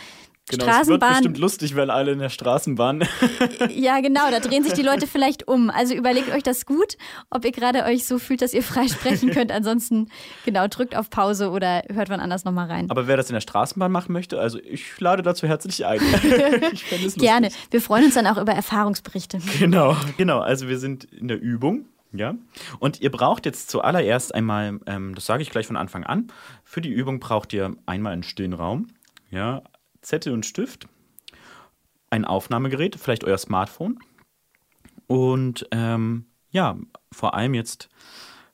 Genau, 0.51 0.65
Straßenbahn. 0.65 0.95
Es 0.95 1.01
wird 1.01 1.19
bestimmt 1.19 1.39
lustig, 1.39 1.77
wenn 1.77 1.91
alle 1.91 2.13
in 2.13 2.19
der 2.19 2.29
Straßenbahn. 2.29 3.05
ja, 3.71 4.01
genau, 4.01 4.31
da 4.31 4.41
drehen 4.41 4.65
sich 4.65 4.73
die 4.73 4.83
Leute 4.83 5.07
vielleicht 5.07 5.47
um. 5.47 5.71
Also 5.71 5.95
überlegt 5.95 6.33
euch 6.33 6.43
das 6.43 6.67
gut, 6.67 6.97
ob 7.31 7.45
ihr 7.45 7.53
gerade 7.53 7.85
euch 7.85 8.05
so 8.05 8.19
fühlt, 8.19 8.43
dass 8.43 8.53
ihr 8.53 8.63
frei 8.71 8.89
sprechen 8.89 9.31
könnt. 9.31 9.53
Ansonsten, 9.53 10.09
genau, 10.45 10.67
drückt 10.67 10.97
auf 10.97 11.09
Pause 11.11 11.51
oder 11.51 11.83
hört 11.89 12.09
wann 12.11 12.21
anders 12.21 12.45
nochmal 12.45 12.67
rein. 12.67 12.91
Aber 12.91 13.07
wer 13.07 13.17
das 13.17 13.31
in 13.31 13.35
der 13.35 13.41
Straßenbahn 13.41 13.93
machen 13.93 14.13
möchte, 14.13 14.41
also 14.41 14.59
ich 14.59 14.99
lade 15.01 15.23
dazu 15.23 15.47
herzlich 15.47 15.87
ein. 15.87 16.01
ich 16.73 17.15
Gerne. 17.17 17.51
Wir 17.71 17.81
freuen 17.81 18.05
uns 18.05 18.15
dann 18.15 18.27
auch 18.27 18.39
über 18.39 18.53
Erfahrungsberichte. 18.53 19.39
Genau, 19.59 19.97
genau. 20.17 20.41
Also 20.41 20.69
wir 20.69 20.79
sind 20.79 21.05
in 21.05 21.29
der 21.29 21.41
Übung. 21.41 21.87
Ja, 22.13 22.35
und 22.81 23.01
ihr 23.01 23.13
braucht 23.13 23.47
jetzt 23.47 23.71
zuallererst 23.71 24.35
einmal, 24.35 24.81
ähm, 24.87 25.15
das 25.15 25.27
sage 25.27 25.45
ich 25.45 25.51
gleich 25.51 25.69
von 25.69 25.77
Anfang 25.77 26.03
an, 26.03 26.27
für 26.65 26.81
die 26.81 26.91
Übung 26.91 27.21
braucht 27.21 27.53
ihr 27.53 27.77
einmal 27.87 28.13
einen 28.13 28.25
stillen 28.25 28.53
Raum, 28.53 28.89
ja, 29.31 29.63
Zettel 30.03 30.33
und 30.33 30.47
Stift, 30.47 30.89
ein 32.11 32.25
Aufnahmegerät, 32.25 32.97
vielleicht 32.97 33.25
euer 33.25 33.39
Smartphone. 33.39 33.99
Und 35.07 35.67
ähm, 35.71 36.27
ja, 36.51 36.79
vor 37.13 37.35
allem 37.35 37.55
jetzt 37.55 37.89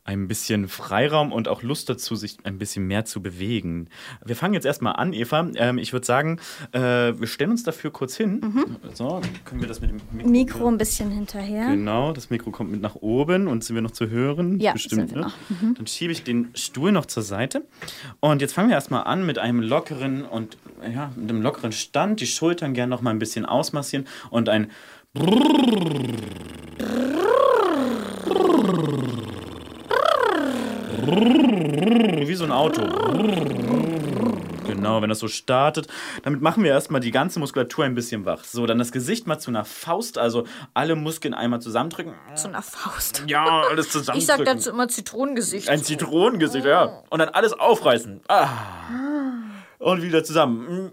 ein 0.07 0.29
bisschen 0.29 0.69
Freiraum 0.69 1.33
und 1.33 1.49
auch 1.49 1.63
Lust 1.63 1.89
dazu, 1.89 2.15
sich 2.15 2.39
ein 2.45 2.59
bisschen 2.59 2.87
mehr 2.87 3.05
zu 3.05 3.21
bewegen. 3.21 3.89
Wir 4.25 4.37
fangen 4.37 4.55
jetzt 4.55 4.65
erstmal 4.65 4.95
an, 4.95 5.13
Eva. 5.13 5.51
Ähm, 5.57 5.79
ich 5.79 5.93
würde 5.93 6.07
sagen, 6.07 6.39
äh, 6.71 6.81
wir 6.81 7.27
stellen 7.27 7.51
uns 7.51 7.65
dafür 7.65 7.91
kurz 7.91 8.17
hin. 8.17 8.41
Mhm. 8.41 8.77
So, 8.95 9.21
können 9.45 9.61
wir 9.61 9.69
das 9.69 9.81
mit 9.81 9.91
dem 9.91 10.01
Mikro, 10.13 10.29
Mikro 10.29 10.69
ein 10.69 10.79
bisschen 10.79 11.11
hinterher. 11.11 11.71
Genau, 11.71 12.13
das 12.13 12.31
Mikro 12.31 12.53
kommt 12.53 12.71
mit 12.71 12.81
nach 12.81 12.95
oben 12.95 13.49
und 13.49 13.65
sind 13.65 13.75
wir 13.75 13.83
noch 13.83 13.91
zu 13.91 14.09
hören? 14.09 14.61
Ja, 14.61 14.73
bestimmt. 14.73 15.11
Sind 15.11 15.11
wir 15.11 15.23
ne? 15.23 15.27
noch. 15.27 15.61
Mhm. 15.61 15.75
Dann 15.75 15.87
schiebe 15.89 16.13
ich 16.13 16.23
den 16.23 16.51
Stuhl 16.55 16.93
noch 16.93 17.07
zur 17.07 17.25
Seite. 17.25 17.65
Und 18.21 18.41
jetzt 18.41 18.53
fangen 18.53 18.69
wir 18.69 18.77
erstmal 18.77 19.05
an 19.05 19.27
mit 19.27 19.39
einem 19.39 19.61
lockeren 19.61 20.25
und 20.25 20.57
ja, 20.89 21.11
mit 21.17 21.31
einem 21.31 21.43
lockeren 21.43 21.73
Stand. 21.73 22.21
Die 22.21 22.27
Schultern 22.27 22.75
gerne 22.75 22.91
noch 22.91 23.03
mal 23.03 23.11
ein 23.11 23.19
bisschen 23.19 23.45
ausmassieren 23.45 24.07
und 24.31 24.49
ein 24.49 24.71
Brrrr. 25.15 27.06
Wie 31.07 32.35
so 32.35 32.45
ein 32.45 32.53
Auto. 32.53 32.83
Genau, 34.67 35.01
wenn 35.01 35.09
das 35.09 35.21
so 35.21 35.29
startet. 35.29 35.87
Damit 36.23 36.43
machen 36.43 36.65
wir 36.65 36.73
erstmal 36.73 37.01
die 37.01 37.13
ganze 37.13 37.39
Muskulatur 37.39 37.85
ein 37.85 37.95
bisschen 37.95 38.25
wach. 38.25 38.43
So, 38.45 38.67
dann 38.67 38.79
das 38.79 38.91
Gesicht 38.91 39.27
mal 39.27 39.39
zu 39.39 39.51
einer 39.51 39.65
Faust, 39.65 40.19
also 40.19 40.45
alle 40.75 40.97
Muskeln 40.97 41.35
einmal 41.35 41.61
zusammendrücken. 41.61 42.15
Zu 42.35 42.49
einer 42.49 42.63
Faust. 42.63 43.25
Ja, 43.27 43.63
alles 43.71 43.91
zusammendrücken. 43.91 44.19
Ich 44.19 44.27
sag 44.27 44.45
dazu 44.45 44.71
immer 44.71 44.89
Zitronengesicht. 44.89 45.69
Ein 45.69 45.83
Zitronengesicht, 45.83 46.67
ja. 46.67 47.03
Und 47.11 47.21
dann 47.21 47.29
alles 47.29 47.53
aufreißen. 47.53 48.23
Ah. 48.29 48.49
Und 49.79 50.03
wieder 50.03 50.25
zusammen. 50.25 50.93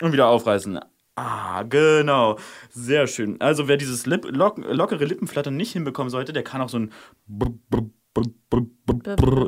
Und 0.00 0.12
wieder 0.12 0.28
aufreißen. 0.28 0.80
Ah, 1.16 1.62
genau. 1.62 2.38
Sehr 2.70 3.06
schön. 3.06 3.40
Also 3.40 3.68
wer 3.68 3.76
dieses 3.76 4.06
Lip 4.06 4.26
lock 4.28 4.58
lockere 4.58 5.04
Lippenflattern 5.04 5.56
nicht 5.56 5.72
hinbekommen 5.72 6.10
sollte, 6.10 6.32
der 6.32 6.42
kann 6.42 6.60
auch 6.60 6.68
so 6.68 6.78
ein 6.78 6.92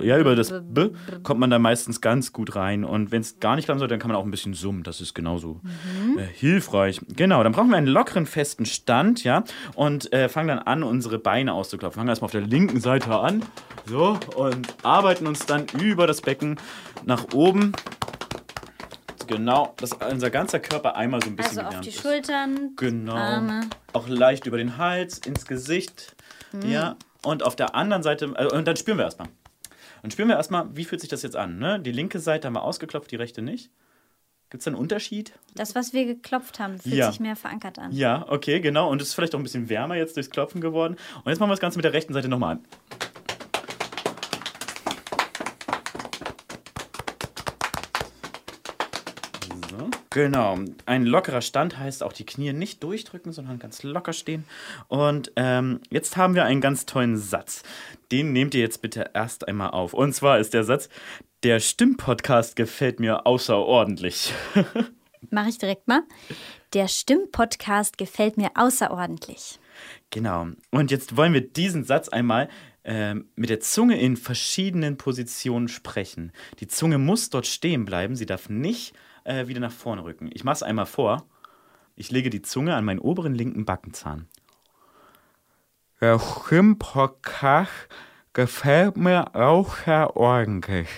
ja, 0.03 0.19
über 0.19 0.35
das 0.35 0.53
B 0.65 0.91
kommt 1.23 1.39
man 1.39 1.51
da 1.51 1.59
meistens 1.59 2.01
ganz 2.01 2.33
gut 2.33 2.57
rein. 2.57 2.85
Und 2.85 3.13
wenn 3.13 3.21
es 3.21 3.39
gar 3.39 3.55
nicht 3.57 3.67
klappen 3.67 3.79
soll, 3.79 3.89
dann 3.89 4.01
kann 4.01 4.09
man 4.09 4.17
auch 4.17 4.25
ein 4.25 4.31
bisschen 4.31 4.55
summen. 4.55 4.83
Das 4.83 5.01
ist 5.01 5.15
genauso 5.15 5.61
mhm. 5.63 6.19
äh, 6.19 6.27
hilfreich. 6.27 7.01
Genau, 7.09 7.43
dann 7.43 7.53
brauchen 7.53 7.71
wir 7.71 7.77
einen 7.77 7.87
lockeren, 7.87 8.27
festen 8.27 8.67
Stand, 8.67 9.23
ja. 9.23 9.45
Und 9.75 10.13
äh, 10.13 10.29
fangen 10.29 10.49
dann 10.49 10.59
an, 10.59 10.83
unsere 10.83 11.19
Beine 11.19 11.53
auszuklopfen. 11.53 12.01
Fangen 12.01 12.09
erstmal 12.09 12.27
auf 12.27 12.33
der 12.33 12.41
linken 12.41 12.81
Seite 12.81 13.17
an. 13.17 13.43
So, 13.87 14.19
und 14.35 14.75
arbeiten 14.83 15.27
uns 15.27 15.47
dann 15.47 15.67
über 15.81 16.09
das 16.09 16.21
Becken 16.21 16.57
nach 17.05 17.33
oben 17.33 17.73
Genau, 19.27 19.75
dass 19.79 19.93
unser 19.93 20.31
ganzer 20.31 20.61
Körper 20.61 20.95
einmal 20.97 21.21
so 21.21 21.31
ein 21.31 21.37
bisschen 21.37 21.59
Also 21.59 21.79
auf 21.79 21.81
die 21.83 21.89
ist. 21.89 22.01
Schultern, 22.01 22.73
genau. 22.77 23.17
Arme. 23.17 23.63
Auch 23.93 24.09
leicht 24.09 24.47
über 24.47 24.57
den 24.57 24.79
Hals, 24.79 25.19
ins 25.19 25.47
Gesicht. 25.47 26.15
Mhm. 26.53 26.71
Ja. 26.71 26.97
Und 27.27 27.43
auf 27.43 27.57
der 27.57 27.75
anderen 27.75 28.03
Seite, 28.03 28.33
also, 28.35 28.57
und 28.57 28.67
dann 28.67 28.77
spüren 28.77 28.99
wir 28.99 29.05
erstmal. 29.05 29.29
Und 30.03 30.13
spüren 30.13 30.29
wir 30.29 30.37
erstmal, 30.37 30.77
wie 30.77 30.85
fühlt 30.85 31.01
sich 31.01 31.11
das 31.11 31.23
jetzt 31.23 31.37
an? 31.37 31.59
Ne? 31.59 31.81
Die 31.81 31.91
linke 31.91 32.21
Seite 32.21 32.47
haben 32.47 32.55
wir 32.55 32.63
ausgeklopft, 32.63 33.11
die 33.11 33.17
rechte 33.17 33.43
nicht. 33.43 33.71
Gibt 34.51 34.61
es 34.61 34.65
da 34.65 34.71
einen 34.71 34.79
Unterschied? 34.79 35.33
Das, 35.57 35.75
was 35.75 35.93
wir 35.93 36.07
geklopft 36.07 36.61
haben, 36.61 36.79
fühlt 36.79 36.95
ja. 36.95 37.11
sich 37.11 37.19
mehr 37.19 37.35
verankert 37.35 37.81
an. 37.81 37.91
Ja, 37.91 38.25
okay, 38.29 38.61
genau. 38.61 38.89
Und 38.89 39.03
es 39.03 39.09
ist 39.09 39.15
vielleicht 39.15 39.35
auch 39.35 39.41
ein 39.41 39.43
bisschen 39.43 39.69
wärmer 39.69 39.97
jetzt 39.97 40.15
durchs 40.17 40.31
Klopfen 40.31 40.61
geworden. 40.61 40.97
Und 41.25 41.31
jetzt 41.31 41.41
machen 41.41 41.51
wir 41.51 41.55
das 41.55 41.61
Ganze 41.61 41.79
mit 41.79 41.85
der 41.85 41.93
rechten 41.93 42.15
Seite 42.15 42.29
nochmal 42.29 42.57
an. 42.57 42.65
Genau. 50.17 50.57
Ein 50.87 51.05
lockerer 51.05 51.43
Stand 51.43 51.79
heißt 51.79 52.03
auch 52.03 52.15
die 52.15 52.25
Knie 52.25 52.55
nicht 52.55 52.83
durchdrücken, 52.83 53.33
sondern 53.33 53.59
ganz 53.59 53.83
locker 53.83 54.15
stehen. 54.15 54.47
Und 54.89 55.31
ähm, 55.37 55.81
jetzt 55.91 56.17
haben 56.17 56.35
wir 56.35 56.47
einen 56.47 56.63
ganz 56.63 56.87
tollen 56.87 57.19
Satz. 57.19 57.63
Den 58.11 58.33
nehmt 58.33 58.55
ihr 58.55 58.63
jetzt 58.63 58.81
bitte 58.81 59.11
erst 59.13 59.47
einmal 59.47 59.73
auf. 59.73 59.93
Und 59.93 60.15
zwar 60.15 60.39
ist 60.39 60.55
der 60.55 60.65
Satz: 60.65 60.89
Der 61.43 61.61
Stimmpodcast 61.61 62.57
gefällt 62.57 62.99
mir 62.99 63.27
außerordentlich. 63.27 64.33
Mache 65.31 65.51
ich 65.51 65.59
direkt 65.59 65.87
mal. 65.87 66.01
Der 66.73 66.89
Stimmpodcast 66.89 67.99
gefällt 67.99 68.39
mir 68.39 68.53
außerordentlich. 68.55 69.59
Genau. 70.09 70.47
Und 70.71 70.91
jetzt 70.91 71.19
wollen 71.19 71.35
wir 71.35 71.43
diesen 71.43 71.85
Satz 71.85 72.09
einmal 72.09 72.49
ähm, 72.85 73.29
mit 73.37 73.51
der 73.51 73.61
Zunge 73.61 74.01
in 74.01 74.17
verschiedenen 74.17 74.97
Positionen 74.97 75.69
sprechen. 75.69 76.33
Die 76.61 76.69
Zunge 76.69 76.97
muss 76.97 77.29
dort 77.29 77.47
stehen 77.47 77.85
bleiben. 77.85 78.17
Sie 78.17 78.25
darf 78.25 78.49
nicht 78.49 78.95
äh, 79.27 79.49
wieder 79.49 79.61
nach 79.61 79.73
vorne 79.73 80.05
rücken. 80.05 80.31
Ich 80.33 80.45
mache 80.45 80.55
es 80.57 80.63
einmal 80.63 80.87
vor. 80.87 81.27
Ich 81.95 82.11
lege 82.11 82.31
die 82.31 82.43
Zunge 82.43 82.75
an 82.75 82.85
meinen 82.85 83.01
oberen 83.01 83.35
linken 83.35 83.65
Backenzahn. 83.65 84.29
Der 86.01 86.19
Schimpodcast 86.19 87.89
gefällt 88.33 88.97
mir 88.97 89.35
außerordentlich. 89.35 90.89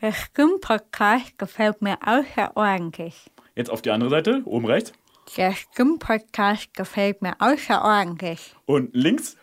Der 0.00 0.12
Schimpodcast 0.12 1.38
gefällt 1.38 1.80
mir 1.80 1.98
außerordentlich. 2.04 3.30
Jetzt 3.54 3.70
auf 3.70 3.82
die 3.82 3.90
andere 3.90 4.10
Seite, 4.10 4.42
oben 4.44 4.66
rechts. 4.66 4.92
Der 5.36 5.52
Stimmpodcast 5.52 6.74
gefällt 6.74 7.22
mir 7.22 7.34
außerordentlich. 7.38 8.54
Und 8.66 8.90
links? 8.94 9.36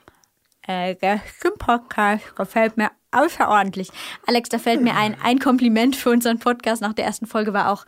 Äh, 0.69 0.93
der 0.97 1.19
Stimmpodcast 1.39 2.35
gefällt 2.35 2.77
mir 2.77 2.91
außerordentlich. 3.09 3.89
Alex, 4.27 4.49
da 4.49 4.59
fällt 4.59 4.83
mir 4.83 4.95
ein, 4.95 5.17
ein 5.23 5.39
Kompliment 5.39 5.95
für 5.95 6.11
unseren 6.11 6.37
Podcast 6.37 6.83
nach 6.83 6.93
der 6.93 7.05
ersten 7.05 7.25
Folge 7.25 7.53
war 7.53 7.71
auch, 7.71 7.87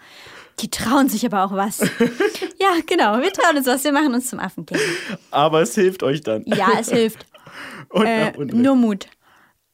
die 0.61 0.71
trauen 0.71 1.07
sich 1.07 1.23
aber 1.23 1.43
auch 1.43 1.51
was. 1.51 1.79
ja, 2.59 2.71
genau, 2.87 3.19
wir 3.19 3.31
trauen 3.31 3.55
uns 3.57 3.67
was, 3.67 3.83
wir 3.83 3.91
machen 3.91 4.15
uns 4.15 4.31
zum 4.31 4.39
Affen. 4.39 4.65
Aber 5.29 5.61
es 5.61 5.75
hilft 5.75 6.01
euch 6.01 6.21
dann. 6.21 6.43
Ja, 6.47 6.69
es 6.79 6.89
hilft. 6.89 7.27
und, 7.89 8.07
äh, 8.07 8.33
und 8.35 8.51
nur 8.51 8.75
Mut. 8.75 9.05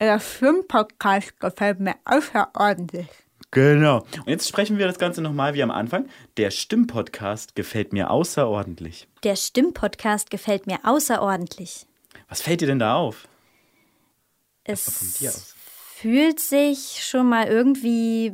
Der 0.02 0.20
Filmpodcast 0.20 1.40
gefällt 1.40 1.80
mir 1.80 1.96
außerordentlich. 2.04 3.08
Genau. 3.52 4.00
Und 4.18 4.28
jetzt 4.28 4.50
sprechen 4.50 4.78
wir 4.78 4.86
das 4.86 5.00
Ganze 5.00 5.22
nochmal 5.22 5.54
wie 5.54 5.64
am 5.64 5.72
Anfang. 5.72 6.10
Der 6.36 6.52
Stimmpodcast 6.52 7.56
gefällt 7.56 7.94
mir 7.94 8.12
außerordentlich. 8.12 9.08
Der 9.24 9.38
Stimmpodcast 9.38 10.30
gefällt 10.30 10.68
mir 10.68 10.80
außerordentlich. 10.84 11.87
Was 12.28 12.42
fällt 12.42 12.62
dir 12.62 12.68
denn 12.68 12.80
da 12.80 12.96
auf? 12.96 13.28
es 14.68 15.56
fühlt 15.96 16.40
sich 16.40 17.00
schon 17.02 17.28
mal 17.28 17.48
irgendwie 17.48 18.34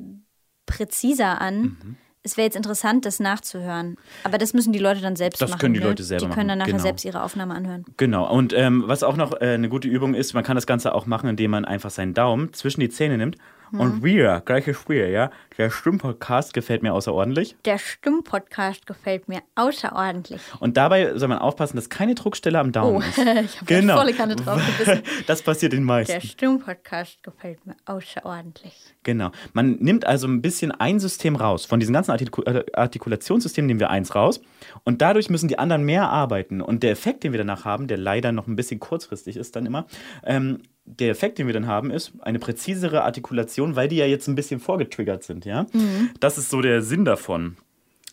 präziser 0.65 1.39
an. 1.39 1.61
Mhm. 1.61 1.95
Es 2.25 2.37
wäre 2.37 2.45
jetzt 2.45 2.55
interessant, 2.55 3.05
das 3.05 3.19
nachzuhören. 3.19 3.97
Aber 4.23 4.37
das 4.37 4.53
müssen 4.53 4.71
die 4.71 4.79
Leute 4.79 5.01
dann 5.01 5.17
selbst 5.17 5.41
das 5.41 5.49
machen. 5.49 5.57
Das 5.57 5.61
können 5.61 5.73
die 5.73 5.81
ne? 5.81 5.87
Leute 5.87 6.03
selber 6.03 6.27
machen. 6.27 6.31
Die 6.31 6.35
können 6.35 6.49
dann 6.49 6.57
nachher 6.59 6.71
genau. 6.71 6.83
selbst 6.83 7.03
ihre 7.03 7.21
Aufnahme 7.21 7.53
anhören. 7.53 7.85
Genau. 7.97 8.31
Und 8.31 8.53
ähm, 8.53 8.83
was 8.87 9.03
auch 9.03 9.17
noch 9.17 9.33
äh, 9.41 9.53
eine 9.53 9.67
gute 9.67 9.89
Übung 9.89 10.13
ist, 10.13 10.33
man 10.33 10.43
kann 10.43 10.55
das 10.55 10.65
Ganze 10.65 10.95
auch 10.95 11.05
machen, 11.05 11.29
indem 11.29 11.51
man 11.51 11.65
einfach 11.65 11.89
seinen 11.89 12.13
Daumen 12.13 12.53
zwischen 12.53 12.79
die 12.79 12.89
Zähne 12.89 13.17
nimmt 13.17 13.37
Mhm. 13.73 13.79
Und 13.79 14.03
wir, 14.03 14.41
gleiches 14.45 14.77
Spiel, 14.77 15.09
ja. 15.09 15.31
Der 15.57 15.71
Stimmpodcast 15.71 16.53
gefällt 16.53 16.83
mir 16.83 16.93
außerordentlich. 16.93 17.55
Der 17.65 17.79
Stimmpodcast 17.79 18.85
gefällt 18.85 19.27
mir 19.27 19.41
außerordentlich. 19.55 20.41
Und 20.59 20.77
dabei 20.77 21.17
soll 21.17 21.27
man 21.27 21.39
aufpassen, 21.39 21.75
dass 21.75 21.89
keine 21.89 22.13
Druckstelle 22.13 22.59
am 22.59 22.71
Daumen 22.71 22.97
oh, 22.97 22.99
ist. 23.09 23.17
ich 23.17 23.55
habe 23.57 23.65
genau. 23.65 23.97
volle 23.97 24.13
Kanne 24.13 24.35
drauf 24.35 24.61
gebissen. 24.77 25.01
das 25.25 25.41
passiert 25.41 25.73
den 25.73 25.83
meisten. 25.83 26.13
Der 26.13 26.21
Stimmpodcast 26.21 27.23
gefällt 27.23 27.65
mir 27.65 27.75
außerordentlich. 27.85 28.75
Genau. 29.01 29.31
Man 29.53 29.77
nimmt 29.79 30.05
also 30.05 30.27
ein 30.27 30.41
bisschen 30.43 30.71
ein 30.71 30.99
System 30.99 31.35
raus. 31.35 31.65
Von 31.65 31.79
diesen 31.79 31.93
ganzen 31.93 32.11
Artikul 32.11 32.47
äh, 32.47 32.63
Artikulationssystemen 32.73 33.67
nehmen 33.67 33.79
wir 33.79 33.89
eins 33.89 34.13
raus. 34.13 34.39
Und 34.83 35.01
dadurch 35.01 35.31
müssen 35.31 35.47
die 35.47 35.57
anderen 35.57 35.83
mehr 35.83 36.09
arbeiten. 36.09 36.61
Und 36.61 36.83
der 36.83 36.91
Effekt, 36.91 37.23
den 37.23 37.31
wir 37.31 37.39
danach 37.39 37.65
haben, 37.65 37.87
der 37.87 37.97
leider 37.97 38.31
noch 38.31 38.45
ein 38.45 38.55
bisschen 38.55 38.79
kurzfristig 38.79 39.35
ist 39.35 39.55
dann 39.55 39.65
immer, 39.65 39.87
ähm, 40.25 40.59
der 40.85 41.09
Effekt, 41.09 41.39
den 41.39 41.47
wir 41.47 41.53
dann 41.53 41.67
haben, 41.67 41.91
ist 41.91 42.13
eine 42.21 42.39
präzisere 42.39 43.03
Artikulation, 43.03 43.75
weil 43.75 43.87
die 43.87 43.97
ja 43.97 44.05
jetzt 44.05 44.27
ein 44.27 44.35
bisschen 44.35 44.59
vorgetriggert 44.59 45.23
sind, 45.23 45.45
ja. 45.45 45.65
Mhm. 45.73 46.11
Das 46.19 46.37
ist 46.37 46.49
so 46.49 46.61
der 46.61 46.81
Sinn 46.81 47.05
davon. 47.05 47.57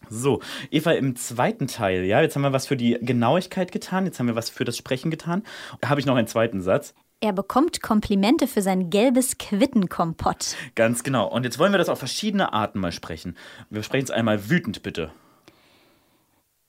So, 0.08 0.40
Eva, 0.70 0.92
im 0.92 1.14
zweiten 1.14 1.66
Teil, 1.66 2.04
ja, 2.04 2.20
jetzt 2.20 2.34
haben 2.34 2.42
wir 2.42 2.52
was 2.52 2.66
für 2.66 2.76
die 2.76 2.98
Genauigkeit 3.00 3.70
getan, 3.70 4.06
jetzt 4.06 4.18
haben 4.18 4.26
wir 4.26 4.34
was 4.34 4.50
für 4.50 4.64
das 4.64 4.76
Sprechen 4.76 5.10
getan. 5.10 5.42
Da 5.80 5.88
habe 5.88 6.00
ich 6.00 6.06
noch 6.06 6.16
einen 6.16 6.26
zweiten 6.26 6.62
Satz. 6.62 6.94
Er 7.20 7.34
bekommt 7.34 7.82
Komplimente 7.82 8.46
für 8.46 8.62
sein 8.62 8.88
gelbes 8.88 9.36
Quittenkompott. 9.36 10.56
Ganz 10.74 11.02
genau. 11.02 11.28
Und 11.28 11.44
jetzt 11.44 11.58
wollen 11.58 11.72
wir 11.72 11.78
das 11.78 11.90
auf 11.90 11.98
verschiedene 11.98 12.54
Arten 12.54 12.78
mal 12.80 12.92
sprechen. 12.92 13.36
Wir 13.68 13.82
sprechen 13.82 14.04
es 14.04 14.10
einmal 14.10 14.48
wütend, 14.48 14.82
bitte. 14.82 15.12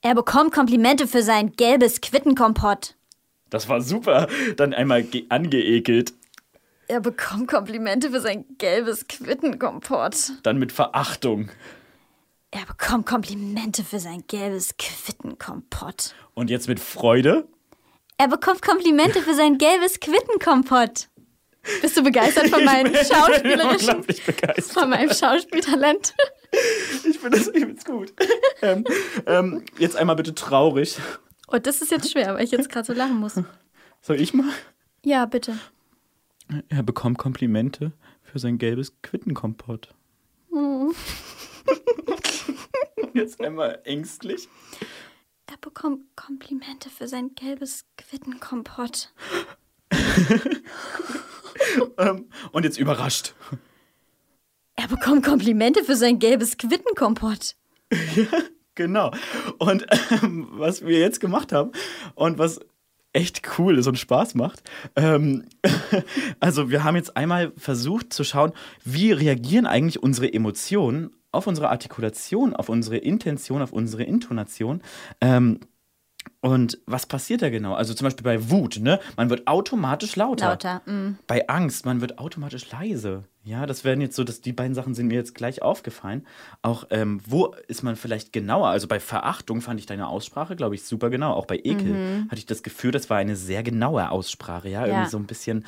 Er 0.01 0.13
bekommt 0.13 0.51
Komplimente 0.51 1.07
für 1.07 1.23
sein 1.23 1.53
gelbes 1.53 2.01
Quittenkompott. 2.01 2.95
Das 3.51 3.69
war 3.69 3.81
super. 3.81 4.27
Dann 4.55 4.73
einmal 4.73 5.05
angeekelt. 5.29 6.13
Er 6.87 6.99
bekommt 6.99 7.47
Komplimente 7.47 8.09
für 8.09 8.19
sein 8.19 8.45
gelbes 8.57 9.07
Quittenkompott. 9.07 10.33
Dann 10.41 10.57
mit 10.57 10.71
Verachtung. 10.71 11.51
Er 12.49 12.65
bekommt 12.65 13.05
Komplimente 13.05 13.83
für 13.83 13.99
sein 13.99 14.23
gelbes 14.27 14.75
Quittenkompott. 14.77 16.15
Und 16.33 16.49
jetzt 16.49 16.67
mit 16.67 16.79
Freude? 16.79 17.47
Er 18.17 18.27
bekommt 18.27 18.61
Komplimente 18.61 19.21
für 19.21 19.35
sein 19.35 19.57
gelbes 19.57 19.99
Quittenkompott. 19.99 21.07
Bist 21.81 21.95
du 21.95 22.03
begeistert 22.03 22.49
von 22.49 22.65
meinem 22.65 22.93
schauspielerischen? 22.93 24.01
Begeistert. 24.01 24.63
Von 24.65 24.89
meinem 24.89 25.13
Schauspieltalent. 25.13 26.13
Ich 27.07 27.19
finde 27.19 27.37
das 27.37 27.47
übelst 27.47 27.85
gut. 27.85 28.13
Ähm, 28.61 28.83
ähm, 29.25 29.63
jetzt 29.77 29.95
einmal 29.95 30.15
bitte 30.17 30.35
traurig. 30.35 30.97
Oh, 31.51 31.57
das 31.57 31.81
ist 31.81 31.91
jetzt 31.91 32.09
schwer, 32.11 32.35
weil 32.35 32.45
ich 32.45 32.51
jetzt 32.51 32.69
gerade 32.69 32.85
so 32.85 32.93
lachen 32.93 33.17
muss. 33.17 33.35
Soll 34.01 34.21
ich 34.21 34.33
mal? 34.33 34.49
Ja, 35.03 35.25
bitte. 35.25 35.57
Er 36.69 36.83
bekommt 36.83 37.17
Komplimente 37.17 37.91
für 38.23 38.39
sein 38.39 38.57
gelbes 38.57 38.93
Quittenkompott. 39.01 39.93
Hm. 40.51 40.93
Jetzt 43.13 43.41
einmal 43.41 43.81
ängstlich. 43.83 44.47
Er 45.47 45.57
bekommt 45.57 46.15
Komplimente 46.15 46.89
für 46.89 47.07
sein 47.07 47.35
gelbes 47.35 47.85
Quittenkompott. 47.97 49.13
ähm, 51.97 52.29
und 52.51 52.63
jetzt 52.63 52.79
überrascht. 52.79 53.33
Er 54.75 54.87
bekommt 54.87 55.25
Komplimente 55.25 55.83
für 55.83 55.95
sein 55.97 56.19
gelbes 56.19 56.57
Quittenkompott. 56.57 57.55
ja. 58.15 58.27
Genau. 58.75 59.11
Und 59.57 59.85
ähm, 60.23 60.47
was 60.51 60.85
wir 60.85 60.99
jetzt 60.99 61.19
gemacht 61.19 61.51
haben 61.51 61.71
und 62.15 62.37
was 62.37 62.59
echt 63.13 63.41
cool 63.57 63.77
ist 63.77 63.87
und 63.87 63.99
Spaß 63.99 64.35
macht. 64.35 64.63
Ähm, 64.95 65.45
also 66.39 66.69
wir 66.69 66.83
haben 66.83 66.95
jetzt 66.95 67.17
einmal 67.17 67.51
versucht 67.57 68.13
zu 68.13 68.23
schauen, 68.23 68.53
wie 68.83 69.11
reagieren 69.11 69.65
eigentlich 69.65 70.01
unsere 70.01 70.31
Emotionen 70.31 71.11
auf 71.33 71.47
unsere 71.47 71.69
Artikulation, 71.69 72.53
auf 72.55 72.69
unsere 72.69 72.97
Intention, 72.97 73.61
auf 73.61 73.71
unsere 73.71 74.03
Intonation. 74.03 74.81
Ähm, 75.21 75.59
und 76.41 76.79
was 76.85 77.05
passiert 77.05 77.41
da 77.41 77.49
genau? 77.49 77.73
Also 77.73 77.93
zum 77.93 78.05
Beispiel 78.05 78.23
bei 78.23 78.49
Wut, 78.49 78.79
ne? 78.79 78.99
Man 79.17 79.29
wird 79.29 79.47
automatisch 79.47 80.15
lauter. 80.15 80.49
Lauter. 80.49 80.81
Mm. 80.85 81.17
Bei 81.27 81.47
Angst, 81.47 81.85
man 81.85 82.01
wird 82.01 82.19
automatisch 82.19 82.69
leise. 82.71 83.23
Ja, 83.43 83.65
das 83.65 83.83
werden 83.83 84.01
jetzt 84.01 84.15
so, 84.15 84.23
dass 84.23 84.41
die 84.41 84.53
beiden 84.53 84.75
Sachen 84.75 84.93
sind 84.93 85.07
mir 85.07 85.15
jetzt 85.15 85.33
gleich 85.33 85.63
aufgefallen. 85.63 86.27
Auch 86.61 86.85
ähm, 86.91 87.19
wo 87.25 87.55
ist 87.67 87.81
man 87.81 87.95
vielleicht 87.95 88.33
genauer? 88.33 88.67
Also 88.67 88.87
bei 88.87 88.99
Verachtung 88.99 89.61
fand 89.61 89.79
ich 89.79 89.87
deine 89.87 90.07
Aussprache, 90.07 90.55
glaube 90.55 90.75
ich, 90.75 90.83
super 90.83 91.09
genau. 91.09 91.33
Auch 91.33 91.47
bei 91.47 91.57
Ekel 91.57 91.93
mhm. 91.93 92.25
hatte 92.25 92.37
ich 92.37 92.45
das 92.45 92.61
Gefühl, 92.61 92.91
das 92.91 93.09
war 93.09 93.17
eine 93.17 93.35
sehr 93.35 93.63
genaue 93.63 94.11
Aussprache, 94.11 94.69
ja, 94.69 94.81
ja. 94.81 94.93
irgendwie 94.93 95.09
so 95.09 95.17
ein 95.17 95.25
bisschen. 95.25 95.65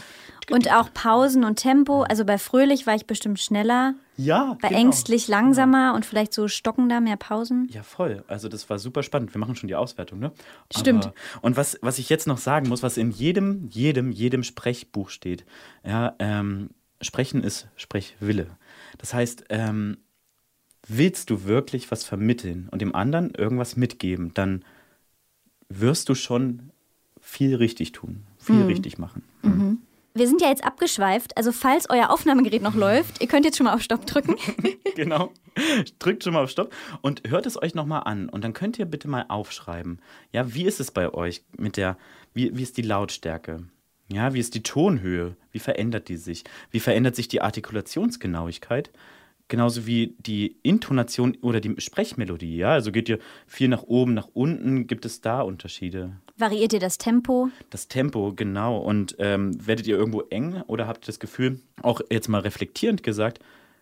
Und 0.52 0.72
auch 0.72 0.94
Pausen 0.94 1.44
und 1.44 1.56
Tempo. 1.56 2.04
Also 2.04 2.26
bei 2.26 2.38
fröhlich 2.38 2.86
war 2.86 2.94
ich 2.94 3.08
bestimmt 3.08 3.40
schneller. 3.40 3.96
Ja. 4.18 4.56
Bei 4.62 4.68
genau. 4.68 4.82
ängstlich 4.82 5.28
langsamer 5.28 5.86
ja. 5.86 5.96
und 5.96 6.06
vielleicht 6.06 6.34
so 6.34 6.48
stockender, 6.48 7.02
mehr 7.02 7.18
Pausen. 7.18 7.68
Ja, 7.72 7.82
voll. 7.82 8.24
Also 8.28 8.50
das 8.50 8.70
war 8.70 8.78
super 8.78 9.02
spannend. 9.02 9.34
Wir 9.34 9.40
machen 9.40 9.56
schon 9.56 9.68
die 9.68 9.76
Auswertung, 9.76 10.20
ne? 10.20 10.32
Stimmt. 10.72 11.08
Aber, 11.08 11.16
und 11.42 11.58
was, 11.58 11.80
was 11.82 11.98
ich 11.98 12.10
jetzt 12.10 12.28
noch 12.28 12.38
sagen 12.38 12.70
muss, 12.70 12.84
was 12.84 12.98
in 12.98 13.10
jedem, 13.10 13.68
jedem, 13.70 14.12
jedem 14.12 14.44
Sprechbuch 14.44 15.10
steht, 15.10 15.44
ja, 15.84 16.14
ähm, 16.20 16.70
Sprechen 17.04 17.44
ist 17.44 17.68
Sprechwille. 17.76 18.48
Das 18.98 19.14
heißt, 19.14 19.46
ähm, 19.50 19.98
willst 20.88 21.30
du 21.30 21.46
wirklich 21.46 21.92
was 21.92 22.04
vermitteln 22.04 22.68
und 22.72 22.82
dem 22.82 22.96
anderen 22.96 23.32
irgendwas 23.32 23.76
mitgeben, 23.76 24.34
dann 24.34 24.64
wirst 25.70 26.10
du 26.10 26.16
schon 26.16 26.72
viel 27.20 27.56
richtig 27.56 27.94
tun, 27.94 28.24
viel 28.38 28.56
mhm. 28.56 28.68
richtig 28.68 28.98
machen. 28.98 29.24
Mhm. 29.42 29.82
Wir 30.16 30.28
sind 30.28 30.42
ja 30.42 30.50
jetzt 30.50 30.64
abgeschweift, 30.64 31.36
also 31.38 31.52
falls 31.52 31.90
euer 31.90 32.12
Aufnahmegerät 32.12 32.62
noch 32.62 32.76
läuft, 32.76 33.20
ihr 33.20 33.28
könnt 33.28 33.46
jetzt 33.46 33.58
schon 33.58 33.64
mal 33.64 33.74
auf 33.74 33.82
Stopp 33.82 34.06
drücken. 34.06 34.36
genau. 34.96 35.32
Drückt 35.98 36.24
schon 36.24 36.34
mal 36.34 36.44
auf 36.44 36.52
Stopp 36.52 36.72
und 37.02 37.24
hört 37.28 37.48
es 37.48 37.60
euch 37.60 37.74
nochmal 37.74 38.04
an 38.06 38.30
und 38.30 38.44
dann 38.44 38.54
könnt 38.54 38.78
ihr 38.78 38.86
bitte 38.86 39.08
mal 39.08 39.26
aufschreiben. 39.28 40.00
Ja, 40.32 40.54
wie 40.54 40.66
ist 40.66 40.80
es 40.80 40.92
bei 40.92 41.12
euch 41.12 41.44
mit 41.58 41.78
der, 41.78 41.98
wie, 42.34 42.56
wie 42.56 42.62
ist 42.62 42.78
die 42.78 42.84
Lautstärke? 42.84 43.64
Ja, 44.14 44.34
wie 44.34 44.40
ist 44.40 44.56
die 44.56 44.64
Tonhöhe? 44.64 45.36
Wie 45.52 45.60
verändert 45.60 46.08
die 46.08 46.18
sich? 46.18 46.44
Wie 46.72 46.80
verändert 46.80 47.16
sich 47.16 47.28
die 47.28 47.42
Artikulationsgenauigkeit? 47.42 48.92
Genauso 49.48 49.86
wie 49.86 50.16
die 50.20 50.56
Intonation 50.64 51.38
oder 51.42 51.60
die 51.60 51.76
Sprechmelodie. 51.80 52.58
Ja, 52.58 52.72
also 52.72 52.92
geht 52.92 53.10
ihr 53.10 53.20
viel 53.46 53.68
nach 53.68 53.84
oben, 53.84 54.14
nach 54.14 54.30
unten? 54.34 54.88
Gibt 54.88 55.06
es 55.06 55.22
da 55.22 55.42
Unterschiede? 55.42 56.14
Variiert 56.38 56.74
ihr 56.74 56.80
das 56.80 56.98
Tempo? 56.98 57.50
Das 57.70 57.88
Tempo, 57.88 58.34
genau. 58.36 58.78
Und 58.78 59.16
ähm, 59.20 59.66
werdet 59.66 59.86
ihr 59.86 59.98
irgendwo 59.98 60.22
eng 60.22 60.62
oder 60.68 60.88
habt 60.88 61.06
ihr 61.06 61.08
das 61.08 61.20
Gefühl, 61.20 61.60
auch 61.82 62.02
jetzt 62.10 62.30
mal 62.30 62.40
reflektierend 62.40 63.04
gesagt, 63.04 63.40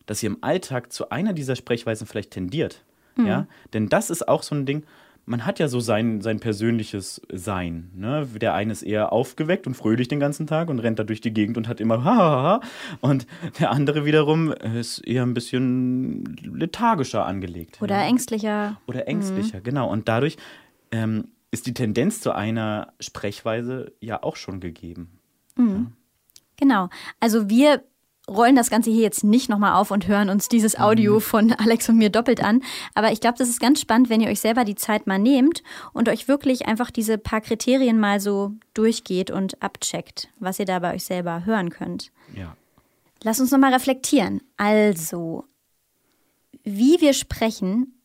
dass 0.07 0.23
ihr 0.23 0.31
im 0.31 0.37
Alltag 0.41 0.91
zu 0.91 1.09
einer 1.09 1.33
dieser 1.33 1.55
Sprechweisen 1.55 2.07
vielleicht 2.07 2.31
tendiert? 2.31 2.83
Mhm. 3.15 3.27
Ja, 3.27 3.47
denn 3.73 3.87
das 3.87 4.09
ist 4.09 4.27
auch 4.27 4.43
so 4.43 4.55
ein 4.55 4.65
Ding 4.65 4.83
man 5.25 5.45
hat 5.45 5.59
ja 5.59 5.67
so 5.67 5.79
sein, 5.79 6.21
sein 6.21 6.39
persönliches 6.39 7.21
Sein. 7.31 7.91
Ne? 7.95 8.27
Der 8.39 8.53
eine 8.53 8.71
ist 8.71 8.81
eher 8.81 9.11
aufgeweckt 9.11 9.67
und 9.67 9.75
fröhlich 9.75 10.07
den 10.07 10.19
ganzen 10.19 10.47
Tag 10.47 10.69
und 10.69 10.79
rennt 10.79 10.99
da 10.99 11.03
durch 11.03 11.21
die 11.21 11.33
Gegend 11.33 11.57
und 11.57 11.67
hat 11.67 11.79
immer 11.79 12.03
Hahaha. 12.03 12.61
Und 13.01 13.27
der 13.59 13.71
andere 13.71 14.05
wiederum 14.05 14.51
ist 14.51 14.99
eher 14.99 15.23
ein 15.23 15.33
bisschen 15.33 16.25
lethargischer 16.43 17.25
angelegt. 17.25 17.81
Oder 17.81 17.97
ne? 17.97 18.05
ängstlicher. 18.05 18.81
Oder 18.87 19.07
ängstlicher, 19.07 19.59
mhm. 19.59 19.63
genau. 19.63 19.89
Und 19.89 20.07
dadurch 20.07 20.37
ähm, 20.91 21.29
ist 21.51 21.67
die 21.67 21.73
Tendenz 21.73 22.21
zu 22.21 22.33
einer 22.33 22.93
Sprechweise 22.99 23.93
ja 23.99 24.23
auch 24.23 24.35
schon 24.35 24.59
gegeben. 24.59 25.19
Mhm. 25.55 25.67
Ja. 25.67 25.91
Genau. 26.57 26.89
Also 27.19 27.49
wir 27.49 27.83
rollen 28.31 28.55
das 28.55 28.69
Ganze 28.69 28.89
hier 28.89 29.01
jetzt 29.01 29.23
nicht 29.23 29.49
nochmal 29.49 29.73
auf 29.73 29.91
und 29.91 30.07
hören 30.07 30.29
uns 30.29 30.47
dieses 30.47 30.79
Audio 30.79 31.15
mhm. 31.15 31.21
von 31.21 31.51
Alex 31.57 31.89
und 31.89 31.97
mir 31.97 32.09
doppelt 32.09 32.43
an. 32.43 32.63
Aber 32.95 33.11
ich 33.11 33.21
glaube, 33.21 33.37
das 33.37 33.49
ist 33.49 33.59
ganz 33.59 33.79
spannend, 33.79 34.09
wenn 34.09 34.21
ihr 34.21 34.29
euch 34.29 34.39
selber 34.39 34.63
die 34.63 34.75
Zeit 34.75 35.07
mal 35.07 35.19
nehmt 35.19 35.63
und 35.93 36.09
euch 36.09 36.27
wirklich 36.27 36.67
einfach 36.67 36.91
diese 36.91 37.17
paar 37.17 37.41
Kriterien 37.41 37.99
mal 37.99 38.19
so 38.19 38.53
durchgeht 38.73 39.29
und 39.31 39.61
abcheckt, 39.61 40.29
was 40.39 40.59
ihr 40.59 40.65
da 40.65 40.79
bei 40.79 40.95
euch 40.95 41.03
selber 41.03 41.45
hören 41.45 41.69
könnt. 41.69 42.11
Ja. 42.35 42.55
Lass 43.23 43.39
uns 43.39 43.51
nochmal 43.51 43.73
reflektieren. 43.73 44.41
Also, 44.57 45.45
wie 46.63 47.01
wir 47.01 47.13
sprechen, 47.13 47.99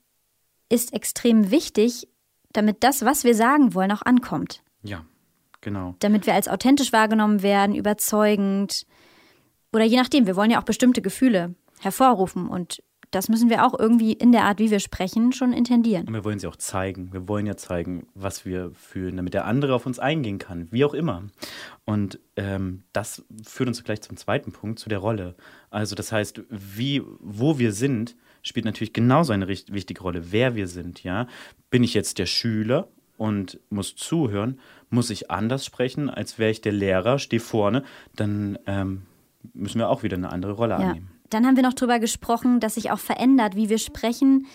ist 0.68 0.92
extrem 0.92 1.50
wichtig, 1.50 2.08
damit 2.52 2.82
das, 2.82 3.04
was 3.04 3.24
wir 3.24 3.34
sagen 3.34 3.74
wollen, 3.74 3.92
auch 3.92 4.02
ankommt. 4.02 4.62
Ja, 4.82 5.04
genau. 5.60 5.94
Damit 6.00 6.26
wir 6.26 6.34
als 6.34 6.48
authentisch 6.48 6.92
wahrgenommen 6.92 7.42
werden, 7.42 7.74
überzeugend, 7.74 8.86
oder 9.76 9.84
je 9.84 9.96
nachdem, 9.96 10.26
wir 10.26 10.36
wollen 10.36 10.50
ja 10.50 10.58
auch 10.58 10.64
bestimmte 10.64 11.02
Gefühle 11.02 11.54
hervorrufen 11.80 12.48
und 12.48 12.82
das 13.10 13.28
müssen 13.28 13.50
wir 13.50 13.64
auch 13.64 13.78
irgendwie 13.78 14.12
in 14.12 14.32
der 14.32 14.44
Art, 14.44 14.58
wie 14.58 14.70
wir 14.70 14.80
sprechen, 14.80 15.32
schon 15.32 15.52
intendieren. 15.52 16.08
Und 16.08 16.14
wir 16.14 16.24
wollen 16.24 16.38
sie 16.38 16.48
auch 16.48 16.56
zeigen. 16.56 17.12
Wir 17.12 17.28
wollen 17.28 17.46
ja 17.46 17.56
zeigen, 17.56 18.08
was 18.14 18.44
wir 18.44 18.72
fühlen, 18.72 19.16
damit 19.16 19.32
der 19.32 19.44
andere 19.44 19.74
auf 19.74 19.86
uns 19.86 19.98
eingehen 19.98 20.38
kann, 20.38 20.68
wie 20.72 20.84
auch 20.84 20.92
immer. 20.92 21.22
Und 21.84 22.18
ähm, 22.36 22.82
das 22.92 23.24
führt 23.46 23.68
uns 23.68 23.84
gleich 23.84 24.02
zum 24.02 24.16
zweiten 24.16 24.50
Punkt, 24.50 24.80
zu 24.80 24.88
der 24.88 24.98
Rolle. 24.98 25.36
Also 25.70 25.94
das 25.94 26.10
heißt, 26.10 26.42
wie, 26.48 27.02
wo 27.20 27.58
wir 27.58 27.72
sind, 27.72 28.16
spielt 28.42 28.66
natürlich 28.66 28.92
genauso 28.92 29.32
eine 29.32 29.46
wichtige 29.46 30.00
Rolle, 30.00 30.32
wer 30.32 30.56
wir 30.56 30.66
sind. 30.66 31.02
Ja, 31.02 31.26
bin 31.70 31.84
ich 31.84 31.94
jetzt 31.94 32.18
der 32.18 32.26
Schüler 32.26 32.88
und 33.16 33.60
muss 33.70 33.94
zuhören, 33.94 34.58
muss 34.90 35.10
ich 35.10 35.30
anders 35.30 35.64
sprechen, 35.64 36.10
als 36.10 36.38
wäre 36.38 36.50
ich 36.50 36.60
der 36.60 36.72
Lehrer, 36.72 37.18
stehe 37.18 37.40
vorne, 37.40 37.82
dann 38.14 38.58
ähm, 38.66 39.02
müssen 39.54 39.78
wir 39.78 39.88
auch 39.88 40.02
wieder 40.02 40.16
eine 40.16 40.30
andere 40.32 40.52
Rolle 40.52 40.74
ja. 40.74 40.88
annehmen. 40.90 41.10
Dann 41.30 41.46
haben 41.46 41.56
wir 41.56 41.62
noch 41.62 41.74
darüber 41.74 41.98
gesprochen, 41.98 42.60
dass 42.60 42.74
sich 42.74 42.90
auch 42.90 42.98
verändert, 42.98 43.56
wie 43.56 43.68
wir 43.68 43.78
sprechen 43.78 44.46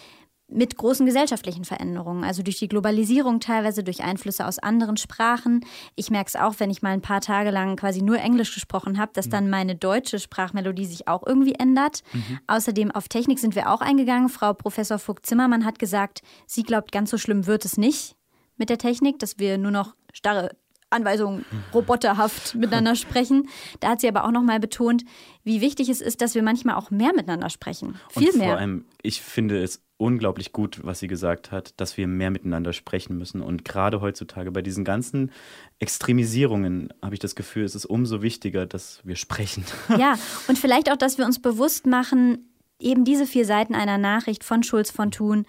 mit 0.51 0.77
großen 0.77 1.05
gesellschaftlichen 1.05 1.63
Veränderungen, 1.63 2.23
also 2.23 2.43
durch 2.43 2.59
die 2.59 2.67
Globalisierung 2.67 3.39
teilweise, 3.39 3.83
durch 3.83 4.03
Einflüsse 4.03 4.45
aus 4.45 4.59
anderen 4.59 4.97
Sprachen. 4.97 5.65
Ich 5.95 6.09
merke 6.09 6.27
es 6.27 6.35
auch, 6.35 6.55
wenn 6.59 6.69
ich 6.69 6.81
mal 6.81 6.89
ein 6.89 7.01
paar 7.01 7.21
Tage 7.21 7.51
lang 7.51 7.77
quasi 7.77 8.01
nur 8.01 8.19
Englisch 8.19 8.53
gesprochen 8.53 8.99
habe, 8.99 9.13
dass 9.13 9.27
mhm. 9.27 9.31
dann 9.31 9.49
meine 9.49 9.75
deutsche 9.75 10.19
Sprachmelodie 10.19 10.85
sich 10.85 11.07
auch 11.07 11.25
irgendwie 11.25 11.55
ändert. 11.55 12.03
Mhm. 12.11 12.39
Außerdem 12.47 12.91
auf 12.91 13.07
Technik 13.07 13.39
sind 13.39 13.55
wir 13.55 13.71
auch 13.71 13.81
eingegangen. 13.81 14.29
Frau 14.29 14.53
Professor 14.53 14.99
Vogt-Zimmermann 14.99 15.65
hat 15.65 15.79
gesagt, 15.79 16.21
sie 16.45 16.63
glaubt, 16.63 16.91
ganz 16.91 17.09
so 17.11 17.17
schlimm 17.17 17.47
wird 17.47 17.63
es 17.65 17.77
nicht 17.77 18.15
mit 18.57 18.69
der 18.69 18.77
Technik, 18.77 19.19
dass 19.19 19.39
wir 19.39 19.57
nur 19.57 19.71
noch 19.71 19.95
starre 20.13 20.51
Anweisungen 20.91 21.45
roboterhaft 21.73 22.55
miteinander 22.55 22.95
sprechen. 22.95 23.49
Da 23.79 23.89
hat 23.89 24.01
sie 24.01 24.07
aber 24.07 24.25
auch 24.25 24.31
nochmal 24.31 24.59
betont, 24.59 25.03
wie 25.43 25.61
wichtig 25.61 25.89
es 25.89 26.01
ist, 26.01 26.21
dass 26.21 26.35
wir 26.35 26.43
manchmal 26.43 26.75
auch 26.75 26.91
mehr 26.91 27.13
miteinander 27.13 27.49
sprechen. 27.49 27.95
Viel 28.09 28.29
Und 28.29 28.37
mehr. 28.37 28.49
Vor 28.49 28.57
allem, 28.57 28.85
ich 29.01 29.21
finde 29.21 29.61
es 29.63 29.81
unglaublich 30.01 30.51
gut, 30.51 30.79
was 30.83 30.99
sie 30.99 31.07
gesagt 31.07 31.51
hat, 31.51 31.79
dass 31.79 31.95
wir 31.95 32.07
mehr 32.07 32.31
miteinander 32.31 32.73
sprechen 32.73 33.17
müssen. 33.17 33.41
Und 33.41 33.63
gerade 33.63 34.01
heutzutage 34.01 34.51
bei 34.51 34.61
diesen 34.63 34.83
ganzen 34.83 35.31
Extremisierungen 35.79 36.89
habe 37.03 37.13
ich 37.13 37.19
das 37.19 37.35
Gefühl, 37.35 37.63
es 37.63 37.75
ist 37.75 37.85
umso 37.85 38.21
wichtiger, 38.21 38.65
dass 38.65 38.99
wir 39.03 39.15
sprechen. 39.15 39.63
Ja, 39.99 40.17
und 40.47 40.57
vielleicht 40.57 40.91
auch, 40.91 40.95
dass 40.95 41.17
wir 41.17 41.25
uns 41.25 41.39
bewusst 41.39 41.85
machen, 41.85 42.49
eben 42.79 43.03
diese 43.05 43.27
vier 43.27 43.45
Seiten 43.45 43.75
einer 43.75 43.99
Nachricht 43.99 44.43
von 44.43 44.63
Schulz 44.63 44.89
von 44.89 45.11
Thun, 45.11 45.45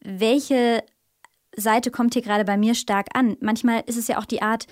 welche 0.00 0.82
Seite 1.56 1.90
kommt 1.90 2.14
hier 2.14 2.22
gerade 2.22 2.44
bei 2.44 2.56
mir 2.56 2.74
stark 2.74 3.08
an. 3.14 3.36
Manchmal 3.40 3.82
ist 3.86 3.96
es 3.96 4.08
ja 4.08 4.18
auch 4.18 4.24
die 4.24 4.42
Art, 4.42 4.66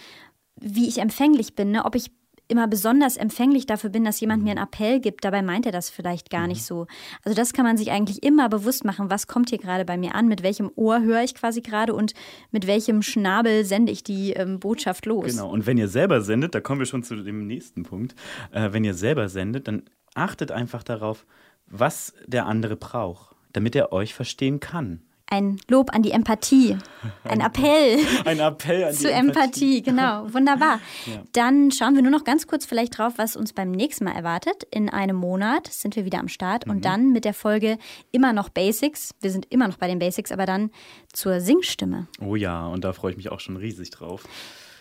wie 0.61 0.89
ich 0.89 0.99
empfänglich 0.99 1.55
bin, 1.55 1.71
ne? 1.71 1.85
ob 1.85 1.95
ich 1.95 2.11
immer 2.51 2.67
besonders 2.67 3.17
empfänglich 3.17 3.65
dafür 3.65 3.91
bin, 3.91 4.05
dass 4.05 4.21
jemand 4.21 4.43
mir 4.43 4.51
einen 4.51 4.65
Appell 4.65 5.01
gibt. 5.01 5.25
Dabei 5.25 5.41
meint 5.41 5.67
er 5.67 5.73
das 5.73 5.89
vielleicht 5.89 6.31
gar 6.31 6.47
nicht 6.47 6.63
mhm. 6.63 6.65
so. 6.65 6.87
Also 7.23 7.37
das 7.37 7.53
kann 7.53 7.65
man 7.65 7.77
sich 7.77 7.91
eigentlich 7.91 8.23
immer 8.23 8.49
bewusst 8.49 8.85
machen. 8.85 9.09
Was 9.09 9.27
kommt 9.27 9.51
hier 9.51 9.59
gerade 9.59 9.85
bei 9.85 9.97
mir 9.97 10.15
an? 10.15 10.27
Mit 10.27 10.43
welchem 10.43 10.71
Ohr 10.75 11.01
höre 11.01 11.23
ich 11.23 11.35
quasi 11.35 11.61
gerade 11.61 11.95
und 11.95 12.13
mit 12.51 12.67
welchem 12.67 13.03
Schnabel 13.03 13.65
sende 13.65 13.93
ich 13.93 14.03
die 14.03 14.33
ähm, 14.33 14.59
Botschaft 14.59 15.07
los? 15.07 15.27
Genau. 15.27 15.49
Und 15.49 15.67
wenn 15.67 15.79
ihr 15.79 15.89
selber 15.89 16.21
sendet, 16.23 16.55
da 16.55 16.61
kommen 16.61 16.81
wir 16.81 16.87
schon 16.87 17.05
zu 17.05 17.23
dem 17.23 17.47
nächsten 17.47 17.85
Punkt. 17.85 18.15
Äh, 18.51 18.73
wenn 18.73 18.85
ihr 18.85 18.95
selber 18.95 19.29
sendet, 19.29 19.69
dann 19.69 19.85
achtet 20.15 20.51
einfach 20.51 20.83
darauf, 20.83 21.25
was 21.67 22.15
der 22.27 22.47
andere 22.47 22.75
braucht, 22.75 23.37
damit 23.53 23.77
er 23.77 23.93
euch 23.93 24.13
verstehen 24.13 24.59
kann 24.59 25.03
ein 25.31 25.59
Lob 25.69 25.95
an 25.95 26.03
die 26.03 26.11
Empathie, 26.11 26.77
ein 27.25 27.41
Appell. 27.41 27.99
Ein 28.25 28.41
Appell 28.41 28.85
an 28.85 28.91
die 28.93 28.99
Zu 28.99 29.11
Empathie. 29.11 29.79
Empathie, 29.79 29.83
genau. 29.91 30.33
Wunderbar. 30.35 30.81
Ja. 31.07 31.23
Dann 31.33 31.71
schauen 31.71 31.95
wir 31.95 32.03
nur 32.03 32.11
noch 32.11 32.25
ganz 32.25 32.47
kurz 32.47 32.67
vielleicht 32.67 32.99
drauf, 32.99 33.15
was 33.17 33.37
uns 33.37 33.53
beim 33.53 33.71
nächsten 33.71 34.05
Mal 34.05 34.13
erwartet. 34.13 34.65
In 34.71 34.89
einem 34.91 35.17
Monat 35.17 35.69
sind 35.69 35.97
wir 35.97 36.05
wieder 36.05 36.19
am 36.19 36.29
Start 36.29 36.67
mhm. 36.67 36.73
und 36.73 36.85
dann 36.85 37.13
mit 37.13 37.25
der 37.25 37.35
Folge 37.35 37.79
immer 38.13 38.33
noch 38.33 38.49
Basics. 38.49 39.15
Wir 39.21 39.31
sind 39.31 39.47
immer 39.51 39.69
noch 39.69 39.79
bei 39.79 39.87
den 39.87 39.99
Basics, 39.99 40.33
aber 40.33 40.47
dann 40.47 40.71
zur 41.13 41.41
Singstimme. 41.41 42.09
Oh 42.21 42.35
ja, 42.35 42.67
und 42.67 42.85
da 42.85 42.93
freue 42.93 43.13
ich 43.13 43.17
mich 43.17 43.31
auch 43.31 43.41
schon 43.41 43.57
riesig 43.57 43.91
drauf. 43.91 44.25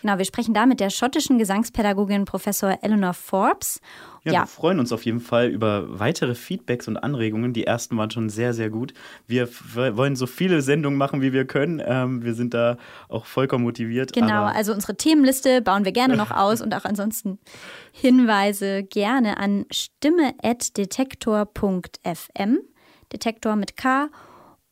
Genau, 0.02 0.18
wir 0.18 0.24
sprechen 0.24 0.54
da 0.54 0.66
mit 0.66 0.80
der 0.80 0.90
schottischen 0.90 1.38
Gesangspädagogin 1.38 2.24
Professor 2.24 2.78
Eleanor 2.82 3.14
Forbes. 3.14 3.80
Ja, 4.24 4.32
ja, 4.32 4.40
wir 4.40 4.46
freuen 4.46 4.80
uns 4.80 4.92
auf 4.92 5.04
jeden 5.04 5.20
Fall 5.20 5.48
über 5.48 5.98
weitere 5.98 6.34
Feedbacks 6.34 6.88
und 6.88 6.98
Anregungen. 6.98 7.52
Die 7.52 7.66
ersten 7.66 7.96
waren 7.96 8.10
schon 8.10 8.28
sehr, 8.28 8.52
sehr 8.52 8.68
gut. 8.68 8.92
Wir 9.26 9.48
wollen 9.48 10.16
so 10.16 10.26
viele 10.26 10.62
Sendungen 10.62 10.98
machen, 10.98 11.22
wie 11.22 11.32
wir 11.32 11.46
können. 11.46 11.80
Ähm, 11.84 12.22
wir 12.22 12.34
sind 12.34 12.52
da 12.52 12.76
auch 13.08 13.24
vollkommen 13.24 13.64
motiviert. 13.64 14.12
Genau, 14.12 14.44
also 14.44 14.72
unsere 14.72 14.96
Themenliste 14.96 15.62
bauen 15.62 15.84
wir 15.84 15.92
gerne 15.92 16.16
noch 16.16 16.30
aus 16.30 16.60
und 16.60 16.74
auch 16.74 16.84
ansonsten 16.84 17.38
Hinweise 17.92 18.82
gerne 18.82 19.38
an 19.38 19.66
stimme.detektor.fm. 19.70 22.58
Detektor 23.12 23.56
mit 23.56 23.76
K 23.76 24.08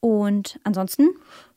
Und 0.00 0.60
ansonsten? 0.64 1.08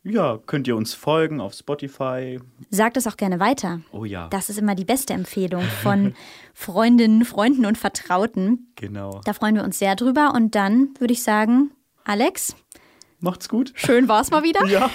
Ja, 0.03 0.39
könnt 0.47 0.67
ihr 0.67 0.75
uns 0.75 0.95
folgen 0.95 1.39
auf 1.39 1.53
Spotify. 1.53 2.39
Sagt 2.71 2.97
es 2.97 3.05
auch 3.05 3.17
gerne 3.17 3.39
weiter. 3.39 3.81
Oh 3.91 4.03
ja. 4.03 4.27
Das 4.29 4.49
ist 4.49 4.57
immer 4.57 4.73
die 4.73 4.85
beste 4.85 5.13
Empfehlung 5.13 5.61
von 5.83 6.15
Freundinnen, 6.55 7.23
Freunden 7.23 7.65
und 7.67 7.77
Vertrauten. 7.77 8.71
Genau. 8.77 9.21
Da 9.25 9.33
freuen 9.33 9.55
wir 9.55 9.63
uns 9.63 9.77
sehr 9.77 9.95
drüber. 9.95 10.33
Und 10.33 10.55
dann 10.55 10.89
würde 10.99 11.13
ich 11.13 11.21
sagen, 11.21 11.71
Alex. 12.03 12.55
Macht's 13.19 13.47
gut. 13.47 13.73
Schön 13.75 14.07
war's 14.07 14.31
mal 14.31 14.41
wieder. 14.41 14.65
Ja. 14.65 14.89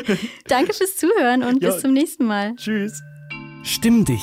Danke 0.46 0.72
fürs 0.72 0.96
Zuhören 0.96 1.42
und 1.42 1.60
Ja. 1.60 1.70
bis 1.72 1.80
zum 1.80 1.92
nächsten 1.92 2.24
Mal. 2.26 2.54
Tschüss. 2.54 3.02
Stimm 3.64 4.04
dich. 4.04 4.22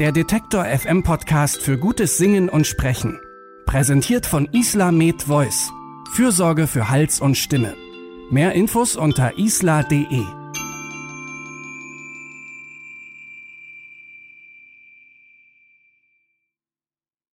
Der 0.00 0.12
Detektor 0.12 0.66
FM 0.66 1.02
Podcast 1.02 1.62
für 1.62 1.78
gutes 1.78 2.18
Singen 2.18 2.50
und 2.50 2.66
Sprechen. 2.66 3.18
Präsentiert 3.64 4.26
von 4.26 4.46
Isla 4.52 4.92
Med 4.92 5.22
Voice. 5.22 5.70
Fürsorge 6.12 6.66
für 6.66 6.90
Hals 6.90 7.20
und 7.22 7.36
Stimme. 7.38 7.74
Mehr 8.30 8.52
Infos 8.52 8.96
unter 8.96 9.38
isla.de. 9.38 10.37